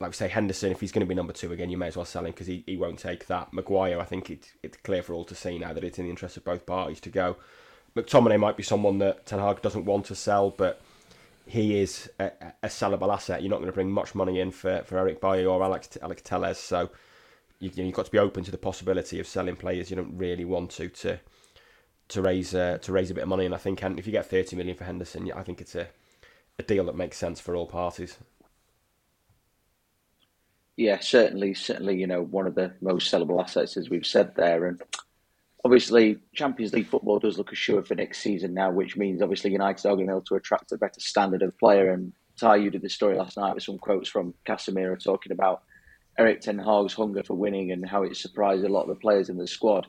like 0.00 0.10
we 0.10 0.14
say, 0.14 0.28
Henderson, 0.28 0.70
if 0.70 0.80
he's 0.80 0.92
going 0.92 1.04
to 1.04 1.08
be 1.08 1.14
number 1.14 1.32
two 1.32 1.52
again, 1.52 1.70
you 1.70 1.76
may 1.76 1.88
as 1.88 1.96
well 1.96 2.04
sell 2.04 2.24
him 2.24 2.30
because 2.32 2.46
he, 2.46 2.62
he 2.66 2.76
won't 2.76 2.98
take 2.98 3.26
that. 3.26 3.52
Maguire, 3.52 3.98
I 3.98 4.04
think 4.04 4.30
it, 4.30 4.52
it's 4.62 4.76
clear 4.76 5.02
for 5.02 5.12
all 5.12 5.24
to 5.24 5.34
see 5.34 5.58
now 5.58 5.72
that 5.72 5.82
it's 5.82 5.98
in 5.98 6.04
the 6.04 6.10
interest 6.10 6.36
of 6.36 6.44
both 6.44 6.66
parties 6.66 7.00
to 7.00 7.10
go. 7.10 7.36
McTominay 7.96 8.38
might 8.38 8.56
be 8.56 8.62
someone 8.62 8.98
that 8.98 9.26
Ten 9.26 9.40
Hag 9.40 9.60
doesn't 9.60 9.84
want 9.84 10.06
to 10.06 10.14
sell, 10.14 10.50
but 10.50 10.80
he 11.46 11.80
is 11.80 12.08
a, 12.20 12.30
a 12.62 12.68
sellable 12.68 13.12
asset. 13.12 13.42
You're 13.42 13.50
not 13.50 13.56
going 13.56 13.70
to 13.70 13.74
bring 13.74 13.90
much 13.90 14.14
money 14.14 14.38
in 14.38 14.52
for, 14.52 14.82
for 14.84 14.98
Eric 14.98 15.20
Bailly 15.20 15.46
or 15.46 15.62
Alex 15.62 15.96
Alex 16.00 16.22
Telles, 16.22 16.58
so 16.58 16.90
you, 17.58 17.70
you've 17.74 17.94
got 17.94 18.06
to 18.06 18.12
be 18.12 18.18
open 18.18 18.44
to 18.44 18.50
the 18.52 18.58
possibility 18.58 19.18
of 19.18 19.26
selling 19.26 19.56
players 19.56 19.90
you 19.90 19.96
don't 19.96 20.16
really 20.16 20.44
want 20.44 20.70
to 20.72 20.88
to 20.90 21.18
to 22.08 22.22
raise 22.22 22.54
uh, 22.54 22.78
to 22.82 22.92
raise 22.92 23.10
a 23.10 23.14
bit 23.14 23.22
of 23.22 23.28
money. 23.28 23.46
And 23.46 23.54
I 23.54 23.58
think 23.58 23.82
if 23.82 24.06
you 24.06 24.12
get 24.12 24.26
30 24.26 24.54
million 24.56 24.76
for 24.76 24.84
Henderson, 24.84 25.32
I 25.32 25.42
think 25.42 25.60
it's 25.60 25.74
a 25.74 25.88
a 26.58 26.62
deal 26.62 26.84
that 26.84 26.96
makes 26.96 27.16
sense 27.16 27.40
for 27.40 27.56
all 27.56 27.66
parties. 27.66 28.18
Yeah, 30.78 31.00
certainly, 31.00 31.54
certainly, 31.54 31.98
you 31.98 32.06
know, 32.06 32.22
one 32.22 32.46
of 32.46 32.54
the 32.54 32.72
most 32.80 33.12
sellable 33.12 33.42
assets, 33.42 33.76
as 33.76 33.90
we've 33.90 34.06
said 34.06 34.36
there. 34.36 34.64
And 34.66 34.80
obviously, 35.64 36.20
Champions 36.36 36.72
League 36.72 36.86
football 36.86 37.18
does 37.18 37.36
look 37.36 37.50
assured 37.50 37.88
for 37.88 37.96
next 37.96 38.20
season 38.20 38.54
now, 38.54 38.70
which 38.70 38.96
means 38.96 39.20
obviously 39.20 39.50
United 39.50 39.88
are 39.88 39.96
going 39.96 40.06
to 40.06 40.12
be 40.12 40.16
able 40.16 40.20
to 40.26 40.36
attract 40.36 40.70
a 40.70 40.78
better 40.78 41.00
standard 41.00 41.42
of 41.42 41.58
player. 41.58 41.90
And 41.90 42.12
Ty, 42.38 42.56
you 42.56 42.70
did 42.70 42.82
the 42.82 42.88
story 42.88 43.16
last 43.16 43.36
night 43.36 43.56
with 43.56 43.64
some 43.64 43.76
quotes 43.76 44.08
from 44.08 44.34
Casemiro 44.46 45.02
talking 45.02 45.32
about 45.32 45.64
Erik 46.16 46.42
Ten 46.42 46.60
Hag's 46.60 46.94
hunger 46.94 47.24
for 47.24 47.34
winning 47.34 47.72
and 47.72 47.84
how 47.84 48.04
it 48.04 48.16
surprised 48.16 48.62
a 48.62 48.68
lot 48.68 48.82
of 48.82 48.90
the 48.90 49.00
players 49.00 49.30
in 49.30 49.36
the 49.36 49.48
squad. 49.48 49.88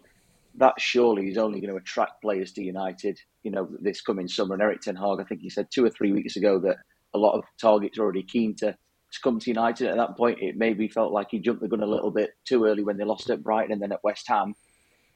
That 0.55 0.81
surely 0.81 1.29
is 1.29 1.37
only 1.37 1.61
going 1.61 1.71
to 1.71 1.79
attract 1.79 2.23
players 2.23 2.51
to 2.53 2.63
United, 2.63 3.19
you 3.43 3.51
know, 3.51 3.69
this 3.79 4.01
coming 4.01 4.27
summer. 4.27 4.55
And 4.55 4.63
Erik 4.63 4.81
Ten 4.81 4.95
Hag, 4.95 5.19
I 5.19 5.23
think 5.23 5.41
he 5.41 5.51
said 5.51 5.67
two 5.69 5.85
or 5.85 5.91
three 5.91 6.13
weeks 6.13 6.35
ago 6.35 6.57
that 6.61 6.77
a 7.13 7.19
lot 7.19 7.37
of 7.37 7.43
targets 7.61 7.99
are 7.99 8.01
already 8.01 8.23
keen 8.23 8.55
to 8.55 8.75
to 9.11 9.19
come 9.21 9.39
to 9.39 9.49
United. 9.49 9.87
At 9.87 9.97
that 9.97 10.17
point, 10.17 10.41
it 10.41 10.57
maybe 10.57 10.87
felt 10.87 11.11
like 11.11 11.31
he 11.31 11.39
jumped 11.39 11.61
the 11.61 11.67
gun 11.67 11.81
a 11.81 11.87
little 11.87 12.11
bit 12.11 12.31
too 12.45 12.65
early 12.65 12.83
when 12.83 12.97
they 12.97 13.03
lost 13.03 13.29
at 13.29 13.43
Brighton 13.43 13.71
and 13.71 13.81
then 13.81 13.91
at 13.91 14.03
West 14.03 14.27
Ham. 14.27 14.55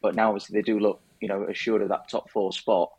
But 0.01 0.15
now, 0.15 0.29
obviously, 0.29 0.55
they 0.55 0.63
do 0.63 0.79
look, 0.79 1.01
you 1.21 1.27
know, 1.27 1.43
assured 1.49 1.81
of 1.81 1.89
that 1.89 2.09
top 2.09 2.29
four 2.29 2.51
spot. 2.51 2.91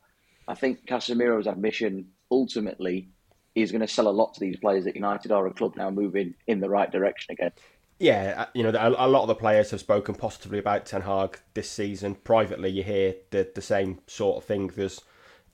I 0.46 0.54
think 0.54 0.86
Casemiro's 0.86 1.46
admission 1.46 2.08
ultimately 2.30 3.08
is 3.54 3.70
going 3.70 3.80
to 3.80 3.88
sell 3.88 4.08
a 4.08 4.10
lot 4.10 4.34
to 4.34 4.40
these 4.40 4.56
players 4.56 4.84
that 4.84 4.94
United 4.94 5.30
are 5.30 5.46
a 5.46 5.52
club 5.52 5.76
now 5.76 5.90
moving 5.90 6.34
in 6.46 6.60
the 6.60 6.68
right 6.68 6.90
direction 6.90 7.32
again. 7.32 7.52
Yeah, 7.98 8.34
uh, 8.36 8.46
you 8.54 8.64
know, 8.64 8.70
a, 8.70 9.08
lot 9.08 9.22
of 9.22 9.28
the 9.28 9.36
players 9.36 9.70
have 9.70 9.78
spoken 9.78 10.16
positively 10.16 10.58
about 10.58 10.84
Ten 10.84 11.02
Hag 11.02 11.38
this 11.54 11.70
season. 11.70 12.16
Privately, 12.16 12.70
you 12.70 12.82
hear 12.82 13.14
the 13.30 13.48
the 13.54 13.62
same 13.62 14.00
sort 14.08 14.38
of 14.38 14.44
thing. 14.44 14.66
There's, 14.74 15.00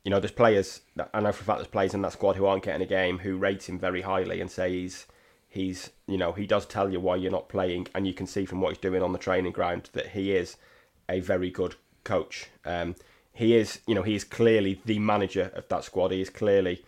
you 0.04 0.10
know, 0.10 0.20
there's 0.20 0.32
players. 0.32 0.80
I 1.12 1.20
know 1.20 1.32
for 1.32 1.42
a 1.42 1.44
fact 1.44 1.58
there's 1.58 1.68
players 1.68 1.92
in 1.92 2.00
that 2.02 2.12
squad 2.12 2.36
who 2.36 2.46
aren't 2.46 2.64
getting 2.64 2.80
a 2.80 2.88
game 2.88 3.18
who 3.18 3.36
rate 3.36 3.68
him 3.68 3.78
very 3.78 4.00
highly 4.00 4.40
and 4.40 4.50
say 4.50 4.72
he's 4.72 5.06
he's 5.50 5.90
you 6.06 6.16
know 6.16 6.32
he 6.32 6.46
does 6.46 6.64
tell 6.64 6.90
you 6.90 7.00
why 7.00 7.16
you're 7.16 7.30
not 7.30 7.50
playing, 7.50 7.88
and 7.94 8.06
you 8.06 8.14
can 8.14 8.26
see 8.26 8.46
from 8.46 8.62
what 8.62 8.70
he's 8.70 8.78
doing 8.78 9.02
on 9.02 9.12
the 9.12 9.18
training 9.18 9.52
ground 9.52 9.90
that 9.92 10.10
he 10.10 10.32
is 10.32 10.56
a 11.10 11.20
very 11.20 11.50
good 11.50 11.74
coach. 12.04 12.46
Um, 12.64 12.94
he 13.32 13.54
is, 13.56 13.80
you 13.86 13.94
know, 13.94 14.02
he 14.02 14.14
is 14.14 14.24
clearly 14.24 14.80
the 14.84 14.98
manager 14.98 15.50
of 15.54 15.68
that 15.68 15.84
squad. 15.84 16.12
He 16.12 16.22
is 16.22 16.30
clearly. 16.30 16.84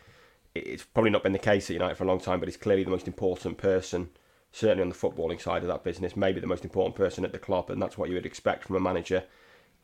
It's 0.54 0.84
probably 0.84 1.10
not 1.10 1.22
been 1.22 1.32
the 1.32 1.38
case 1.38 1.70
at 1.70 1.74
United 1.74 1.96
for 1.96 2.04
a 2.04 2.06
long 2.06 2.20
time, 2.20 2.38
but 2.38 2.48
he's 2.48 2.58
clearly 2.58 2.84
the 2.84 2.90
most 2.90 3.06
important 3.06 3.56
person, 3.56 4.10
certainly 4.50 4.82
on 4.82 4.90
the 4.90 4.94
footballing 4.94 5.40
side 5.40 5.62
of 5.62 5.68
that 5.68 5.82
business. 5.82 6.14
Maybe 6.14 6.40
the 6.40 6.46
most 6.46 6.64
important 6.64 6.94
person 6.94 7.24
at 7.24 7.32
the 7.32 7.38
club, 7.38 7.70
and 7.70 7.80
that's 7.80 7.98
what 7.98 8.08
you 8.08 8.14
would 8.14 8.26
expect 8.26 8.64
from 8.64 8.76
a 8.76 8.80
manager. 8.80 9.24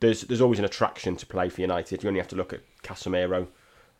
There's 0.00 0.22
there's 0.22 0.40
always 0.40 0.58
an 0.58 0.64
attraction 0.64 1.16
to 1.16 1.26
play 1.26 1.48
for 1.48 1.62
United. 1.62 2.02
You 2.02 2.08
only 2.08 2.20
have 2.20 2.28
to 2.28 2.36
look 2.36 2.52
at 2.52 2.60
Casemiro 2.82 3.48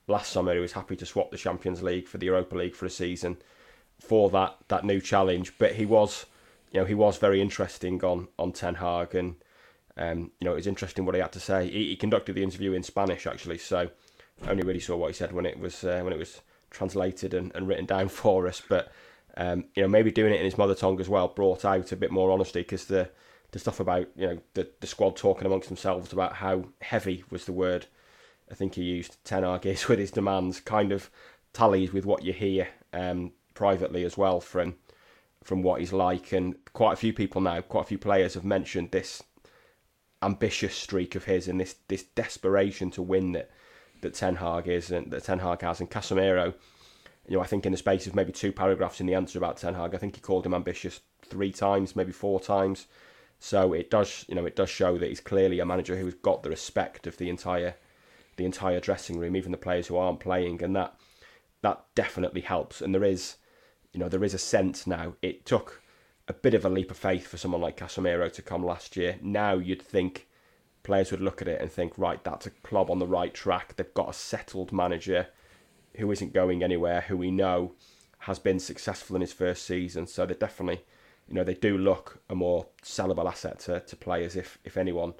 last 0.06 0.30
summer, 0.30 0.54
who 0.54 0.60
was 0.60 0.72
happy 0.72 0.96
to 0.96 1.06
swap 1.06 1.30
the 1.30 1.36
Champions 1.36 1.82
League 1.82 2.06
for 2.06 2.18
the 2.18 2.26
Europa 2.26 2.56
League 2.56 2.74
for 2.74 2.86
a 2.86 2.90
season 2.90 3.38
for 4.00 4.30
that 4.30 4.56
that 4.68 4.84
new 4.84 5.00
challenge. 5.00 5.52
But 5.58 5.74
he 5.74 5.86
was, 5.86 6.26
you 6.72 6.80
know, 6.80 6.86
he 6.86 6.94
was 6.94 7.18
very 7.18 7.40
interesting 7.40 8.02
on 8.04 8.28
on 8.38 8.52
Ten 8.52 8.76
Hag, 8.76 9.14
and 9.14 9.36
um, 9.96 10.30
you 10.40 10.44
know, 10.44 10.52
it 10.52 10.56
was 10.56 10.66
interesting 10.66 11.04
what 11.04 11.14
he 11.14 11.20
had 11.20 11.32
to 11.32 11.40
say. 11.40 11.68
He, 11.68 11.88
he 11.88 11.96
conducted 11.96 12.34
the 12.34 12.42
interview 12.42 12.72
in 12.72 12.82
Spanish 12.82 13.26
actually, 13.26 13.58
so 13.58 13.90
I 14.46 14.50
only 14.50 14.62
really 14.62 14.80
saw 14.80 14.96
what 14.96 15.08
he 15.08 15.14
said 15.14 15.32
when 15.32 15.46
it 15.46 15.58
was 15.58 15.84
uh, 15.84 16.00
when 16.02 16.12
it 16.12 16.18
was 16.18 16.40
translated 16.70 17.34
and, 17.34 17.54
and 17.54 17.66
written 17.66 17.86
down 17.86 18.08
for 18.20 18.46
us. 18.46 18.62
But 18.66 18.92
um, 19.36 19.64
you 19.74 19.82
know, 19.82 19.88
maybe 19.88 20.10
doing 20.10 20.32
it 20.32 20.40
in 20.40 20.44
his 20.44 20.58
mother 20.58 20.74
tongue 20.74 21.00
as 21.00 21.08
well 21.08 21.28
brought 21.28 21.64
out 21.64 21.92
a 21.92 21.96
bit 21.96 22.10
more 22.10 22.30
honesty 22.30 22.60
because 22.60 22.86
the 22.86 23.10
the 23.50 23.58
stuff 23.58 23.80
about 23.80 24.08
you 24.16 24.26
know 24.26 24.38
the 24.54 24.68
the 24.80 24.86
squad 24.86 25.16
talking 25.16 25.46
amongst 25.46 25.68
themselves 25.68 26.12
about 26.12 26.34
how 26.34 26.64
heavy 26.82 27.24
was 27.30 27.44
the 27.44 27.52
word. 27.52 27.86
I 28.50 28.54
think 28.54 28.74
he 28.74 28.82
used 28.82 29.22
Ten 29.24 29.44
is 29.44 29.88
with 29.88 29.98
his 29.98 30.10
demands, 30.10 30.60
kind 30.60 30.92
of 30.92 31.10
tallies 31.52 31.92
with 31.92 32.06
what 32.06 32.24
you 32.24 32.32
hear 32.32 32.68
um, 32.92 33.32
privately 33.58 34.04
as 34.04 34.16
well 34.16 34.40
from 34.40 34.76
from 35.42 35.62
what 35.62 35.80
he's 35.80 35.92
like. 35.92 36.32
And 36.32 36.54
quite 36.72 36.92
a 36.92 37.02
few 37.04 37.12
people 37.12 37.40
now, 37.40 37.60
quite 37.60 37.82
a 37.82 37.90
few 37.92 37.98
players 37.98 38.34
have 38.34 38.44
mentioned 38.44 38.92
this 38.92 39.22
ambitious 40.22 40.74
streak 40.74 41.14
of 41.16 41.24
his 41.24 41.48
and 41.48 41.60
this 41.60 41.74
this 41.88 42.04
desperation 42.04 42.90
to 42.92 43.02
win 43.02 43.32
that 43.32 43.50
that 44.00 44.14
Ten 44.14 44.36
Hag 44.36 44.68
is 44.68 44.92
and 44.92 45.10
that 45.10 45.24
Ten 45.24 45.40
Hag 45.40 45.62
has. 45.62 45.80
And 45.80 45.90
Casemiro, 45.90 46.54
you 47.26 47.36
know, 47.36 47.42
I 47.42 47.46
think 47.46 47.66
in 47.66 47.72
the 47.72 47.78
space 47.78 48.06
of 48.06 48.14
maybe 48.14 48.32
two 48.32 48.52
paragraphs 48.52 49.00
in 49.00 49.06
the 49.06 49.14
answer 49.14 49.38
about 49.38 49.56
Ten 49.56 49.74
Hag, 49.74 49.94
I 49.94 49.98
think 49.98 50.14
he 50.14 50.20
called 50.20 50.46
him 50.46 50.54
ambitious 50.54 51.00
three 51.22 51.52
times, 51.52 51.96
maybe 51.96 52.12
four 52.12 52.38
times. 52.40 52.86
So 53.40 53.72
it 53.72 53.90
does, 53.90 54.24
you 54.28 54.34
know, 54.36 54.46
it 54.46 54.56
does 54.56 54.70
show 54.70 54.98
that 54.98 55.08
he's 55.08 55.20
clearly 55.20 55.60
a 55.60 55.66
manager 55.66 55.96
who's 55.96 56.14
got 56.14 56.42
the 56.42 56.50
respect 56.50 57.06
of 57.06 57.16
the 57.16 57.28
entire, 57.28 57.74
the 58.36 58.44
entire 58.44 58.80
dressing 58.80 59.18
room, 59.18 59.36
even 59.36 59.52
the 59.52 59.58
players 59.58 59.86
who 59.88 59.96
aren't 59.96 60.20
playing, 60.20 60.62
and 60.62 60.74
that 60.76 60.94
that 61.62 61.84
definitely 61.94 62.42
helps. 62.42 62.80
And 62.80 62.94
there 62.94 63.04
is, 63.04 63.36
you 63.92 64.00
know, 64.00 64.08
there 64.08 64.24
is 64.24 64.34
a 64.34 64.38
sense 64.38 64.86
now. 64.86 65.14
It 65.22 65.46
took 65.46 65.82
a 66.26 66.32
bit 66.32 66.54
of 66.54 66.64
a 66.64 66.68
leap 66.68 66.90
of 66.90 66.96
faith 66.96 67.26
for 67.26 67.38
someone 67.38 67.60
like 67.60 67.78
Casemiro 67.78 68.30
to 68.32 68.42
come 68.42 68.64
last 68.64 68.96
year. 68.96 69.18
Now 69.22 69.54
you'd 69.54 69.82
think 69.82 70.26
players 70.82 71.10
would 71.10 71.20
look 71.20 71.40
at 71.40 71.48
it 71.48 71.60
and 71.60 71.70
think, 71.70 71.96
right, 71.96 72.22
that's 72.22 72.46
a 72.46 72.50
club 72.50 72.90
on 72.90 72.98
the 72.98 73.06
right 73.06 73.32
track. 73.32 73.76
They've 73.76 73.94
got 73.94 74.10
a 74.10 74.14
settled 74.14 74.72
manager 74.72 75.28
who 75.96 76.10
isn't 76.12 76.32
going 76.32 76.62
anywhere, 76.62 77.02
who 77.02 77.16
we 77.16 77.30
know 77.30 77.72
has 78.20 78.38
been 78.38 78.58
successful 78.58 79.16
in 79.16 79.22
his 79.22 79.32
first 79.32 79.64
season. 79.64 80.06
So 80.06 80.26
they 80.26 80.34
definitely, 80.34 80.82
you 81.28 81.34
know, 81.34 81.44
they 81.44 81.54
do 81.54 81.78
look 81.78 82.20
a 82.28 82.34
more 82.34 82.66
sellable 82.82 83.28
asset 83.28 83.60
to, 83.60 83.80
to 83.80 83.96
players. 83.96 84.36
If 84.36 84.58
if 84.64 84.76
anyone 84.76 85.14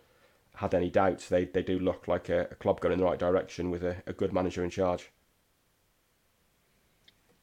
had 0.56 0.74
any 0.74 0.90
doubts, 0.90 1.28
they, 1.28 1.44
they 1.44 1.62
do 1.62 1.78
look 1.78 2.08
like 2.08 2.28
a, 2.28 2.48
a 2.50 2.54
club 2.56 2.80
going 2.80 2.92
in 2.92 2.98
the 2.98 3.04
right 3.04 3.18
direction 3.18 3.70
with 3.70 3.84
a, 3.84 3.96
a 4.06 4.12
good 4.12 4.32
manager 4.32 4.64
in 4.64 4.70
charge. 4.70 5.10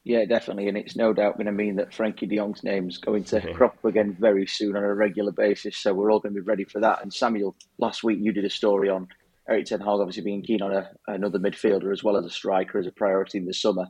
Yeah, 0.06 0.24
definitely, 0.24 0.68
and 0.68 0.78
it's 0.78 0.94
no 0.94 1.12
doubt 1.12 1.36
going 1.36 1.46
to 1.46 1.52
mean 1.52 1.74
that 1.76 1.90
Frenkie 1.90 2.28
De 2.28 2.36
Jong's 2.36 2.62
name's 2.62 2.96
going 2.96 3.24
to 3.24 3.40
crop 3.54 3.74
up 3.74 3.84
again 3.84 4.16
very 4.20 4.46
soon 4.46 4.76
on 4.76 4.84
a 4.84 4.94
regular 4.94 5.32
basis. 5.32 5.76
So 5.78 5.92
we're 5.92 6.12
all 6.12 6.20
going 6.20 6.32
to 6.32 6.40
be 6.40 6.46
ready 6.46 6.62
for 6.62 6.80
that. 6.80 7.02
And 7.02 7.12
Samuel, 7.12 7.56
last 7.78 8.04
week 8.04 8.20
you 8.22 8.32
did 8.32 8.44
a 8.44 8.50
story 8.50 8.88
on 8.88 9.08
Erik 9.48 9.66
Ten 9.66 9.80
Hag 9.80 9.88
obviously 9.88 10.22
being 10.22 10.44
keen 10.44 10.62
on 10.62 10.72
a, 10.72 10.92
another 11.08 11.40
midfielder 11.40 11.92
as 11.92 12.04
well 12.04 12.16
as 12.16 12.24
a 12.24 12.30
striker 12.30 12.78
as 12.78 12.86
a 12.86 12.92
priority 12.92 13.38
in 13.38 13.46
the 13.46 13.52
summer. 13.52 13.86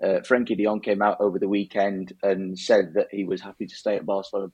Uh, 0.00 0.20
Frenkie 0.20 0.56
De 0.56 0.62
Jong 0.62 0.82
came 0.82 1.02
out 1.02 1.20
over 1.20 1.40
the 1.40 1.48
weekend 1.48 2.12
and 2.22 2.56
said 2.56 2.92
that 2.94 3.08
he 3.10 3.24
was 3.24 3.40
happy 3.40 3.66
to 3.66 3.74
stay 3.74 3.96
at 3.96 4.06
Barcelona 4.06 4.52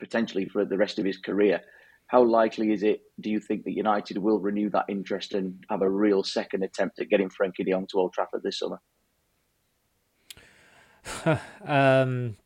potentially 0.00 0.48
for 0.48 0.64
the 0.64 0.76
rest 0.76 0.98
of 0.98 1.04
his 1.04 1.18
career. 1.18 1.60
How 2.08 2.24
likely 2.24 2.72
is 2.72 2.82
it, 2.82 3.02
do 3.20 3.30
you 3.30 3.38
think, 3.38 3.62
that 3.62 3.76
United 3.76 4.18
will 4.18 4.40
renew 4.40 4.70
that 4.70 4.86
interest 4.88 5.34
and 5.34 5.62
have 5.70 5.82
a 5.82 5.88
real 5.88 6.24
second 6.24 6.64
attempt 6.64 6.98
at 6.98 7.10
getting 7.10 7.28
Frenkie 7.28 7.64
De 7.64 7.70
Jong 7.70 7.86
to 7.92 7.98
Old 7.98 8.12
Trafford 8.12 8.42
this 8.42 8.58
summer? 8.58 8.80
um, 11.66 12.36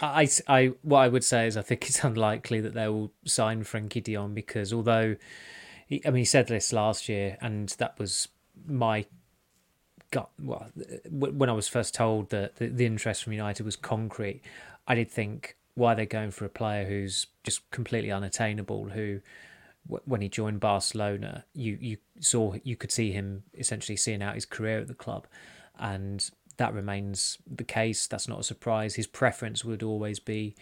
I, 0.00 0.28
I, 0.46 0.72
what 0.82 1.00
I 1.00 1.08
would 1.08 1.24
say 1.24 1.46
is 1.46 1.56
I 1.56 1.62
think 1.62 1.86
it's 1.86 2.04
unlikely 2.04 2.60
that 2.60 2.74
they 2.74 2.88
will 2.88 3.12
sign 3.24 3.64
Frenkie 3.64 4.02
De 4.02 4.14
Jong 4.14 4.34
because 4.34 4.72
although, 4.72 5.16
he, 5.86 6.02
I 6.04 6.10
mean, 6.10 6.20
he 6.20 6.24
said 6.24 6.48
this 6.48 6.72
last 6.72 7.08
year, 7.08 7.36
and 7.40 7.68
that 7.78 7.98
was 7.98 8.28
my 8.66 9.06
gut. 10.10 10.30
Well, 10.38 10.70
when 11.10 11.48
I 11.48 11.52
was 11.52 11.68
first 11.68 11.94
told 11.94 12.30
that 12.30 12.56
the, 12.56 12.68
the 12.68 12.86
interest 12.86 13.24
from 13.24 13.32
United 13.32 13.64
was 13.64 13.76
concrete, 13.76 14.42
I 14.86 14.94
did 14.94 15.10
think, 15.10 15.56
why 15.74 15.92
are 15.92 15.96
they 15.96 16.06
going 16.06 16.30
for 16.30 16.44
a 16.44 16.50
player 16.50 16.84
who's 16.84 17.26
just 17.44 17.68
completely 17.70 18.10
unattainable? 18.10 18.90
Who, 18.90 19.20
when 20.04 20.20
he 20.20 20.28
joined 20.28 20.60
Barcelona, 20.60 21.44
you 21.54 21.78
you 21.80 21.96
saw 22.20 22.54
you 22.62 22.76
could 22.76 22.92
see 22.92 23.12
him 23.12 23.44
essentially 23.56 23.96
seeing 23.96 24.22
out 24.22 24.34
his 24.34 24.44
career 24.44 24.80
at 24.80 24.88
the 24.88 24.94
club, 24.94 25.26
and 25.78 26.28
that 26.58 26.74
remains 26.74 27.38
the 27.46 27.64
case. 27.64 28.06
That's 28.06 28.28
not 28.28 28.40
a 28.40 28.44
surprise. 28.44 28.96
His 28.96 29.06
preference 29.06 29.64
would 29.64 29.82
always 29.82 30.20
be 30.20 30.54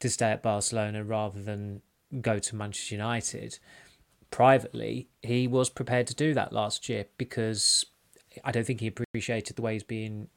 to 0.00 0.10
stay 0.10 0.32
at 0.32 0.42
Barcelona 0.42 1.04
rather 1.04 1.40
than 1.40 1.82
go 2.20 2.38
to 2.38 2.56
Manchester 2.56 2.96
United. 2.96 3.58
Privately, 4.30 5.08
he 5.22 5.46
was 5.46 5.70
prepared 5.70 6.06
to 6.08 6.14
do 6.14 6.34
that 6.34 6.52
last 6.52 6.88
year 6.88 7.06
because 7.18 7.86
I 8.42 8.50
don't 8.50 8.66
think 8.66 8.80
he 8.80 8.88
appreciated 8.88 9.56
the 9.56 9.62
way 9.62 9.74
he's 9.74 9.84
being 9.84 10.28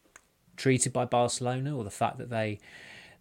treated 0.58 0.94
by 0.94 1.06
Barcelona 1.06 1.76
or 1.76 1.84
the 1.84 1.90
fact 1.90 2.18
that 2.20 2.30
they 2.30 2.60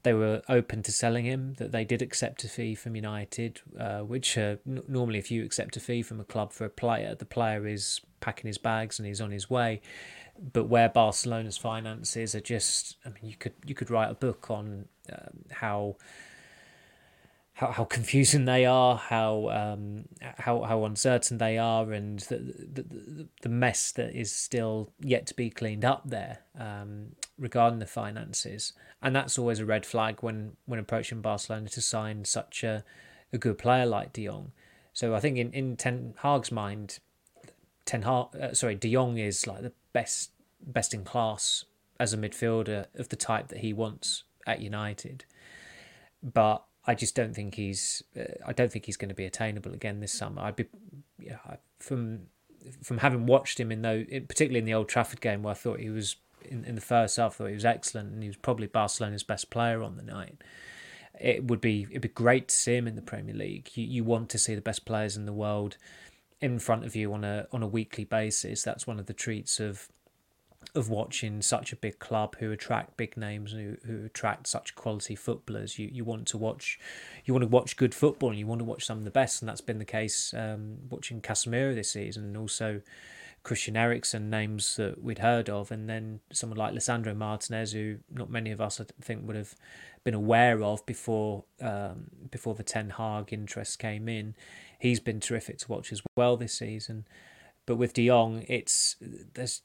they 0.02 0.14
were 0.14 0.40
open 0.48 0.84
to 0.84 0.92
selling 0.92 1.24
him, 1.24 1.54
that 1.54 1.72
they 1.72 1.84
did 1.84 2.00
accept 2.00 2.44
a 2.44 2.48
fee 2.48 2.76
from 2.76 2.94
United, 2.94 3.60
uh, 3.76 4.00
which 4.00 4.38
uh, 4.38 4.54
n- 4.64 4.82
normally 4.86 5.18
if 5.18 5.32
you 5.32 5.44
accept 5.44 5.76
a 5.76 5.80
fee 5.80 6.00
from 6.00 6.20
a 6.20 6.24
club 6.24 6.52
for 6.52 6.64
a 6.64 6.70
player, 6.70 7.16
the 7.16 7.24
player 7.24 7.66
is 7.66 8.00
packing 8.20 8.46
his 8.46 8.56
bags 8.56 9.00
and 9.00 9.08
he's 9.08 9.20
on 9.20 9.32
his 9.32 9.50
way 9.50 9.80
but 10.52 10.64
where 10.64 10.88
Barcelona's 10.88 11.56
finances 11.56 12.34
are 12.34 12.40
just, 12.40 12.96
I 13.04 13.10
mean, 13.10 13.24
you 13.24 13.36
could 13.36 13.54
you 13.64 13.74
could 13.74 13.90
write 13.90 14.10
a 14.10 14.14
book 14.14 14.50
on 14.50 14.86
um, 15.12 15.44
how 15.50 15.96
how 17.56 17.72
how 17.72 17.84
confusing 17.84 18.44
they 18.44 18.66
are, 18.66 18.96
how 18.96 19.48
um, 19.48 20.04
how 20.38 20.62
how 20.62 20.84
uncertain 20.84 21.38
they 21.38 21.56
are, 21.56 21.90
and 21.92 22.18
the, 22.20 22.38
the 22.38 23.28
the 23.42 23.48
mess 23.48 23.92
that 23.92 24.14
is 24.14 24.30
still 24.30 24.90
yet 25.00 25.26
to 25.26 25.34
be 25.34 25.48
cleaned 25.48 25.84
up 25.84 26.02
there 26.04 26.40
um, 26.58 27.16
regarding 27.38 27.78
the 27.78 27.86
finances, 27.86 28.74
and 29.02 29.16
that's 29.16 29.38
always 29.38 29.58
a 29.58 29.66
red 29.66 29.86
flag 29.86 30.18
when 30.20 30.56
when 30.66 30.78
approaching 30.78 31.22
Barcelona 31.22 31.68
to 31.70 31.80
sign 31.80 32.24
such 32.26 32.62
a 32.62 32.84
a 33.32 33.38
good 33.38 33.56
player 33.56 33.86
like 33.86 34.12
De 34.12 34.26
Jong. 34.26 34.52
So 34.92 35.14
I 35.14 35.20
think 35.20 35.38
in 35.38 35.50
in 35.52 35.76
Ten 35.76 36.14
Hag's 36.18 36.52
mind, 36.52 36.98
Ten 37.86 38.02
Hag, 38.02 38.26
uh, 38.38 38.52
sorry, 38.52 38.74
De 38.74 38.92
Jong 38.92 39.16
is 39.16 39.46
like 39.46 39.62
the 39.62 39.72
best 39.92 40.32
best 40.60 40.92
in 40.92 41.04
class 41.04 41.64
as 41.98 42.12
a 42.12 42.18
midfielder 42.18 42.86
of 42.94 43.08
the 43.08 43.16
type 43.16 43.48
that 43.48 43.58
he 43.58 43.72
wants 43.72 44.24
at 44.46 44.60
United. 44.60 45.24
But 46.22 46.64
I 46.86 46.94
just 46.94 47.14
don't 47.14 47.34
think 47.34 47.54
he's 47.54 48.02
uh, 48.18 48.24
I 48.46 48.52
don't 48.52 48.70
think 48.70 48.86
he's 48.86 48.96
going 48.96 49.08
to 49.08 49.14
be 49.14 49.24
attainable 49.24 49.72
again 49.72 50.00
this 50.00 50.12
summer. 50.12 50.42
I'd 50.42 50.56
be 50.56 50.66
yeah, 51.18 51.38
from 51.78 52.26
from 52.82 52.98
having 52.98 53.26
watched 53.26 53.60
him 53.60 53.70
in 53.70 53.82
though 53.82 54.04
particularly 54.04 54.58
in 54.58 54.64
the 54.64 54.74
Old 54.74 54.88
Trafford 54.88 55.20
game 55.20 55.42
where 55.42 55.52
I 55.52 55.54
thought 55.54 55.80
he 55.80 55.90
was 55.90 56.16
in, 56.42 56.64
in 56.64 56.74
the 56.74 56.80
first 56.80 57.16
half 57.16 57.34
I 57.34 57.36
thought 57.36 57.46
he 57.48 57.54
was 57.54 57.64
excellent 57.64 58.12
and 58.12 58.22
he 58.22 58.28
was 58.28 58.36
probably 58.36 58.66
Barcelona's 58.66 59.22
best 59.22 59.50
player 59.50 59.82
on 59.82 59.96
the 59.96 60.02
night. 60.02 60.42
It 61.20 61.44
would 61.44 61.60
be 61.60 61.86
it'd 61.90 62.02
be 62.02 62.08
great 62.08 62.48
to 62.48 62.54
see 62.54 62.76
him 62.76 62.86
in 62.88 62.96
the 62.96 63.02
Premier 63.02 63.34
League. 63.34 63.70
You 63.74 63.84
you 63.84 64.04
want 64.04 64.28
to 64.30 64.38
see 64.38 64.54
the 64.54 64.60
best 64.60 64.84
players 64.84 65.16
in 65.16 65.26
the 65.26 65.32
world 65.32 65.76
in 66.40 66.58
front 66.58 66.84
of 66.84 66.94
you 66.94 67.12
on 67.12 67.24
a 67.24 67.46
on 67.52 67.62
a 67.62 67.66
weekly 67.66 68.04
basis. 68.04 68.62
That's 68.62 68.86
one 68.86 68.98
of 68.98 69.06
the 69.06 69.14
treats 69.14 69.60
of 69.60 69.88
of 70.74 70.90
watching 70.90 71.40
such 71.42 71.72
a 71.72 71.76
big 71.76 71.98
club 71.98 72.36
who 72.38 72.50
attract 72.50 72.96
big 72.96 73.16
names 73.16 73.52
who, 73.52 73.76
who 73.86 74.04
attract 74.04 74.46
such 74.46 74.74
quality 74.74 75.14
footballers. 75.14 75.78
You 75.78 75.88
you 75.90 76.04
want 76.04 76.26
to 76.28 76.38
watch 76.38 76.78
you 77.24 77.32
want 77.32 77.42
to 77.42 77.48
watch 77.48 77.76
good 77.76 77.94
football 77.94 78.30
and 78.30 78.38
you 78.38 78.46
want 78.46 78.60
to 78.60 78.64
watch 78.64 78.84
some 78.84 78.98
of 78.98 79.04
the 79.04 79.10
best 79.10 79.42
and 79.42 79.48
that's 79.48 79.60
been 79.60 79.78
the 79.78 79.84
case 79.84 80.34
um, 80.34 80.78
watching 80.90 81.20
Casemiro 81.20 81.74
this 81.74 81.90
season 81.92 82.24
and 82.24 82.36
also 82.36 82.82
Christian 83.42 83.76
Eriksen 83.76 84.28
names 84.28 84.74
that 84.76 85.02
we'd 85.02 85.20
heard 85.20 85.48
of 85.48 85.70
and 85.70 85.88
then 85.88 86.20
someone 86.32 86.58
like 86.58 86.74
Lisandro 86.74 87.16
Martinez 87.16 87.72
who 87.72 87.98
not 88.10 88.28
many 88.28 88.50
of 88.50 88.60
us 88.60 88.80
I 88.80 88.84
think 89.00 89.26
would 89.26 89.36
have 89.36 89.54
been 90.04 90.14
aware 90.14 90.62
of 90.62 90.84
before 90.84 91.44
um, 91.60 92.06
before 92.30 92.54
the 92.54 92.62
Ten 92.62 92.90
Hag 92.90 93.32
interest 93.32 93.78
came 93.78 94.08
in 94.08 94.34
he's 94.78 95.00
been 95.00 95.20
terrific 95.20 95.58
to 95.58 95.68
watch 95.70 95.92
as 95.92 96.02
well 96.16 96.36
this 96.36 96.54
season. 96.54 97.06
But 97.66 97.76
with 97.76 97.94
De 97.94 98.06
Jong, 98.06 98.44
it's 98.48 98.96
there's 99.34 99.62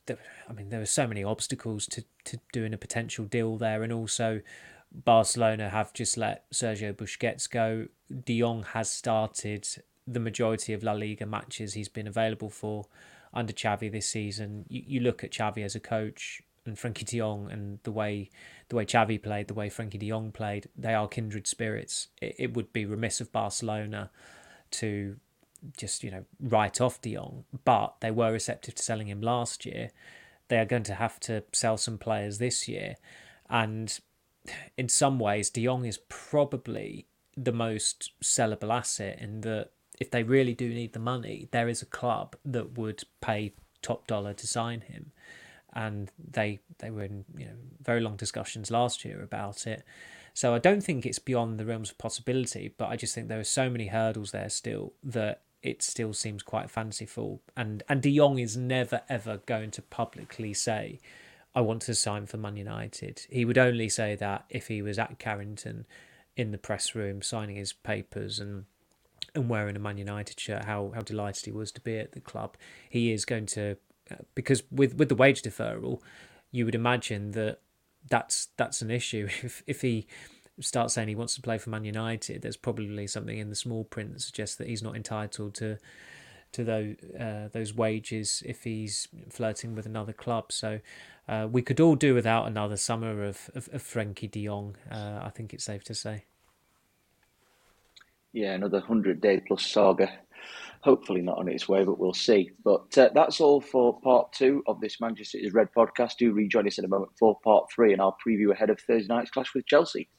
I 0.49 0.53
mean 0.53 0.69
there 0.69 0.81
are 0.81 0.85
so 0.85 1.07
many 1.07 1.23
obstacles 1.23 1.85
to 1.87 2.03
to 2.25 2.39
doing 2.51 2.73
a 2.73 2.77
potential 2.77 3.25
deal 3.25 3.57
there, 3.57 3.83
and 3.83 3.93
also 3.93 4.41
Barcelona 4.91 5.69
have 5.69 5.93
just 5.93 6.17
let 6.17 6.49
Sergio 6.51 6.93
Busquets 6.93 7.49
go. 7.49 7.87
De 8.25 8.39
Jong 8.39 8.63
has 8.63 8.89
started 8.89 9.67
the 10.07 10.19
majority 10.19 10.73
of 10.73 10.83
La 10.83 10.93
Liga 10.93 11.25
matches 11.25 11.73
he's 11.73 11.87
been 11.87 12.07
available 12.07 12.49
for 12.49 12.87
under 13.33 13.53
Xavi 13.53 13.91
this 13.91 14.07
season. 14.07 14.65
You, 14.67 14.83
you 14.85 14.99
look 14.99 15.23
at 15.23 15.31
Xavi 15.31 15.63
as 15.63 15.75
a 15.75 15.79
coach 15.79 16.41
and 16.65 16.75
Frenkie 16.75 17.05
De 17.05 17.19
Jong 17.19 17.49
and 17.51 17.79
the 17.83 17.91
way 17.91 18.29
the 18.69 18.75
way 18.75 18.85
Xavi 18.85 19.21
played, 19.21 19.47
the 19.47 19.53
way 19.53 19.69
Frenkie 19.69 19.99
De 19.99 20.09
Jong 20.09 20.31
played, 20.31 20.67
they 20.75 20.93
are 20.93 21.07
kindred 21.07 21.47
spirits. 21.47 22.07
It, 22.21 22.35
it 22.37 22.53
would 22.55 22.73
be 22.73 22.85
remiss 22.85 23.21
of 23.21 23.31
Barcelona 23.31 24.09
to 24.71 25.17
just 25.77 26.03
you 26.03 26.11
know 26.11 26.25
write 26.39 26.81
off 26.81 27.01
De 27.01 27.13
Jong, 27.13 27.45
but 27.63 27.95
they 27.99 28.11
were 28.11 28.31
receptive 28.31 28.75
to 28.75 28.83
selling 28.83 29.07
him 29.07 29.21
last 29.21 29.65
year. 29.65 29.91
They 30.47 30.57
are 30.57 30.65
going 30.65 30.83
to 30.83 30.95
have 30.95 31.19
to 31.21 31.43
sell 31.53 31.77
some 31.77 31.97
players 31.97 32.37
this 32.37 32.67
year, 32.67 32.95
and 33.49 33.99
in 34.77 34.89
some 34.89 35.19
ways, 35.19 35.49
De 35.49 35.63
Jong 35.63 35.85
is 35.85 35.99
probably 36.09 37.07
the 37.37 37.51
most 37.53 38.11
sellable 38.21 38.73
asset 38.73 39.19
in 39.21 39.41
that 39.41 39.69
if 39.99 40.11
they 40.11 40.23
really 40.23 40.53
do 40.53 40.69
need 40.69 40.93
the 40.93 40.99
money, 40.99 41.47
there 41.51 41.69
is 41.69 41.81
a 41.81 41.85
club 41.85 42.35
that 42.43 42.77
would 42.77 43.03
pay 43.21 43.53
top 43.81 44.07
dollar 44.07 44.33
to 44.33 44.47
sign 44.47 44.81
him, 44.81 45.11
and 45.73 46.11
they 46.17 46.59
they 46.79 46.89
were 46.89 47.03
in 47.03 47.25
you 47.37 47.45
know 47.45 47.55
very 47.81 48.01
long 48.01 48.15
discussions 48.15 48.71
last 48.71 49.05
year 49.05 49.21
about 49.21 49.67
it. 49.67 49.83
So 50.33 50.53
I 50.53 50.59
don't 50.59 50.81
think 50.81 51.05
it's 51.05 51.19
beyond 51.19 51.59
the 51.59 51.65
realms 51.65 51.91
of 51.91 51.97
possibility, 51.97 52.73
but 52.77 52.89
I 52.89 52.95
just 52.95 53.13
think 53.13 53.27
there 53.27 53.39
are 53.39 53.43
so 53.43 53.69
many 53.69 53.87
hurdles 53.87 54.31
there 54.31 54.49
still 54.49 54.93
that 55.03 55.41
it 55.61 55.83
still 55.83 56.13
seems 56.13 56.41
quite 56.41 56.69
fanciful. 56.69 57.41
And 57.55 57.83
and 57.87 58.01
De 58.01 58.15
Jong 58.15 58.39
is 58.39 58.57
never 58.57 59.01
ever 59.09 59.41
going 59.45 59.71
to 59.71 59.81
publicly 59.81 60.53
say, 60.53 60.99
"I 61.53 61.61
want 61.61 61.81
to 61.83 61.95
sign 61.95 62.25
for 62.25 62.37
Man 62.37 62.57
United." 62.57 63.27
He 63.29 63.45
would 63.45 63.57
only 63.57 63.89
say 63.89 64.15
that 64.15 64.45
if 64.49 64.67
he 64.67 64.81
was 64.81 64.97
at 64.97 65.19
Carrington, 65.19 65.85
in 66.35 66.51
the 66.51 66.57
press 66.57 66.95
room, 66.95 67.21
signing 67.21 67.55
his 67.55 67.73
papers 67.73 68.39
and 68.39 68.65
and 69.33 69.49
wearing 69.49 69.77
a 69.77 69.79
Man 69.79 69.97
United 69.97 70.39
shirt. 70.39 70.65
How 70.65 70.91
how 70.93 71.01
delighted 71.01 71.45
he 71.45 71.51
was 71.51 71.71
to 71.73 71.81
be 71.81 71.97
at 71.97 72.11
the 72.11 72.19
club. 72.19 72.57
He 72.89 73.11
is 73.11 73.25
going 73.25 73.45
to 73.47 73.77
uh, 74.09 74.15
because 74.35 74.63
with 74.71 74.95
with 74.95 75.09
the 75.09 75.15
wage 75.15 75.41
deferral, 75.41 76.01
you 76.51 76.65
would 76.65 76.75
imagine 76.75 77.31
that 77.31 77.59
that's 78.09 78.49
that's 78.57 78.81
an 78.81 78.91
issue 78.91 79.27
if 79.43 79.63
if 79.67 79.81
he 79.81 80.07
starts 80.59 80.93
saying 80.93 81.07
he 81.07 81.15
wants 81.15 81.35
to 81.35 81.41
play 81.41 81.57
for 81.57 81.69
Man 81.69 81.85
United, 81.85 82.41
there's 82.41 82.57
probably 82.57 83.07
something 83.07 83.37
in 83.37 83.49
the 83.49 83.55
small 83.55 83.83
print 83.83 84.13
that 84.13 84.21
suggests 84.21 84.55
that 84.57 84.67
he's 84.67 84.83
not 84.83 84.95
entitled 84.95 85.53
to 85.55 85.77
to 86.51 86.63
those 86.63 86.95
uh, 87.19 87.49
those 87.51 87.73
wages 87.73 88.43
if 88.45 88.63
he's 88.63 89.07
flirting 89.29 89.75
with 89.75 89.85
another 89.85 90.13
club. 90.13 90.51
So 90.51 90.79
uh, 91.27 91.47
we 91.49 91.61
could 91.61 91.79
all 91.79 91.95
do 91.95 92.13
without 92.13 92.47
another 92.47 92.77
summer 92.77 93.23
of 93.23 93.49
of, 93.55 93.69
of 93.71 93.81
Frenkie 93.81 94.29
De 94.29 94.45
Jong. 94.45 94.75
Uh, 94.89 95.21
I 95.23 95.29
think 95.29 95.53
it's 95.53 95.63
safe 95.63 95.83
to 95.85 95.93
say. 95.93 96.25
Yeah, 98.33 98.53
another 98.53 98.79
hundred 98.79 99.21
day 99.21 99.41
plus 99.45 99.65
saga 99.65 100.11
hopefully 100.83 101.21
not 101.21 101.37
on 101.37 101.47
its 101.47 101.69
way, 101.69 101.83
but 101.83 101.99
we'll 101.99 102.13
see. 102.13 102.51
But 102.63 102.97
uh, 102.97 103.09
that's 103.13 103.39
all 103.39 103.61
for 103.61 103.99
part 104.01 104.33
two 104.33 104.63
of 104.67 104.79
this 104.81 104.99
Manchester 104.99 105.37
is 105.37 105.53
Red 105.53 105.69
podcast. 105.75 106.17
Do 106.17 106.33
rejoin 106.33 106.67
us 106.67 106.77
in 106.77 106.85
a 106.85 106.89
moment 106.89 107.11
for 107.17 107.37
part 107.43 107.65
three 107.73 107.93
and 107.93 108.01
our 108.01 108.15
preview 108.25 108.51
ahead 108.51 108.69
of 108.69 108.79
Thursday 108.79 109.13
night's 109.13 109.31
clash 109.31 109.53
with 109.53 109.65
Chelsea. 109.67 110.09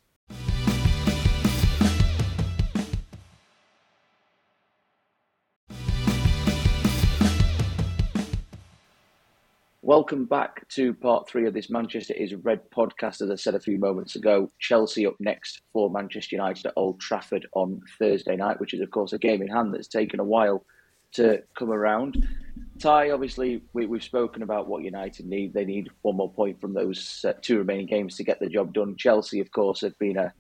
Welcome 9.95 10.25
back 10.25 10.67
to 10.71 10.95
part 10.95 11.29
three 11.29 11.47
of 11.47 11.53
this 11.53 11.69
Manchester 11.69 12.15
is 12.15 12.35
Red 12.35 12.63
podcast. 12.71 13.21
As 13.21 13.31
I 13.31 13.35
said 13.35 13.55
a 13.55 13.61
few 13.61 13.79
moments 13.79 14.17
ago, 14.17 14.51
Chelsea 14.59 15.07
up 15.07 15.17
next 15.21 15.61
for 15.71 15.91
Manchester 15.91 16.35
United 16.35 16.65
at 16.65 16.73
Old 16.77 16.99
Trafford 16.99 17.47
on 17.53 17.79
Thursday 17.99 18.35
night, 18.35 18.59
which 18.59 18.73
is, 18.73 18.81
of 18.81 18.91
course, 18.91 19.13
a 19.13 19.19
game 19.19 19.43
in 19.43 19.49
hand 19.49 19.75
that's 19.75 19.89
taken 19.89 20.19
a 20.19 20.25
while 20.25 20.65
to 21.13 21.43
come 21.59 21.71
around. 21.71 22.27
Ty, 22.81 23.11
obviously, 23.11 23.65
we, 23.75 23.87
have 23.87 24.03
spoken 24.03 24.43
about 24.43 24.67
what 24.67 24.83
United 24.83 25.27
need. 25.27 25.53
They 25.53 25.67
need 25.67 25.91
one 26.01 26.17
more 26.17 26.33
point 26.33 26.59
from 26.59 26.73
those 26.73 27.23
uh, 27.29 27.35
two 27.43 27.59
remaining 27.59 27.87
games 27.87 28.17
to 28.17 28.25
get 28.25 28.41
the 28.41 28.49
job 28.49 28.73
done. 28.73 28.97
Chelsea, 28.97 29.41
of 29.41 29.53
course, 29.53 29.83
have 29.83 29.99
been 29.99 30.17
a 30.17 30.33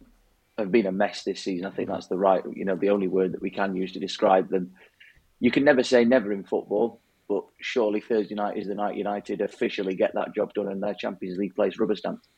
have 0.57 0.73
been 0.73 0.87
a 0.87 0.93
mess 0.93 1.25
this 1.25 1.43
season. 1.43 1.67
I 1.67 1.73
think 1.73 1.91
that's 1.91 2.07
the 2.07 2.17
right, 2.17 2.43
you 2.57 2.65
know, 2.65 2.77
the 2.77 2.89
only 2.89 3.07
word 3.07 3.33
that 3.33 3.43
we 3.43 3.51
can 3.51 3.77
use 3.77 3.93
to 3.93 4.01
describe 4.01 4.49
them. 4.49 4.73
You 5.41 5.51
can 5.51 5.63
never 5.63 5.83
say 5.83 6.07
never 6.07 6.33
in 6.33 6.43
football 6.43 7.02
but 7.33 7.45
surely 7.61 8.01
Thursday 8.01 8.35
night 8.35 8.59
is 8.59 8.66
the 8.66 8.74
night 8.74 8.95
United 8.95 9.41
officially 9.41 9.95
get 9.95 10.12
that 10.14 10.35
job 10.35 10.53
done 10.53 10.68
and 10.68 10.83
their 10.83 10.93
Champions 10.93 11.39
League 11.39 11.55
place 11.55 11.78
rubber 11.78 11.97
stamped. 11.97 12.28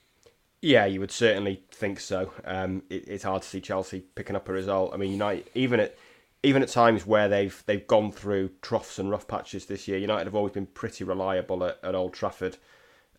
Yeah, 0.63 0.87
you 0.87 1.01
would 1.01 1.11
certainly 1.11 1.65
think 1.73 1.99
so. 1.99 2.33
Um, 2.45 2.85
it, 2.89 3.09
it's 3.09 3.25
hard 3.25 3.43
to 3.43 3.49
see 3.49 3.61
Chelsea 3.61 4.05
picking 4.15 4.37
up 4.37 4.49
a 4.49 4.53
result. 4.53 4.95
I 4.95 4.97
mean, 4.97 5.11
United 5.11 5.51
even 5.55 5.81
at 5.81 5.97
even 6.45 6.63
at 6.63 6.69
times 6.69 7.05
where 7.07 7.29
they've 7.29 7.61
they've 7.67 7.87
gone 7.87 8.13
through 8.13 8.51
troughs 8.63 9.01
and 9.01 9.11
rough 9.11 9.27
patches 9.27 9.67
this 9.67 9.89
year, 9.89 9.99
United 9.99 10.27
have 10.27 10.35
always 10.37 10.53
been 10.53 10.67
pretty 10.67 11.03
reliable 11.03 11.65
at, 11.65 11.79
at 11.83 11.97
Old 11.97 12.15
Trafford. 12.15 12.57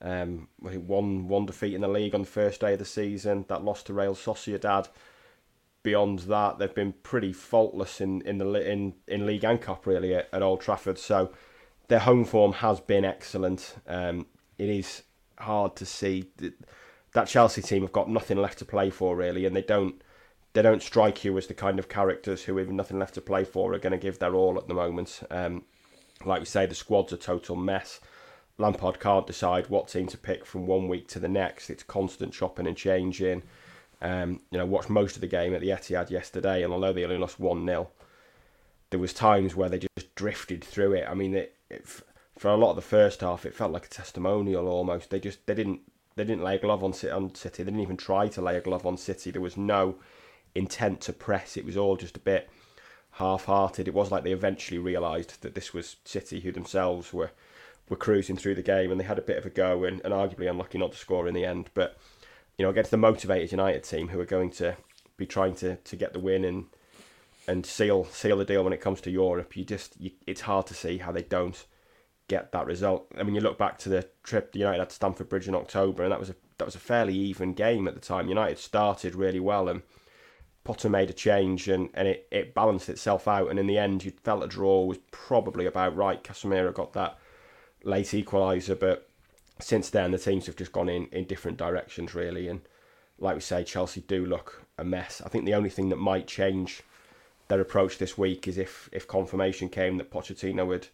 Um, 0.01 0.47
one 0.59 1.27
one 1.27 1.45
defeat 1.45 1.73
in 1.73 1.81
the 1.81 1.87
league 1.89 2.15
on 2.15 2.21
the 2.21 2.27
first 2.27 2.61
day 2.61 2.73
of 2.73 2.79
the 2.79 2.85
season, 2.85 3.45
that 3.49 3.65
loss 3.65 3.83
to 3.83 3.93
Real 3.93 4.15
Sociedad. 4.15 4.87
Beyond 5.83 6.19
that, 6.19 6.57
they've 6.57 6.73
been 6.73 6.93
pretty 7.03 7.33
faultless 7.33 7.99
in 7.99 8.21
in 8.21 8.37
the 8.37 8.71
in 8.71 8.93
in 9.07 9.25
league 9.25 9.43
and 9.43 9.61
cup 9.61 9.85
really 9.85 10.15
at, 10.15 10.29
at 10.33 10.41
Old 10.41 10.61
Trafford. 10.61 10.97
So 10.97 11.31
their 11.87 11.99
home 11.99 12.25
form 12.25 12.53
has 12.53 12.79
been 12.79 13.05
excellent. 13.05 13.75
Um, 13.87 14.27
it 14.57 14.69
is 14.69 15.03
hard 15.37 15.75
to 15.77 15.85
see 15.85 16.25
that, 17.13 17.27
Chelsea 17.27 17.61
team 17.61 17.81
have 17.83 17.93
got 17.93 18.09
nothing 18.09 18.37
left 18.37 18.59
to 18.59 18.65
play 18.65 18.89
for 18.89 19.15
really, 19.15 19.45
and 19.45 19.55
they 19.55 19.61
don't 19.61 20.01
they 20.53 20.61
don't 20.61 20.83
strike 20.83 21.23
you 21.23 21.37
as 21.37 21.47
the 21.47 21.53
kind 21.53 21.79
of 21.79 21.89
characters 21.89 22.43
who, 22.43 22.57
have 22.57 22.69
nothing 22.69 22.99
left 22.99 23.13
to 23.13 23.21
play 23.21 23.43
for, 23.43 23.73
are 23.73 23.79
going 23.79 23.91
to 23.91 23.97
give 23.97 24.19
their 24.19 24.35
all 24.35 24.57
at 24.57 24.67
the 24.67 24.73
moment. 24.73 25.21
Um, 25.29 25.63
like 26.23 26.39
we 26.39 26.45
say, 26.45 26.65
the 26.65 26.75
squad's 26.75 27.11
a 27.11 27.17
total 27.17 27.57
mess. 27.57 27.99
Lampard 28.57 29.01
can't 29.01 29.27
decide 29.27 29.67
what 29.67 29.89
team 29.89 30.07
to 30.07 30.17
pick 30.17 30.45
from 30.45 30.65
one 30.65 30.87
week 30.87 31.09
to 31.09 31.19
the 31.19 31.27
next. 31.27 31.69
It's 31.69 31.83
constant 31.83 32.33
chopping 32.33 32.67
and 32.67 32.77
changing. 32.77 33.43
Um, 34.01 34.39
you 34.49 34.57
know, 34.57 34.65
watched 34.65 34.89
most 34.89 35.15
of 35.15 35.21
the 35.21 35.27
game 35.27 35.53
at 35.53 35.59
the 35.59 35.69
Etihad 35.69 36.09
yesterday, 36.09 36.63
and 36.63 36.71
although 36.71 36.93
they 36.93 37.03
only 37.03 37.17
lost 37.17 37.39
one 37.39 37.65
0 37.65 37.89
there 38.89 38.99
was 38.99 39.13
times 39.13 39.55
where 39.55 39.69
they 39.69 39.79
just 39.79 40.15
drifted 40.15 40.63
through 40.63 40.93
it. 40.93 41.05
I 41.05 41.13
mean, 41.13 41.35
it, 41.35 41.54
it, 41.69 41.87
for 42.37 42.49
a 42.49 42.57
lot 42.57 42.71
of 42.71 42.75
the 42.75 42.81
first 42.81 43.21
half, 43.21 43.45
it 43.45 43.55
felt 43.55 43.71
like 43.71 43.85
a 43.85 43.89
testimonial 43.89 44.67
almost. 44.67 45.09
They 45.09 45.19
just 45.19 45.45
they 45.45 45.55
didn't 45.55 45.81
they 46.15 46.23
didn't 46.23 46.43
lay 46.43 46.55
a 46.55 46.59
glove 46.59 46.83
on 46.83 46.93
on 47.11 47.35
City. 47.35 47.63
They 47.63 47.71
didn't 47.71 47.81
even 47.81 47.97
try 47.97 48.27
to 48.29 48.41
lay 48.41 48.57
a 48.57 48.61
glove 48.61 48.85
on 48.85 48.97
City. 48.97 49.31
There 49.31 49.41
was 49.41 49.57
no 49.57 49.95
intent 50.53 51.01
to 51.01 51.13
press. 51.13 51.57
It 51.57 51.65
was 51.65 51.77
all 51.77 51.97
just 51.97 52.17
a 52.17 52.21
bit 52.21 52.49
half-hearted. 53.11 53.87
It 53.87 53.93
was 53.93 54.11
like 54.11 54.23
they 54.23 54.31
eventually 54.31 54.77
realised 54.77 55.41
that 55.41 55.55
this 55.55 55.73
was 55.73 55.97
City 56.05 56.41
who 56.41 56.51
themselves 56.51 57.13
were 57.13 57.31
were 57.87 57.95
cruising 57.95 58.35
through 58.35 58.55
the 58.55 58.63
game, 58.63 58.91
and 58.91 58.99
they 58.99 59.05
had 59.05 59.19
a 59.19 59.23
bit 59.23 59.37
of 59.37 59.45
a 59.45 59.49
go, 59.49 59.83
and, 59.83 60.01
and 60.03 60.13
arguably 60.13 60.49
unlucky 60.49 60.77
not 60.77 60.91
to 60.91 60.97
score 60.97 61.27
in 61.27 61.33
the 61.33 61.45
end. 61.45 61.69
But 61.73 61.97
you 62.57 62.63
know, 62.63 62.69
against 62.69 62.91
the 62.91 62.97
motivated 62.97 63.51
United 63.51 63.83
team 63.83 64.09
who 64.09 64.19
are 64.19 64.25
going 64.25 64.49
to 64.51 64.75
be 65.17 65.25
trying 65.25 65.55
to, 65.55 65.75
to 65.75 65.95
get 65.95 66.13
the 66.13 66.19
win 66.19 66.43
and 66.43 66.65
and 67.47 67.65
seal 67.65 68.05
seal 68.05 68.37
the 68.37 68.45
deal 68.45 68.63
when 68.63 68.73
it 68.73 68.81
comes 68.81 69.01
to 69.01 69.11
Europe. 69.11 69.55
You 69.55 69.65
just 69.65 69.99
you, 69.99 70.11
it's 70.25 70.41
hard 70.41 70.67
to 70.67 70.73
see 70.73 70.97
how 70.97 71.11
they 71.11 71.23
don't 71.23 71.65
get 72.27 72.51
that 72.51 72.65
result. 72.65 73.07
I 73.17 73.23
mean, 73.23 73.35
you 73.35 73.41
look 73.41 73.57
back 73.57 73.77
to 73.79 73.89
the 73.89 74.07
trip 74.23 74.51
the 74.51 74.59
United 74.59 74.79
had 74.79 74.89
to 74.89 74.95
Stamford 74.95 75.29
Bridge 75.29 75.47
in 75.47 75.55
October, 75.55 76.03
and 76.03 76.11
that 76.11 76.19
was 76.19 76.29
a 76.29 76.35
that 76.57 76.65
was 76.65 76.75
a 76.75 76.79
fairly 76.79 77.15
even 77.15 77.53
game 77.53 77.87
at 77.87 77.93
the 77.93 77.99
time. 77.99 78.27
United 78.27 78.57
started 78.57 79.15
really 79.15 79.39
well, 79.39 79.67
and 79.67 79.81
Potter 80.63 80.89
made 80.89 81.09
a 81.09 81.13
change, 81.13 81.67
and, 81.67 81.89
and 81.93 82.07
it, 82.07 82.27
it 82.31 82.55
balanced 82.55 82.89
itself 82.89 83.27
out. 83.27 83.49
And 83.49 83.59
in 83.59 83.67
the 83.67 83.77
end, 83.77 84.03
you 84.03 84.11
felt 84.23 84.43
a 84.43 84.47
draw 84.47 84.85
was 84.85 84.97
probably 85.11 85.65
about 85.65 85.95
right. 85.95 86.23
Casemiro 86.23 86.73
got 86.73 86.93
that 86.93 87.17
late 87.83 88.07
equaliser, 88.07 88.79
but 88.79 89.07
since 89.59 89.89
then 89.89 90.11
the 90.11 90.17
teams 90.17 90.47
have 90.47 90.55
just 90.55 90.71
gone 90.71 90.89
in, 90.89 91.07
in 91.07 91.25
different 91.25 91.57
directions 91.57 92.13
really. 92.13 92.47
And 92.47 92.61
like 93.17 93.35
we 93.35 93.41
say, 93.41 93.63
Chelsea 93.63 94.01
do 94.01 94.25
look 94.25 94.65
a 94.77 94.83
mess. 94.83 95.21
I 95.23 95.29
think 95.29 95.45
the 95.45 95.53
only 95.53 95.69
thing 95.69 95.89
that 95.89 95.97
might 95.97 96.27
change 96.27 96.83
their 97.47 97.61
approach 97.61 97.97
this 97.97 98.17
week 98.17 98.47
is 98.47 98.57
if 98.57 98.89
if 98.91 99.07
confirmation 99.07 99.69
came 99.69 99.97
that 99.97 100.11
Pochettino 100.11 100.71
had 100.71 100.87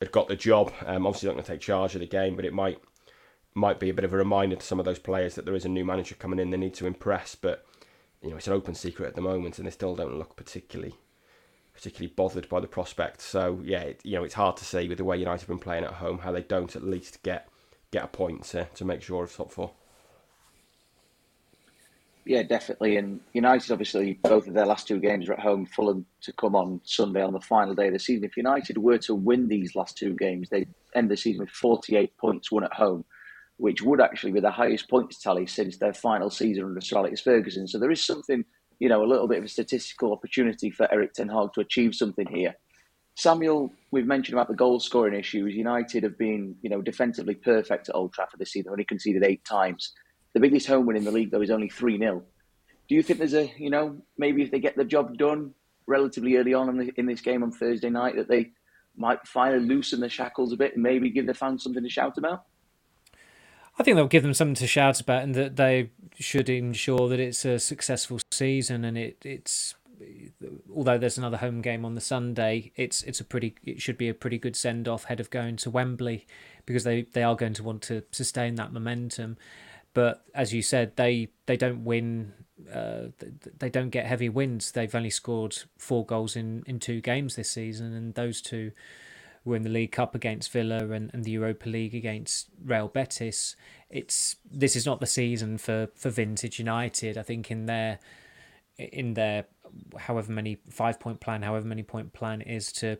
had 0.00 0.12
got 0.12 0.28
the 0.28 0.36
job. 0.36 0.72
Um, 0.84 1.06
obviously, 1.06 1.28
not 1.28 1.34
going 1.34 1.44
to 1.44 1.52
take 1.52 1.60
charge 1.60 1.94
of 1.94 2.00
the 2.00 2.06
game, 2.06 2.36
but 2.36 2.44
it 2.44 2.52
might 2.52 2.78
might 3.54 3.80
be 3.80 3.88
a 3.88 3.94
bit 3.94 4.04
of 4.04 4.12
a 4.12 4.16
reminder 4.16 4.56
to 4.56 4.66
some 4.66 4.78
of 4.78 4.84
those 4.84 4.98
players 4.98 5.34
that 5.34 5.46
there 5.46 5.54
is 5.54 5.64
a 5.64 5.68
new 5.68 5.84
manager 5.84 6.14
coming 6.14 6.38
in. 6.38 6.50
They 6.50 6.56
need 6.56 6.74
to 6.74 6.86
impress, 6.86 7.34
but 7.34 7.64
you 8.22 8.30
know 8.30 8.36
it's 8.36 8.46
an 8.46 8.52
open 8.52 8.74
secret 8.74 9.08
at 9.08 9.14
the 9.14 9.20
moment, 9.20 9.58
and 9.58 9.66
they 9.66 9.72
still 9.72 9.96
don't 9.96 10.18
look 10.18 10.36
particularly 10.36 10.94
particularly 11.72 12.12
bothered 12.16 12.48
by 12.48 12.58
the 12.58 12.66
prospect. 12.66 13.20
So 13.20 13.60
yeah, 13.62 13.82
it, 13.82 14.00
you 14.04 14.16
know 14.16 14.24
it's 14.24 14.34
hard 14.34 14.56
to 14.58 14.64
see 14.64 14.88
with 14.88 14.98
the 14.98 15.04
way 15.04 15.18
United 15.18 15.40
have 15.40 15.48
been 15.48 15.58
playing 15.58 15.84
at 15.84 15.94
home 15.94 16.18
how 16.18 16.32
they 16.32 16.42
don't 16.42 16.74
at 16.74 16.82
least 16.82 17.22
get 17.22 17.48
get 17.90 18.04
a 18.04 18.08
point 18.08 18.44
to, 18.44 18.66
to 18.74 18.84
make 18.84 19.02
sure 19.02 19.24
of 19.24 19.34
top 19.34 19.52
four. 19.52 19.72
Yeah, 22.26 22.42
definitely. 22.42 22.96
And 22.96 23.20
United, 23.34 23.70
obviously, 23.70 24.18
both 24.24 24.48
of 24.48 24.54
their 24.54 24.66
last 24.66 24.88
two 24.88 24.98
games 24.98 25.28
are 25.28 25.34
at 25.34 25.38
home. 25.38 25.64
Fulham 25.64 26.04
to 26.22 26.32
come 26.32 26.56
on 26.56 26.80
Sunday 26.82 27.22
on 27.22 27.32
the 27.32 27.40
final 27.40 27.72
day 27.72 27.86
of 27.86 27.92
the 27.92 28.00
season. 28.00 28.24
If 28.24 28.36
United 28.36 28.78
were 28.78 28.98
to 28.98 29.14
win 29.14 29.46
these 29.46 29.76
last 29.76 29.96
two 29.96 30.12
games, 30.14 30.48
they'd 30.48 30.68
end 30.96 31.08
the 31.08 31.16
season 31.16 31.42
with 31.42 31.50
48 31.50 32.16
points 32.18 32.50
won 32.50 32.64
at 32.64 32.72
home, 32.72 33.04
which 33.58 33.80
would 33.80 34.00
actually 34.00 34.32
be 34.32 34.40
the 34.40 34.50
highest 34.50 34.90
points 34.90 35.20
tally 35.22 35.46
since 35.46 35.78
their 35.78 35.94
final 35.94 36.28
season 36.28 36.64
under 36.64 36.80
Sir 36.80 36.98
Alex 36.98 37.20
Ferguson. 37.20 37.68
So 37.68 37.78
there 37.78 37.92
is 37.92 38.04
something, 38.04 38.44
you 38.80 38.88
know, 38.88 39.04
a 39.04 39.06
little 39.06 39.28
bit 39.28 39.38
of 39.38 39.44
a 39.44 39.48
statistical 39.48 40.12
opportunity 40.12 40.72
for 40.72 40.92
Erik 40.92 41.12
Ten 41.12 41.28
Hag 41.28 41.52
to 41.54 41.60
achieve 41.60 41.94
something 41.94 42.26
here. 42.26 42.56
Samuel, 43.14 43.72
we've 43.92 44.04
mentioned 44.04 44.36
about 44.36 44.48
the 44.48 44.54
goal 44.54 44.80
scoring 44.80 45.18
issues. 45.18 45.54
United 45.54 46.02
have 46.02 46.18
been, 46.18 46.56
you 46.60 46.70
know, 46.70 46.82
defensively 46.82 47.36
perfect 47.36 47.88
at 47.88 47.94
Old 47.94 48.12
Trafford 48.12 48.40
this 48.40 48.50
season, 48.50 48.72
only 48.72 48.84
conceded 48.84 49.22
eight 49.22 49.44
times. 49.44 49.92
The 50.32 50.40
biggest 50.40 50.66
home 50.66 50.86
win 50.86 50.96
in 50.96 51.04
the 51.04 51.10
league, 51.10 51.30
though, 51.30 51.42
is 51.42 51.50
only 51.50 51.68
3 51.68 51.98
0. 51.98 52.22
Do 52.88 52.94
you 52.94 53.02
think 53.02 53.18
there's 53.18 53.34
a, 53.34 53.52
you 53.56 53.70
know, 53.70 53.96
maybe 54.16 54.42
if 54.42 54.50
they 54.50 54.60
get 54.60 54.76
the 54.76 54.84
job 54.84 55.16
done 55.18 55.54
relatively 55.86 56.36
early 56.36 56.54
on 56.54 56.68
in, 56.68 56.78
the, 56.78 56.92
in 56.96 57.06
this 57.06 57.20
game 57.20 57.42
on 57.42 57.50
Thursday 57.50 57.90
night, 57.90 58.16
that 58.16 58.28
they 58.28 58.50
might 58.96 59.26
finally 59.26 59.64
loosen 59.64 60.00
the 60.00 60.08
shackles 60.08 60.52
a 60.52 60.56
bit 60.56 60.74
and 60.74 60.82
maybe 60.82 61.10
give 61.10 61.26
the 61.26 61.34
fans 61.34 61.62
something 61.62 61.82
to 61.82 61.88
shout 61.88 62.16
about? 62.18 62.44
I 63.78 63.82
think 63.82 63.96
they'll 63.96 64.06
give 64.06 64.22
them 64.22 64.34
something 64.34 64.54
to 64.54 64.66
shout 64.66 65.00
about, 65.00 65.22
and 65.22 65.34
that 65.34 65.56
they 65.56 65.90
should 66.18 66.48
ensure 66.48 67.08
that 67.08 67.20
it's 67.20 67.44
a 67.44 67.58
successful 67.58 68.20
season. 68.30 68.84
And 68.84 68.96
it, 68.96 69.18
it's 69.22 69.74
although 70.74 70.96
there's 70.96 71.18
another 71.18 71.36
home 71.36 71.60
game 71.60 71.84
on 71.84 71.94
the 71.94 72.00
Sunday, 72.00 72.72
it's 72.76 73.02
it's 73.02 73.20
a 73.20 73.24
pretty 73.24 73.54
it 73.64 73.82
should 73.82 73.98
be 73.98 74.08
a 74.08 74.14
pretty 74.14 74.38
good 74.38 74.56
send 74.56 74.88
off 74.88 75.04
ahead 75.04 75.20
of 75.20 75.28
going 75.28 75.56
to 75.56 75.70
Wembley 75.70 76.26
because 76.64 76.84
they, 76.84 77.02
they 77.12 77.22
are 77.22 77.36
going 77.36 77.54
to 77.54 77.62
want 77.62 77.82
to 77.82 78.02
sustain 78.10 78.54
that 78.56 78.72
momentum. 78.72 79.36
But 79.96 80.26
as 80.34 80.52
you 80.52 80.60
said, 80.60 80.94
they 80.96 81.28
they 81.46 81.56
don't 81.56 81.82
win. 81.82 82.34
Uh, 82.70 83.04
they 83.58 83.70
don't 83.70 83.88
get 83.88 84.04
heavy 84.04 84.28
wins. 84.28 84.72
They've 84.72 84.94
only 84.94 85.08
scored 85.08 85.56
four 85.78 86.04
goals 86.04 86.36
in, 86.36 86.64
in 86.66 86.80
two 86.80 87.00
games 87.00 87.34
this 87.34 87.50
season, 87.50 87.94
and 87.94 88.12
those 88.12 88.42
two 88.42 88.72
were 89.42 89.56
in 89.56 89.62
the 89.62 89.70
League 89.70 89.92
Cup 89.92 90.14
against 90.14 90.52
Villa 90.52 90.90
and, 90.90 91.10
and 91.14 91.24
the 91.24 91.30
Europa 91.30 91.70
League 91.70 91.94
against 91.94 92.50
Real 92.62 92.88
Betis. 92.88 93.56
It's 93.88 94.36
this 94.44 94.76
is 94.76 94.84
not 94.84 95.00
the 95.00 95.06
season 95.06 95.56
for, 95.56 95.88
for 95.94 96.10
vintage 96.10 96.58
United. 96.58 97.16
I 97.16 97.22
think 97.22 97.50
in 97.50 97.64
their 97.64 97.98
in 98.76 99.14
their 99.14 99.46
however 99.96 100.30
many 100.30 100.58
five 100.68 101.00
point 101.00 101.20
plan, 101.20 101.40
however 101.40 101.66
many 101.66 101.82
point 101.82 102.12
plan 102.12 102.42
is 102.42 102.70
to 102.72 102.98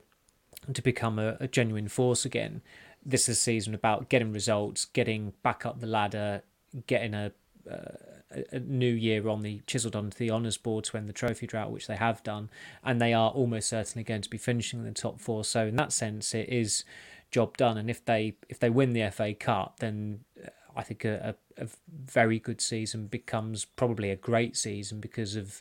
to 0.73 0.81
become 0.81 1.19
a, 1.19 1.37
a 1.41 1.47
genuine 1.47 1.89
force 1.89 2.25
again. 2.25 2.63
This 3.05 3.29
is 3.29 3.37
a 3.37 3.41
season 3.41 3.75
about 3.75 4.09
getting 4.09 4.33
results, 4.33 4.87
getting 4.87 5.35
back 5.43 5.67
up 5.67 5.81
the 5.81 5.87
ladder, 5.87 6.43
getting 6.87 7.15
a 7.15 7.33
uh, 7.71 7.97
a, 8.31 8.57
a 8.57 8.59
new 8.61 8.93
year 8.93 9.29
on 9.29 9.43
the 9.43 9.61
chiselled 9.67 9.97
onto 9.97 10.17
the 10.19 10.31
honours 10.31 10.57
boards 10.57 10.93
when 10.93 11.07
the 11.07 11.13
trophy 11.13 11.47
drought, 11.47 11.71
which 11.71 11.87
they 11.87 11.97
have 11.97 12.23
done, 12.23 12.51
and 12.85 13.01
they 13.01 13.13
are 13.13 13.31
almost 13.31 13.69
certainly 13.69 14.05
going 14.05 14.23
to 14.23 14.31
be 14.31 14.39
finishing 14.39 14.81
in 14.81 14.85
the 14.85 14.93
top 14.93 15.21
four. 15.21 15.45
So 15.45 15.67
in 15.67 15.77
that 15.77 15.93
sense, 15.93 16.35
it 16.35 16.49
is 16.49 16.85
job 17.31 17.57
done. 17.57 17.77
And 17.77 17.91
if 17.91 18.05
they 18.05 18.35
if 18.49 18.59
they 18.59 18.71
win 18.71 18.93
the 18.93 19.11
FA 19.11 19.35
Cup, 19.35 19.81
then 19.81 20.21
uh, 20.45 20.49
I 20.77 20.83
think 20.83 21.05
a, 21.05 21.37
a, 21.57 21.65
a 21.65 21.69
very 21.91 22.39
good 22.39 22.61
season 22.61 23.07
becomes 23.07 23.65
probably 23.65 24.11
a 24.11 24.17
great 24.17 24.57
season 24.57 25.01
because 25.01 25.37
of 25.37 25.61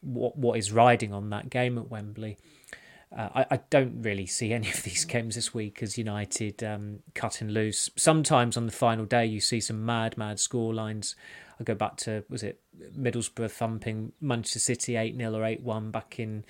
what 0.00 0.36
what 0.36 0.58
is 0.58 0.72
riding 0.72 1.12
on 1.12 1.30
that 1.30 1.50
game 1.50 1.78
at 1.78 1.90
Wembley. 1.90 2.36
Uh, 3.16 3.28
I, 3.34 3.46
I 3.52 3.60
don't 3.70 4.02
really 4.02 4.26
see 4.26 4.52
any 4.52 4.70
of 4.70 4.82
these 4.82 5.04
games 5.04 5.34
this 5.34 5.52
week 5.52 5.82
as 5.82 5.98
United 5.98 6.62
um, 6.62 7.00
cutting 7.14 7.48
loose. 7.48 7.90
Sometimes 7.96 8.56
on 8.56 8.66
the 8.66 8.72
final 8.72 9.04
day, 9.04 9.26
you 9.26 9.40
see 9.40 9.60
some 9.60 9.84
mad, 9.84 10.16
mad 10.16 10.38
score 10.38 10.74
lines. 10.74 11.16
I 11.58 11.64
go 11.64 11.74
back 11.74 11.96
to, 11.98 12.24
was 12.28 12.42
it 12.42 12.60
Middlesbrough 12.96 13.50
thumping 13.50 14.12
Manchester 14.20 14.58
City 14.58 14.96
8 14.96 15.16
0 15.16 15.34
or 15.34 15.44
8 15.44 15.62
1 15.62 15.90
back 15.90 16.18
in 16.18 16.44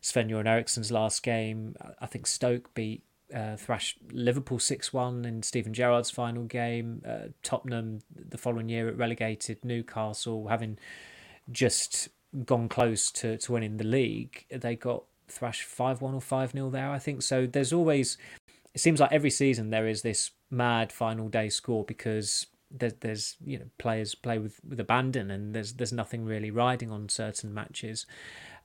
Sven 0.00 0.28
Göran 0.28 0.46
Eriksson's 0.46 0.92
last 0.92 1.22
game. 1.22 1.76
I 2.00 2.06
think 2.06 2.26
Stoke 2.26 2.72
beat 2.74 3.02
uh, 3.34 3.56
thrashed 3.56 3.98
Liverpool 4.12 4.58
6 4.58 4.92
1 4.92 5.24
in 5.24 5.42
Steven 5.42 5.72
Gerrard's 5.74 6.10
final 6.10 6.44
game. 6.44 7.02
Uh, 7.06 7.28
Tottenham 7.42 8.00
the 8.14 8.38
following 8.38 8.68
year 8.68 8.88
it 8.88 8.96
relegated 8.96 9.64
Newcastle, 9.64 10.48
having 10.48 10.78
just 11.50 12.08
gone 12.44 12.68
close 12.68 13.10
to, 13.12 13.38
to 13.38 13.52
winning 13.52 13.76
the 13.76 13.84
league. 13.84 14.46
They 14.50 14.76
got 14.76 15.04
thrash 15.34 15.64
5 15.64 16.00
1 16.00 16.14
or 16.14 16.20
5 16.20 16.52
0 16.52 16.70
there, 16.70 16.90
I 16.90 16.98
think. 16.98 17.22
So 17.22 17.46
there's 17.46 17.72
always, 17.72 18.16
it 18.74 18.80
seems 18.80 19.00
like 19.00 19.12
every 19.12 19.30
season 19.30 19.70
there 19.70 19.86
is 19.86 20.02
this 20.02 20.30
mad 20.50 20.92
final 20.92 21.28
day 21.28 21.48
score 21.48 21.84
because 21.84 22.46
there's, 22.70 22.94
there's 23.00 23.36
you 23.44 23.58
know 23.58 23.66
players 23.78 24.14
play 24.14 24.38
with, 24.38 24.60
with 24.68 24.80
abandon 24.80 25.30
and 25.30 25.54
there's 25.54 25.74
there's 25.74 25.92
nothing 25.92 26.24
really 26.24 26.50
riding 26.50 26.90
on 26.90 27.08
certain 27.08 27.52
matches. 27.54 28.06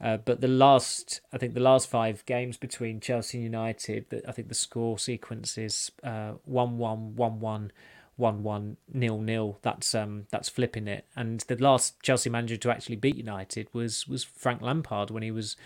Uh, 0.01 0.17
but 0.17 0.39
the 0.39 0.47
last, 0.47 1.19
I 1.33 1.37
think 1.37 1.53
the 1.53 1.59
last 1.59 1.89
five 1.89 2.25
games 2.25 2.55
between 2.55 3.01
Chelsea 3.01 3.37
and 3.37 3.43
United, 3.43 4.23
I 4.25 4.31
think 4.31 4.47
the 4.47 4.55
score 4.55 4.97
sequence 4.97 5.57
is 5.57 5.91
uh, 6.03 6.33
1 6.45 6.77
1, 6.77 7.15
1 7.17 7.39
1, 7.41 7.71
1 8.15 8.43
1, 8.43 8.77
nil 8.93 9.19
nil. 9.19 9.59
That's 9.61 9.93
um 9.93 10.25
that's 10.31 10.49
flipping 10.49 10.87
it. 10.87 11.05
And 11.15 11.41
the 11.41 11.55
last 11.55 12.01
Chelsea 12.01 12.29
manager 12.29 12.57
to 12.57 12.71
actually 12.71 12.95
beat 12.95 13.17
United 13.17 13.67
was 13.73 14.07
was 14.07 14.23
Frank 14.23 14.61
Lampard 14.61 15.11
when 15.11 15.23
he 15.23 15.31
was 15.31 15.57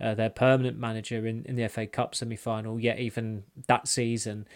uh, 0.00 0.14
their 0.14 0.30
permanent 0.30 0.78
manager 0.78 1.26
in, 1.26 1.44
in 1.44 1.56
the 1.56 1.68
FA 1.68 1.86
Cup 1.86 2.14
semi 2.14 2.36
final. 2.36 2.80
Yet, 2.80 2.98
even 2.98 3.44
that 3.66 3.88
season, 3.88 4.46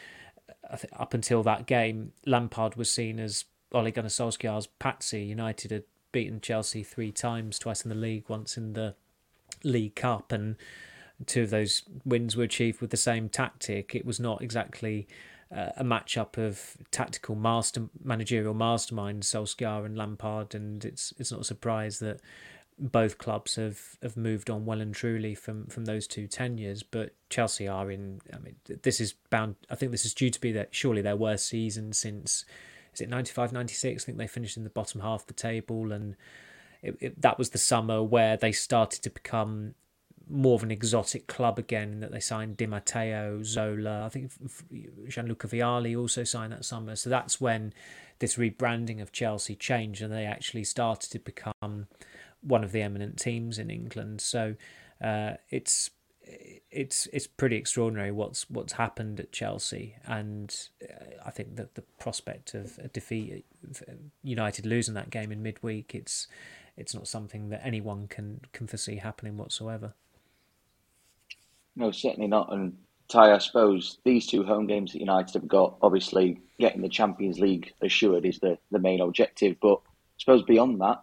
up 0.92 1.14
until 1.14 1.42
that 1.42 1.66
game, 1.66 2.12
Lampard 2.26 2.76
was 2.76 2.90
seen 2.90 3.18
as 3.18 3.44
Ole 3.72 3.90
Gunnar 3.90 4.08
Solskjaer's 4.08 4.66
patsy. 4.66 5.22
United 5.22 5.70
had 5.70 5.84
beaten 6.12 6.40
Chelsea 6.40 6.82
three 6.82 7.12
times, 7.12 7.58
twice 7.58 7.82
in 7.82 7.88
the 7.88 7.94
league, 7.94 8.28
once 8.28 8.56
in 8.56 8.72
the 8.72 8.94
League 9.62 9.96
Cup, 9.96 10.32
and 10.32 10.56
two 11.26 11.42
of 11.42 11.50
those 11.50 11.82
wins 12.04 12.36
were 12.36 12.44
achieved 12.44 12.80
with 12.80 12.90
the 12.90 12.96
same 12.96 13.28
tactic. 13.28 13.94
It 13.94 14.04
was 14.06 14.20
not 14.20 14.42
exactly 14.42 15.06
uh, 15.54 15.70
a 15.76 15.84
matchup 15.84 16.38
of 16.38 16.76
tactical 16.90 17.34
master 17.34 17.88
managerial 18.02 18.54
masterminds, 18.54 19.24
Solskjaer 19.24 19.84
and 19.84 19.96
Lampard, 19.96 20.54
and 20.54 20.84
it's 20.84 21.12
it's 21.18 21.32
not 21.32 21.42
a 21.42 21.44
surprise 21.44 21.98
that 21.98 22.20
both 22.78 23.18
clubs 23.18 23.56
have, 23.56 23.96
have 24.02 24.16
moved 24.16 24.50
on 24.50 24.64
well 24.64 24.80
and 24.80 24.94
truly 24.94 25.34
from, 25.34 25.66
from 25.66 25.84
those 25.84 26.06
two 26.06 26.26
tenures, 26.26 26.82
but 26.82 27.14
Chelsea 27.30 27.68
are 27.68 27.90
in. 27.90 28.20
I 28.32 28.38
mean, 28.38 28.56
this 28.82 29.00
is 29.00 29.14
bound. 29.30 29.56
I 29.70 29.76
think 29.76 29.92
this 29.92 30.04
is 30.04 30.14
due 30.14 30.30
to 30.30 30.40
be 30.40 30.52
that 30.52 30.74
surely 30.74 31.02
their 31.02 31.16
worst 31.16 31.46
season 31.46 31.92
since 31.92 32.44
is 32.94 33.00
it 33.00 33.08
95, 33.08 33.52
96? 33.52 34.02
I 34.02 34.06
think 34.06 34.18
they 34.18 34.26
finished 34.26 34.56
in 34.56 34.64
the 34.64 34.70
bottom 34.70 35.00
half 35.00 35.22
of 35.22 35.26
the 35.26 35.34
table, 35.34 35.92
and 35.92 36.16
it, 36.82 36.96
it, 37.00 37.22
that 37.22 37.38
was 37.38 37.50
the 37.50 37.58
summer 37.58 38.02
where 38.02 38.36
they 38.36 38.52
started 38.52 39.02
to 39.02 39.10
become 39.10 39.74
more 40.28 40.54
of 40.54 40.62
an 40.62 40.70
exotic 40.70 41.26
club 41.26 41.58
again. 41.58 42.00
That 42.00 42.12
they 42.12 42.20
signed 42.20 42.56
Di 42.56 42.66
Matteo, 42.66 43.42
Zola. 43.42 44.04
I 44.04 44.08
think 44.08 44.30
Gianluca 45.08 45.48
Vialli 45.48 45.98
also 45.98 46.24
signed 46.24 46.52
that 46.52 46.64
summer. 46.64 46.96
So 46.96 47.10
that's 47.10 47.40
when 47.40 47.72
this 48.20 48.36
rebranding 48.36 49.02
of 49.02 49.12
Chelsea 49.12 49.56
changed, 49.56 50.00
and 50.00 50.12
they 50.12 50.24
actually 50.24 50.64
started 50.64 51.10
to 51.10 51.18
become 51.18 51.88
one 52.44 52.64
of 52.64 52.72
the 52.72 52.82
eminent 52.82 53.18
teams 53.18 53.58
in 53.58 53.70
England. 53.70 54.20
So 54.20 54.54
uh, 55.02 55.32
it's 55.50 55.90
it's 56.70 57.06
it's 57.12 57.26
pretty 57.26 57.56
extraordinary 57.56 58.10
what's 58.10 58.48
what's 58.48 58.74
happened 58.74 59.20
at 59.20 59.32
Chelsea, 59.32 59.96
and 60.06 60.54
uh, 60.82 61.22
I 61.24 61.30
think 61.30 61.56
that 61.56 61.74
the 61.74 61.82
prospect 61.98 62.54
of 62.54 62.78
a 62.78 62.88
defeat, 62.88 63.44
United 64.22 64.66
losing 64.66 64.94
that 64.94 65.10
game 65.10 65.30
in 65.32 65.42
midweek, 65.42 65.94
it's 65.94 66.26
it's 66.76 66.94
not 66.94 67.06
something 67.06 67.50
that 67.50 67.64
anyone 67.64 68.08
can 68.08 68.40
can 68.52 68.66
foresee 68.66 68.96
happening 68.96 69.36
whatsoever. 69.36 69.94
No, 71.76 71.90
certainly 71.90 72.28
not. 72.28 72.52
And 72.52 72.76
Ty, 73.08 73.32
I 73.32 73.38
suppose 73.38 73.98
these 74.04 74.26
two 74.26 74.44
home 74.44 74.66
games 74.66 74.92
that 74.92 75.00
United 75.00 75.34
have 75.34 75.48
got, 75.48 75.76
obviously 75.82 76.40
getting 76.58 76.82
the 76.82 76.88
Champions 76.88 77.38
League 77.38 77.72
assured 77.80 78.24
is 78.24 78.38
the, 78.38 78.58
the 78.70 78.78
main 78.78 79.00
objective. 79.00 79.56
But 79.60 79.80
I 79.84 80.18
suppose 80.18 80.42
beyond 80.42 80.80
that, 80.80 81.02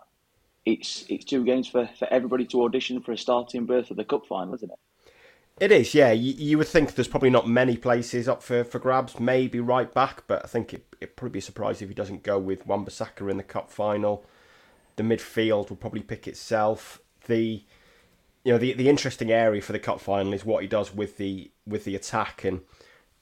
it's 0.66 1.06
it's 1.10 1.26
two 1.26 1.44
games 1.44 1.68
for, 1.68 1.90
for 1.98 2.08
everybody 2.12 2.46
to 2.46 2.64
audition 2.64 3.02
for 3.02 3.12
a 3.12 3.18
starting 3.18 3.66
berth 3.66 3.88
for 3.88 3.94
the 3.96 4.06
cup 4.06 4.26
final, 4.28 4.54
isn't 4.56 4.72
it? 4.72 4.80
It 5.60 5.72
is, 5.72 5.94
yeah. 5.94 6.12
You, 6.12 6.34
you 6.34 6.58
would 6.58 6.68
think 6.68 6.96
there's 6.96 7.08
probably 7.08 7.30
not 7.30 7.48
many 7.48 7.78
places 7.78 8.28
up 8.28 8.42
for, 8.42 8.64
for 8.64 8.80
grabs, 8.80 9.20
maybe 9.20 9.60
right 9.60 9.94
back, 9.94 10.24
but 10.26 10.44
I 10.44 10.48
think 10.48 10.74
it, 10.74 10.88
it'd 11.00 11.16
probably 11.16 11.34
be 11.34 11.40
a 11.40 11.44
surprise 11.44 11.82
if 11.84 11.90
he 11.90 11.94
doesn't 11.94 12.24
go 12.24 12.40
with 12.40 12.66
Wan-Bissaka 12.66 13.30
in 13.30 13.38
the 13.38 13.44
cup 13.44 13.70
final. 13.70 14.26
The 14.96 15.04
midfield 15.04 15.70
will 15.70 15.78
probably 15.78 16.02
pick 16.02 16.28
itself. 16.28 17.00
The 17.28 17.64
you 18.44 18.52
know 18.52 18.58
the 18.58 18.74
the 18.74 18.90
interesting 18.90 19.32
area 19.32 19.62
for 19.62 19.72
the 19.72 19.80
cup 19.80 20.02
final 20.02 20.34
is 20.34 20.44
what 20.44 20.64
he 20.64 20.68
does 20.68 20.94
with 20.94 21.18
the 21.18 21.52
with 21.68 21.86
the 21.86 21.96
attack 21.96 22.44
and 22.44 22.62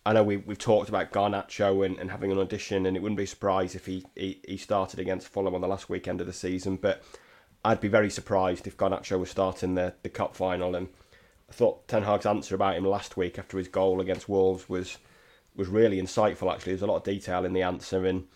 I 0.06 0.14
know 0.14 0.24
we 0.24 0.38
we've 0.38 0.58
talked 0.58 0.88
about 0.88 1.12
Garnacho 1.12 1.86
and, 1.86 1.98
and 2.00 2.10
having 2.10 2.32
an 2.32 2.40
audition 2.40 2.86
and 2.86 2.96
it 2.96 3.02
wouldn't 3.02 3.18
be 3.18 3.26
a 3.26 3.28
surprise 3.28 3.76
if 3.76 3.86
he, 3.86 4.06
he, 4.16 4.40
he 4.48 4.58
started 4.58 5.00
against 5.00 5.28
Fulham 5.28 5.54
on 5.54 5.62
the 5.62 5.68
last 5.68 5.90
weekend 5.90 6.22
of 6.22 6.28
the 6.28 6.34
season 6.34 6.78
but 6.78 7.04
I'd 7.64 7.82
be 7.82 7.88
very 7.88 8.10
surprised 8.10 8.68
if 8.68 8.78
Garnacho 8.78 9.20
was 9.20 9.30
starting 9.30 9.76
the, 9.76 9.94
the 10.04 10.10
cup 10.10 10.36
final. 10.36 10.76
And 10.76 10.88
I 11.50 11.54
thought 11.54 11.88
Ten 11.88 12.04
Hag's 12.04 12.26
answer 12.26 12.56
about 12.56 12.78
him 12.78 12.86
last 12.86 13.18
week 13.18 13.38
after 13.38 13.58
his 13.58 13.68
goal 13.68 14.02
against 14.02 14.30
Wolves 14.30 14.70
was 14.70 14.98
was 15.56 15.68
really 15.68 16.02
insightful. 16.02 16.54
Actually, 16.54 16.74
there's 16.74 16.84
a 16.84 16.88
lot 16.88 16.98
of 16.98 17.04
detail 17.04 17.44
in 17.44 17.54
the 17.54 17.62
answer, 17.62 18.06
and 18.06 18.28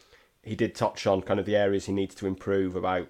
he 0.41 0.55
did 0.55 0.75
touch 0.75 1.07
on 1.07 1.21
kind 1.21 1.39
of 1.39 1.45
the 1.45 1.55
areas 1.55 1.85
he 1.85 1.93
needs 1.93 2.15
to 2.15 2.27
improve 2.27 2.75
about 2.75 3.07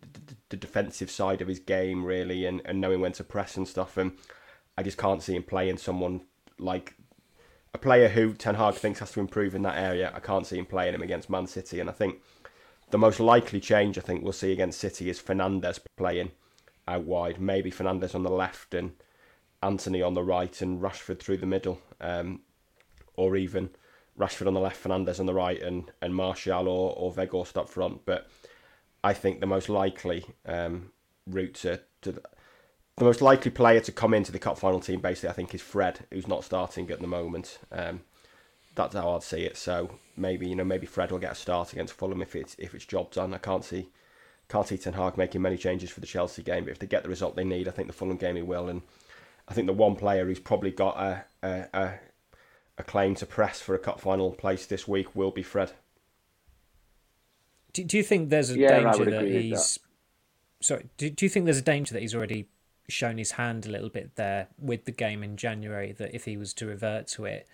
the, 0.00 0.36
the 0.50 0.56
defensive 0.56 1.10
side 1.10 1.40
of 1.40 1.48
his 1.48 1.58
game, 1.58 2.04
really, 2.04 2.46
and, 2.46 2.62
and 2.64 2.80
knowing 2.80 3.00
when 3.00 3.12
to 3.12 3.24
press 3.24 3.56
and 3.56 3.66
stuff. 3.66 3.96
And 3.96 4.12
I 4.78 4.82
just 4.82 4.98
can't 4.98 5.22
see 5.22 5.34
him 5.34 5.42
playing 5.42 5.78
someone 5.78 6.20
like 6.58 6.94
a 7.74 7.78
player 7.78 8.08
who 8.08 8.34
Ten 8.34 8.54
Hag 8.54 8.74
thinks 8.74 9.00
has 9.00 9.12
to 9.12 9.20
improve 9.20 9.54
in 9.54 9.62
that 9.62 9.78
area. 9.78 10.12
I 10.14 10.20
can't 10.20 10.46
see 10.46 10.58
him 10.58 10.66
playing 10.66 10.94
him 10.94 11.02
against 11.02 11.30
Man 11.30 11.46
City, 11.46 11.80
and 11.80 11.88
I 11.88 11.92
think 11.92 12.20
the 12.92 12.98
most 12.98 13.18
likely 13.18 13.58
change 13.58 13.98
I 13.98 14.02
think 14.02 14.22
we'll 14.22 14.32
see 14.32 14.52
against 14.52 14.78
City 14.78 15.08
is 15.08 15.20
Fernandes 15.20 15.80
playing 15.96 16.30
out 16.86 17.04
wide. 17.04 17.40
Maybe 17.40 17.70
Fernandes 17.70 18.14
on 18.14 18.22
the 18.22 18.30
left 18.30 18.74
and 18.74 18.92
Antony 19.62 20.02
on 20.02 20.12
the 20.14 20.22
right 20.22 20.60
and 20.60 20.80
Rashford 20.80 21.18
through 21.18 21.38
the 21.38 21.46
middle. 21.46 21.80
Um, 22.00 22.40
or 23.16 23.34
even 23.36 23.70
Rashford 24.18 24.46
on 24.46 24.52
the 24.52 24.60
left, 24.60 24.82
Fernandes 24.84 25.18
on 25.18 25.26
the 25.26 25.32
right, 25.34 25.60
and, 25.60 25.90
and 26.02 26.14
Martial 26.14 26.68
or, 26.68 26.94
or 26.94 27.12
Weghorst 27.12 27.56
up 27.56 27.70
front. 27.70 28.04
But 28.04 28.28
I 29.02 29.14
think 29.14 29.40
the 29.40 29.46
most 29.46 29.70
likely 29.70 30.26
um, 30.44 30.92
route 31.26 31.54
to, 31.54 31.80
to 32.02 32.12
the, 32.12 32.22
the, 32.96 33.04
most 33.04 33.22
likely 33.22 33.50
player 33.50 33.80
to 33.80 33.92
come 33.92 34.12
into 34.12 34.32
the 34.32 34.38
cup 34.38 34.58
final 34.58 34.80
team, 34.80 35.00
basically, 35.00 35.30
I 35.30 35.32
think 35.32 35.54
is 35.54 35.62
Fred, 35.62 36.00
who's 36.10 36.28
not 36.28 36.44
starting 36.44 36.90
at 36.90 37.00
the 37.00 37.06
moment. 37.06 37.58
Um, 37.70 38.02
that's 38.74 38.94
how 38.94 39.14
I'd 39.14 39.22
see 39.22 39.42
it. 39.42 39.56
So 39.56 39.98
maybe 40.16 40.48
you 40.48 40.56
know 40.56 40.64
maybe 40.64 40.86
Fred 40.86 41.10
will 41.10 41.18
get 41.18 41.32
a 41.32 41.36
start 41.36 41.72
against 41.72 41.94
Fulham 41.94 42.22
if 42.22 42.34
it's 42.34 42.56
if 42.58 42.74
it's 42.74 42.84
job 42.84 43.10
done. 43.12 43.34
I 43.34 43.38
can't 43.38 43.64
see 43.64 43.88
can't 44.48 44.66
see 44.66 44.78
Ten 44.78 44.94
Hag 44.94 45.16
making 45.16 45.42
many 45.42 45.56
changes 45.56 45.90
for 45.90 46.00
the 46.00 46.06
Chelsea 46.06 46.42
game, 46.42 46.64
but 46.64 46.72
if 46.72 46.78
they 46.78 46.86
get 46.86 47.02
the 47.02 47.08
result 47.08 47.36
they 47.36 47.44
need, 47.44 47.68
I 47.68 47.70
think 47.70 47.88
the 47.88 47.94
Fulham 47.94 48.16
game 48.16 48.36
he 48.36 48.42
will. 48.42 48.68
And 48.68 48.82
I 49.48 49.54
think 49.54 49.66
the 49.66 49.72
one 49.72 49.96
player 49.96 50.26
who's 50.26 50.38
probably 50.38 50.70
got 50.70 50.96
a 50.98 51.24
a, 51.42 51.68
a, 51.74 51.94
a 52.78 52.82
claim 52.82 53.14
to 53.16 53.26
press 53.26 53.60
for 53.60 53.74
a 53.74 53.78
cup 53.78 54.00
final 54.00 54.32
place 54.32 54.66
this 54.66 54.86
week 54.86 55.14
will 55.14 55.30
be 55.30 55.42
Fred. 55.42 55.72
Do, 57.72 57.84
do 57.84 57.96
you 57.96 58.02
think 58.02 58.28
there's 58.28 58.50
a 58.50 58.58
yeah, 58.58 58.80
danger 58.80 59.10
that 59.10 59.26
he's 59.26 59.74
that. 59.74 60.64
sorry? 60.64 60.86
Do, 60.96 61.08
do 61.10 61.24
you 61.24 61.30
think 61.30 61.46
there's 61.46 61.58
a 61.58 61.62
danger 61.62 61.94
that 61.94 62.00
he's 62.00 62.14
already 62.14 62.48
shown 62.88 63.16
his 63.16 63.32
hand 63.32 63.64
a 63.64 63.70
little 63.70 63.88
bit 63.88 64.16
there 64.16 64.48
with 64.58 64.84
the 64.84 64.92
game 64.92 65.22
in 65.22 65.36
January? 65.36 65.92
That 65.92 66.14
if 66.14 66.26
he 66.26 66.36
was 66.36 66.52
to 66.54 66.66
revert 66.66 67.06
to 67.08 67.24
it, 67.24 67.48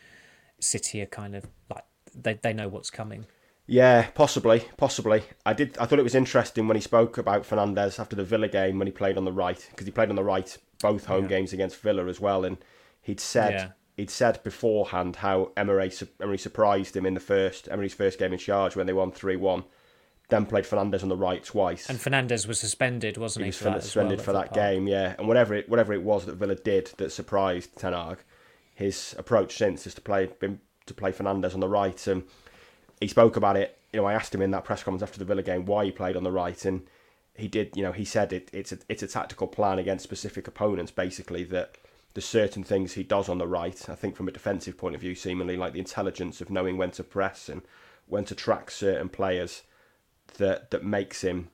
City 0.60 1.00
are 1.02 1.06
kind 1.06 1.34
of 1.34 1.46
like 1.70 1.84
they 2.14 2.34
they 2.34 2.52
know 2.52 2.68
what's 2.68 2.90
coming. 2.90 3.26
Yeah, 3.70 4.08
possibly, 4.14 4.64
possibly. 4.78 5.24
I 5.44 5.52
did. 5.52 5.76
I 5.78 5.84
thought 5.84 5.98
it 5.98 6.02
was 6.02 6.14
interesting 6.14 6.66
when 6.68 6.76
he 6.76 6.80
spoke 6.80 7.18
about 7.18 7.42
Fernandes 7.42 8.00
after 8.00 8.16
the 8.16 8.24
Villa 8.24 8.48
game 8.48 8.78
when 8.78 8.86
he 8.86 8.92
played 8.92 9.18
on 9.18 9.26
the 9.26 9.32
right 9.32 9.64
because 9.70 9.86
he 9.86 9.92
played 9.92 10.08
on 10.08 10.16
the 10.16 10.24
right 10.24 10.56
both 10.80 11.04
home 11.04 11.24
yeah. 11.24 11.28
games 11.28 11.52
against 11.52 11.76
Villa 11.76 12.06
as 12.06 12.18
well, 12.18 12.46
and 12.46 12.56
he'd 13.02 13.20
said 13.20 13.52
yeah. 13.52 13.68
he'd 13.98 14.10
said 14.10 14.42
beforehand 14.42 15.16
how 15.16 15.52
Emery 15.54 15.92
Emery 16.20 16.38
surprised 16.38 16.96
him 16.96 17.04
in 17.04 17.12
the 17.12 17.20
first 17.20 17.68
Emery's 17.70 17.92
first 17.92 18.18
game 18.18 18.32
in 18.32 18.38
charge 18.38 18.74
when 18.74 18.86
they 18.86 18.94
won 18.94 19.12
three 19.12 19.36
one, 19.36 19.64
then 20.30 20.46
played 20.46 20.64
Fernandes 20.64 21.02
on 21.02 21.10
the 21.10 21.16
right 21.16 21.44
twice. 21.44 21.90
And 21.90 21.98
Fernandes 21.98 22.48
was 22.48 22.58
suspended, 22.58 23.18
wasn't 23.18 23.42
he? 23.42 23.46
he 23.46 23.48
was 23.50 23.58
for 23.58 23.64
that 23.64 23.82
suspended 23.82 24.18
well 24.20 24.24
for 24.24 24.32
that 24.32 24.54
game, 24.54 24.86
yeah. 24.86 25.14
And 25.18 25.28
whatever 25.28 25.54
it 25.54 25.68
whatever 25.68 25.92
it 25.92 26.02
was 26.02 26.24
that 26.24 26.36
Villa 26.36 26.54
did 26.54 26.86
that 26.96 27.12
surprised 27.12 27.76
Ten 27.76 27.92
Hag, 27.92 28.18
his 28.78 29.12
approach 29.18 29.56
since 29.56 29.88
is 29.88 29.94
to 29.94 30.00
play 30.00 30.28
to 30.86 30.94
play 30.94 31.10
Fernandes 31.10 31.52
on 31.52 31.58
the 31.58 31.68
right. 31.68 32.06
And 32.06 32.22
he 33.00 33.08
spoke 33.08 33.36
about 33.36 33.56
it. 33.56 33.76
You 33.92 34.00
know, 34.00 34.06
I 34.06 34.14
asked 34.14 34.32
him 34.32 34.40
in 34.40 34.52
that 34.52 34.64
press 34.64 34.84
conference 34.84 35.02
after 35.02 35.18
the 35.18 35.24
Villa 35.24 35.42
game 35.42 35.66
why 35.66 35.84
he 35.84 35.90
played 35.90 36.14
on 36.14 36.22
the 36.22 36.30
right, 36.30 36.64
and 36.64 36.86
he 37.34 37.48
did. 37.48 37.76
You 37.76 37.82
know, 37.82 37.90
he 37.90 38.04
said 38.04 38.32
it, 38.32 38.48
it's 38.52 38.70
a 38.70 38.78
it's 38.88 39.02
a 39.02 39.08
tactical 39.08 39.48
plan 39.48 39.80
against 39.80 40.04
specific 40.04 40.46
opponents. 40.46 40.92
Basically, 40.92 41.42
that 41.42 41.76
there's 42.14 42.24
certain 42.24 42.62
things 42.62 42.92
he 42.92 43.02
does 43.02 43.28
on 43.28 43.38
the 43.38 43.48
right. 43.48 43.88
I 43.88 43.96
think 43.96 44.14
from 44.14 44.28
a 44.28 44.32
defensive 44.32 44.78
point 44.78 44.94
of 44.94 45.00
view, 45.00 45.16
seemingly 45.16 45.56
like 45.56 45.72
the 45.72 45.80
intelligence 45.80 46.40
of 46.40 46.48
knowing 46.48 46.76
when 46.76 46.92
to 46.92 47.02
press 47.02 47.48
and 47.48 47.62
when 48.06 48.24
to 48.26 48.36
track 48.36 48.70
certain 48.70 49.08
players 49.08 49.62
that 50.36 50.70
that 50.70 50.84
makes 50.84 51.22
him 51.22 51.48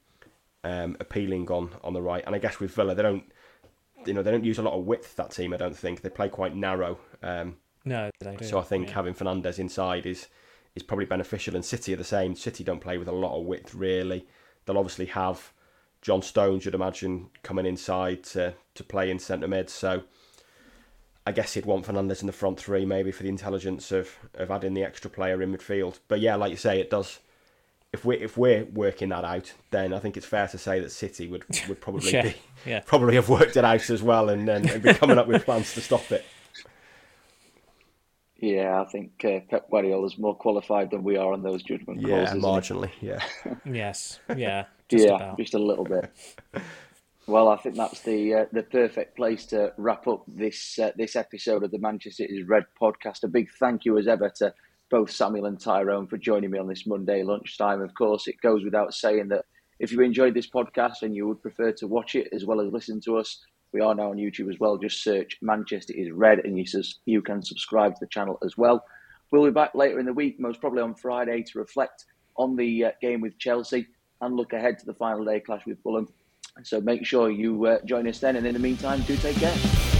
um, 0.62 0.94
appealing 1.00 1.50
on 1.50 1.70
on 1.82 1.94
the 1.94 2.02
right. 2.02 2.22
And 2.26 2.34
I 2.34 2.38
guess 2.38 2.60
with 2.60 2.74
Villa, 2.74 2.94
they 2.94 3.02
don't 3.02 3.24
you 4.06 4.12
know 4.12 4.22
they 4.22 4.30
don't 4.30 4.44
use 4.44 4.58
a 4.58 4.62
lot 4.62 4.74
of 4.74 4.84
width. 4.84 5.16
That 5.16 5.30
team, 5.30 5.52
I 5.52 5.56
don't 5.56 5.76
think 5.76 6.00
they 6.00 6.10
play 6.10 6.28
quite 6.28 6.54
narrow. 6.54 6.98
Um, 7.24 7.56
No, 7.84 8.10
so 8.42 8.58
I 8.58 8.62
think 8.62 8.88
yeah. 8.88 8.94
having 8.94 9.14
Fernandes 9.14 9.58
inside 9.58 10.06
is 10.06 10.28
is 10.74 10.82
probably 10.82 11.04
beneficial. 11.06 11.54
And 11.54 11.64
City 11.64 11.92
are 11.94 11.96
the 11.96 12.04
same. 12.04 12.34
City 12.34 12.64
don't 12.64 12.80
play 12.80 12.98
with 12.98 13.08
a 13.08 13.12
lot 13.12 13.38
of 13.38 13.44
width 13.46 13.74
really. 13.74 14.26
They'll 14.64 14.78
obviously 14.78 15.06
have 15.06 15.52
John 16.02 16.20
Stones, 16.22 16.64
you'd 16.64 16.74
imagine, 16.74 17.30
coming 17.42 17.66
inside 17.66 18.22
to 18.24 18.54
to 18.74 18.84
play 18.84 19.10
in 19.10 19.18
centre 19.18 19.48
mid. 19.48 19.70
So 19.70 20.02
I 21.26 21.32
guess 21.32 21.54
he'd 21.54 21.64
want 21.66 21.86
Fernandes 21.86 22.20
in 22.20 22.26
the 22.26 22.32
front 22.32 22.60
three, 22.60 22.84
maybe 22.84 23.10
for 23.12 23.22
the 23.22 23.28
intelligence 23.28 23.92
of 23.92 24.10
of 24.34 24.50
adding 24.50 24.74
the 24.74 24.82
extra 24.84 25.10
player 25.10 25.40
in 25.42 25.52
midfield. 25.54 25.98
But 26.08 26.20
yeah, 26.20 26.36
like 26.36 26.50
you 26.50 26.56
say, 26.56 26.80
it 26.80 26.90
does. 26.90 27.20
If 27.92 28.04
we 28.04 28.16
if 28.16 28.36
we're 28.36 28.64
working 28.64 29.10
that 29.10 29.24
out, 29.24 29.52
then 29.70 29.92
I 29.94 30.00
think 30.00 30.16
it's 30.16 30.26
fair 30.26 30.48
to 30.48 30.58
say 30.58 30.80
that 30.80 30.90
City 30.90 31.28
would 31.28 31.44
would 31.68 31.80
probably 31.80 32.10
Yeah, 32.12 32.22
be 32.22 32.34
yeah. 32.66 32.80
probably 32.84 33.14
have 33.14 33.28
worked 33.28 33.56
it 33.56 33.64
out 33.64 33.88
as 33.88 34.02
well 34.02 34.28
and, 34.30 34.48
and, 34.48 34.68
and 34.68 34.82
be 34.82 34.92
coming 34.94 35.16
up 35.16 35.28
with 35.28 35.44
plans 35.44 35.72
to 35.74 35.80
stop 35.80 36.10
it. 36.10 36.24
Yeah, 38.44 38.82
I 38.82 38.84
think 38.84 39.24
uh, 39.24 39.40
Pep 39.48 39.68
is 39.72 40.18
more 40.18 40.36
qualified 40.36 40.90
than 40.90 41.02
we 41.02 41.16
are 41.16 41.32
on 41.32 41.42
those 41.42 41.62
judgment 41.62 42.00
calls. 42.00 42.10
Yeah, 42.10 42.22
isn't 42.24 42.42
marginally. 42.42 42.90
Yeah. 43.00 43.24
Yes, 43.64 44.20
yeah, 44.36 44.66
just 44.90 45.06
yeah, 45.06 45.14
about. 45.14 45.38
just 45.38 45.54
a 45.54 45.58
little 45.58 45.84
bit. 45.84 46.12
well, 47.26 47.48
I 47.48 47.56
think 47.56 47.76
that's 47.76 48.02
the 48.02 48.34
uh, 48.34 48.44
the 48.52 48.62
perfect 48.62 49.16
place 49.16 49.46
to 49.46 49.72
wrap 49.78 50.06
up 50.06 50.24
this 50.28 50.78
uh, 50.78 50.90
this 50.94 51.16
episode 51.16 51.64
of 51.64 51.70
the 51.70 51.78
Manchester 51.78 52.26
is 52.28 52.46
Red 52.46 52.64
podcast. 52.80 53.22
A 53.22 53.28
big 53.28 53.48
thank 53.58 53.86
you 53.86 53.96
as 53.96 54.06
ever 54.06 54.30
to 54.36 54.52
both 54.90 55.10
Samuel 55.10 55.46
and 55.46 55.58
Tyrone 55.58 56.06
for 56.06 56.18
joining 56.18 56.50
me 56.50 56.58
on 56.58 56.68
this 56.68 56.86
Monday 56.86 57.22
lunchtime. 57.22 57.80
Of 57.80 57.94
course, 57.94 58.26
it 58.26 58.36
goes 58.42 58.62
without 58.62 58.92
saying 58.92 59.28
that 59.28 59.46
if 59.78 59.90
you 59.90 60.02
enjoyed 60.02 60.34
this 60.34 60.50
podcast 60.50 61.00
and 61.00 61.16
you 61.16 61.26
would 61.28 61.40
prefer 61.40 61.72
to 61.72 61.86
watch 61.86 62.14
it 62.14 62.28
as 62.34 62.44
well 62.44 62.60
as 62.60 62.70
listen 62.70 63.00
to 63.06 63.16
us, 63.16 63.40
we 63.74 63.80
are 63.80 63.94
now 63.94 64.10
on 64.10 64.16
YouTube 64.16 64.48
as 64.48 64.58
well. 64.60 64.78
Just 64.78 65.02
search 65.02 65.36
Manchester 65.42 65.92
is 65.94 66.12
Red 66.12 66.38
and 66.44 66.56
you, 66.56 66.64
sus- 66.64 67.00
you 67.04 67.20
can 67.20 67.42
subscribe 67.42 67.94
to 67.94 68.00
the 68.00 68.06
channel 68.06 68.38
as 68.42 68.56
well. 68.56 68.84
We'll 69.30 69.44
be 69.44 69.50
back 69.50 69.74
later 69.74 69.98
in 69.98 70.06
the 70.06 70.12
week, 70.12 70.38
most 70.38 70.60
probably 70.60 70.80
on 70.80 70.94
Friday, 70.94 71.42
to 71.42 71.58
reflect 71.58 72.04
on 72.36 72.54
the 72.54 72.84
uh, 72.84 72.90
game 73.02 73.20
with 73.20 73.36
Chelsea 73.36 73.88
and 74.20 74.36
look 74.36 74.52
ahead 74.52 74.78
to 74.78 74.86
the 74.86 74.94
final 74.94 75.24
day 75.24 75.40
clash 75.40 75.66
with 75.66 75.82
Fulham. 75.82 76.08
So 76.62 76.80
make 76.80 77.04
sure 77.04 77.30
you 77.30 77.66
uh, 77.66 77.78
join 77.84 78.06
us 78.06 78.20
then. 78.20 78.36
And 78.36 78.46
in 78.46 78.54
the 78.54 78.60
meantime, 78.60 79.02
do 79.02 79.16
take 79.16 79.36
care. 79.36 79.93